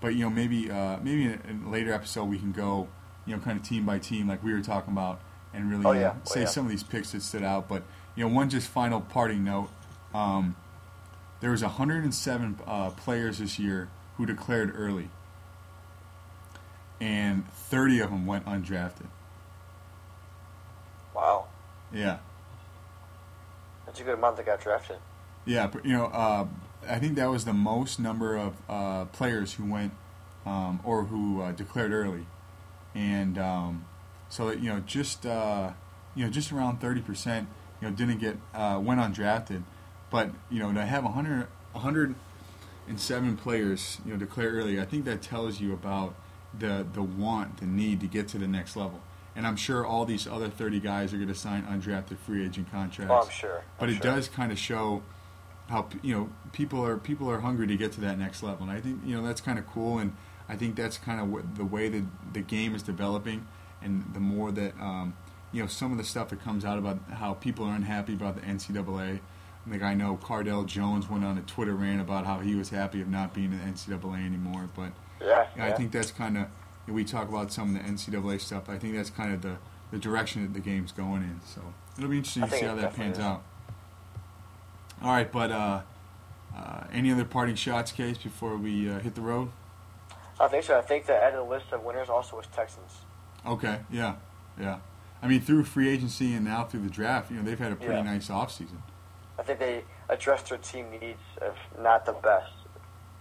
but 0.00 0.14
you 0.14 0.24
know, 0.24 0.30
maybe 0.30 0.70
uh, 0.70 0.98
maybe 1.02 1.24
in 1.24 1.40
a, 1.44 1.50
in 1.50 1.62
a 1.66 1.70
later 1.70 1.92
episode 1.92 2.24
we 2.24 2.38
can 2.38 2.52
go, 2.52 2.88
you 3.26 3.34
know, 3.34 3.42
kind 3.42 3.58
of 3.58 3.66
team 3.66 3.84
by 3.86 3.98
team 3.98 4.28
like 4.28 4.42
we 4.42 4.52
were 4.52 4.60
talking 4.62 4.92
about, 4.92 5.20
and 5.54 5.70
really 5.70 5.84
Oh, 5.84 5.90
uh, 5.90 5.94
yeah. 5.94 6.14
Oh, 6.16 6.20
say 6.24 6.40
yeah. 6.40 6.46
some 6.46 6.64
of 6.64 6.70
these 6.70 6.82
picks 6.82 7.12
that 7.12 7.22
stood 7.22 7.42
out. 7.42 7.68
But 7.68 7.82
you 8.14 8.26
know, 8.28 8.34
one 8.34 8.48
just 8.50 8.68
final 8.68 9.00
parting 9.00 9.44
note: 9.44 9.70
um, 10.14 10.56
there 11.40 11.50
was 11.50 11.62
107 11.62 12.58
uh, 12.66 12.90
players 12.90 13.38
this 13.38 13.58
year 13.58 13.88
who 14.16 14.26
declared 14.26 14.72
early, 14.76 15.10
and 17.00 17.46
30 17.50 18.00
of 18.00 18.10
them 18.10 18.26
went 18.26 18.44
undrafted. 18.46 19.06
Wow, 21.14 21.46
Yeah, 21.92 22.18
that's 23.86 24.00
a 24.00 24.02
good 24.04 24.14
amount 24.18 24.36
that 24.36 24.46
got 24.46 24.60
drafted. 24.60 24.96
yeah, 25.46 25.66
but 25.66 25.84
you 25.86 25.92
know, 25.92 26.06
uh, 26.06 26.46
I 26.88 26.98
think 26.98 27.16
that 27.16 27.30
was 27.30 27.44
the 27.44 27.52
most 27.52 27.98
number 27.98 28.36
of 28.36 28.54
uh, 28.68 29.04
players 29.06 29.54
who 29.54 29.64
went 29.70 29.92
um, 30.44 30.80
or 30.84 31.04
who 31.04 31.40
uh, 31.42 31.52
declared 31.52 31.92
early, 31.92 32.26
and 32.94 33.36
um, 33.38 33.84
so 34.28 34.50
you 34.50 34.68
know, 34.68 34.80
just 34.80 35.26
uh, 35.26 35.70
you 36.14 36.24
know, 36.24 36.30
just 36.30 36.52
around 36.52 36.78
thirty 36.80 37.00
percent, 37.00 37.48
you 37.80 37.88
know, 37.88 37.94
didn't 37.94 38.18
get 38.18 38.36
uh, 38.54 38.80
went 38.82 39.00
undrafted, 39.00 39.62
but 40.10 40.30
you 40.50 40.58
know, 40.60 40.72
to 40.72 40.84
have 40.86 41.04
100, 41.04 41.46
107 41.72 43.36
players, 43.36 43.98
you 44.04 44.12
know, 44.12 44.18
declare 44.18 44.50
early, 44.50 44.80
I 44.80 44.84
think 44.84 45.04
that 45.06 45.22
tells 45.22 45.60
you 45.60 45.72
about 45.72 46.14
the 46.58 46.86
the 46.92 47.02
want, 47.02 47.58
the 47.58 47.66
need 47.66 48.00
to 48.00 48.06
get 48.06 48.28
to 48.28 48.38
the 48.38 48.48
next 48.48 48.76
level. 48.76 49.00
And 49.34 49.46
I'm 49.46 49.56
sure 49.56 49.84
all 49.84 50.06
these 50.06 50.26
other 50.26 50.48
30 50.48 50.80
guys 50.80 51.12
are 51.12 51.16
going 51.18 51.28
to 51.28 51.34
sign 51.34 51.62
undrafted 51.64 52.16
free 52.16 52.46
agent 52.46 52.70
contracts 52.72 53.12
Oh, 53.12 53.20
I'm 53.24 53.28
sure. 53.30 53.64
but 53.78 53.90
I'm 53.90 53.96
it 53.96 54.02
sure. 54.02 54.12
does 54.14 54.28
kind 54.28 54.50
of 54.50 54.58
show 54.58 55.02
how 55.68 55.88
you 56.02 56.14
know 56.14 56.30
people 56.52 56.84
are 56.84 56.96
people 56.96 57.30
are 57.30 57.40
hungry 57.40 57.66
to 57.66 57.76
get 57.76 57.92
to 57.92 58.00
that 58.02 58.18
next 58.18 58.42
level, 58.42 58.68
and 58.68 58.70
I 58.70 58.80
think 58.80 59.00
you 59.04 59.16
know 59.16 59.26
that's 59.26 59.40
kind 59.40 59.58
of 59.58 59.66
cool, 59.66 59.98
and 59.98 60.14
I 60.48 60.56
think 60.56 60.76
that's 60.76 60.98
kind 60.98 61.20
of 61.20 61.30
what 61.30 61.56
the 61.56 61.64
way 61.64 61.88
that 61.88 62.04
the 62.32 62.40
game 62.40 62.74
is 62.74 62.82
developing, 62.82 63.46
and 63.82 64.04
the 64.14 64.20
more 64.20 64.52
that 64.52 64.78
um, 64.80 65.14
you 65.52 65.62
know 65.62 65.68
some 65.68 65.92
of 65.92 65.98
the 65.98 66.04
stuff 66.04 66.28
that 66.30 66.42
comes 66.42 66.64
out 66.64 66.78
about 66.78 66.98
how 67.12 67.34
people 67.34 67.66
are 67.66 67.74
unhappy 67.74 68.14
about 68.14 68.36
the 68.36 68.42
NCAA. 68.42 69.20
Like 69.68 69.82
I 69.82 69.94
know 69.94 70.16
Cardale 70.22 70.64
Jones 70.64 71.10
went 71.10 71.24
on 71.24 71.36
a 71.38 71.42
Twitter 71.42 71.74
rant 71.74 72.00
about 72.00 72.24
how 72.24 72.38
he 72.38 72.54
was 72.54 72.68
happy 72.68 73.00
of 73.00 73.08
not 73.08 73.34
being 73.34 73.52
in 73.52 73.58
the 73.58 73.64
NCAA 73.64 74.24
anymore, 74.24 74.68
but 74.76 74.92
Yeah, 75.20 75.46
yeah, 75.56 75.66
I 75.66 75.72
think 75.72 75.90
that's 75.90 76.12
kind 76.12 76.38
of 76.38 76.46
we 76.88 77.04
talk 77.04 77.28
about 77.28 77.52
some 77.52 77.74
of 77.74 77.82
the 77.82 77.90
NCAA 77.90 78.40
stuff. 78.40 78.68
I 78.68 78.78
think 78.78 78.94
that's 78.94 79.10
kind 79.10 79.34
of 79.34 79.42
the, 79.42 79.56
the 79.90 79.98
direction 79.98 80.42
that 80.42 80.54
the 80.54 80.60
game's 80.60 80.92
going 80.92 81.22
in. 81.22 81.40
So 81.44 81.60
it'll 81.96 82.10
be 82.10 82.18
interesting 82.18 82.44
to 82.44 82.50
see 82.50 82.64
how 82.64 82.74
that 82.76 82.94
pans 82.94 83.18
is. 83.18 83.24
out. 83.24 83.42
All 85.02 85.10
right, 85.12 85.30
but 85.30 85.50
uh, 85.50 85.82
uh, 86.56 86.84
any 86.92 87.12
other 87.12 87.24
parting 87.24 87.54
shots, 87.54 87.92
case 87.92 88.18
before 88.18 88.56
we 88.56 88.90
uh, 88.90 88.98
hit 89.00 89.14
the 89.14 89.20
road? 89.20 89.50
I 90.40 90.48
think 90.48 90.64
so. 90.64 90.78
I 90.78 90.82
think 90.82 91.06
the 91.06 91.14
added 91.14 91.42
list 91.42 91.72
of 91.72 91.82
winners 91.82 92.08
also 92.08 92.36
was 92.36 92.46
Texans. 92.48 92.98
Okay, 93.46 93.80
yeah, 93.90 94.16
yeah. 94.60 94.78
I 95.22 95.28
mean, 95.28 95.40
through 95.40 95.64
free 95.64 95.88
agency 95.88 96.34
and 96.34 96.44
now 96.44 96.64
through 96.64 96.80
the 96.80 96.90
draft, 96.90 97.30
you 97.30 97.36
know, 97.38 97.42
they've 97.42 97.58
had 97.58 97.72
a 97.72 97.76
pretty 97.76 97.94
Yeah. 97.94 98.02
nice 98.02 98.28
offseason. 98.28 98.78
I 99.38 99.42
think 99.42 99.58
they 99.58 99.84
addressed 100.08 100.48
their 100.48 100.58
team 100.58 100.90
needs, 100.90 101.20
if 101.40 101.54
not 101.80 102.04
the 102.06 102.12
best, 102.12 102.52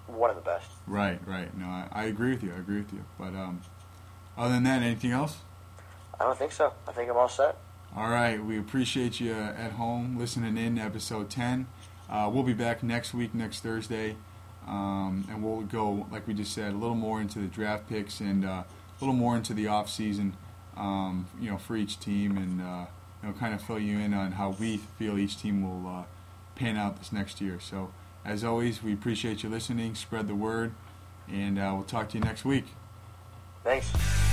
one 0.07 0.30
of 0.30 0.36
the 0.36 0.41
best. 0.41 0.67
Right, 0.88 1.19
right. 1.26 1.55
No, 1.57 1.65
I, 1.65 1.88
I 1.91 2.03
agree 2.05 2.32
with 2.32 2.43
you. 2.43 2.53
I 2.53 2.57
agree 2.59 2.78
with 2.78 2.93
you. 2.93 3.03
But 3.17 3.28
um, 3.36 3.61
other 4.38 4.53
than 4.53 4.63
that, 4.63 4.82
anything 4.82 5.11
else? 5.11 5.38
I 6.19 6.23
don't 6.23 6.38
think 6.38 6.51
so. 6.51 6.73
I 6.88 6.91
think 6.91 7.09
I'm 7.09 7.17
all 7.17 7.30
set. 7.30 7.57
All 7.98 8.10
right, 8.10 8.43
we 8.43 8.60
appreciate 8.60 9.22
you 9.22 9.34
at 9.34 9.72
home 9.72 10.18
listening 10.18 10.58
in 10.58 10.76
to 10.76 10.82
episode 10.82 11.30
10. 11.30 11.66
Uh, 12.10 12.30
we'll 12.32 12.43
be 12.43 12.52
back 12.52 12.84
next 12.84 13.14
week, 13.14 13.34
next 13.34 13.62
Thursday, 13.62 14.18
um, 14.68 15.26
and 15.30 15.41
we'll 15.41 15.62
go, 15.62 16.06
like 16.12 16.28
we 16.28 16.34
just 16.34 16.54
said, 16.54 16.74
a 16.74 16.76
little 16.76 16.98
more 16.98 17.22
into 17.22 17.39
the 17.39 17.48
draft 17.48 17.88
picks 17.88 18.20
and 18.20 18.43
uh, 18.43 18.64
a 18.64 18.66
little 19.00 19.16
more 19.16 19.38
into 19.38 19.54
the 19.54 19.68
off 19.68 19.89
season, 19.89 20.36
um, 20.76 21.30
you 21.39 21.50
know, 21.50 21.58
for 21.58 21.78
each 21.78 21.98
team, 21.98 22.36
and 22.36 22.62
uh, 22.62 22.88
you 23.24 23.30
know, 23.30 23.34
kind 23.36 23.54
of 23.54 23.62
fill 23.62 23.80
you 23.80 23.98
in 23.98 24.14
on 24.14 24.34
how 24.34 24.50
we 24.60 24.76
feel 25.00 25.18
each 25.18 25.41
team 25.41 25.64
will 25.64 25.89
uh, 25.89 26.04
pan 26.56 26.76
out 26.76 26.98
this 26.98 27.14
next 27.14 27.39
year. 27.39 27.62
So, 27.62 27.93
as 28.26 28.43
always, 28.43 28.84
we 28.84 28.91
appreciate 28.91 29.41
you 29.41 29.48
listening. 29.48 29.96
Spread 29.96 30.28
the 30.28 30.36
word, 30.36 30.74
and 31.32 31.58
uh, 31.58 31.72
we'll 31.74 31.86
talk 31.86 32.10
to 32.10 32.18
you 32.18 32.24
next 32.26 32.43
week. 32.43 32.66
Thanks. 33.64 34.24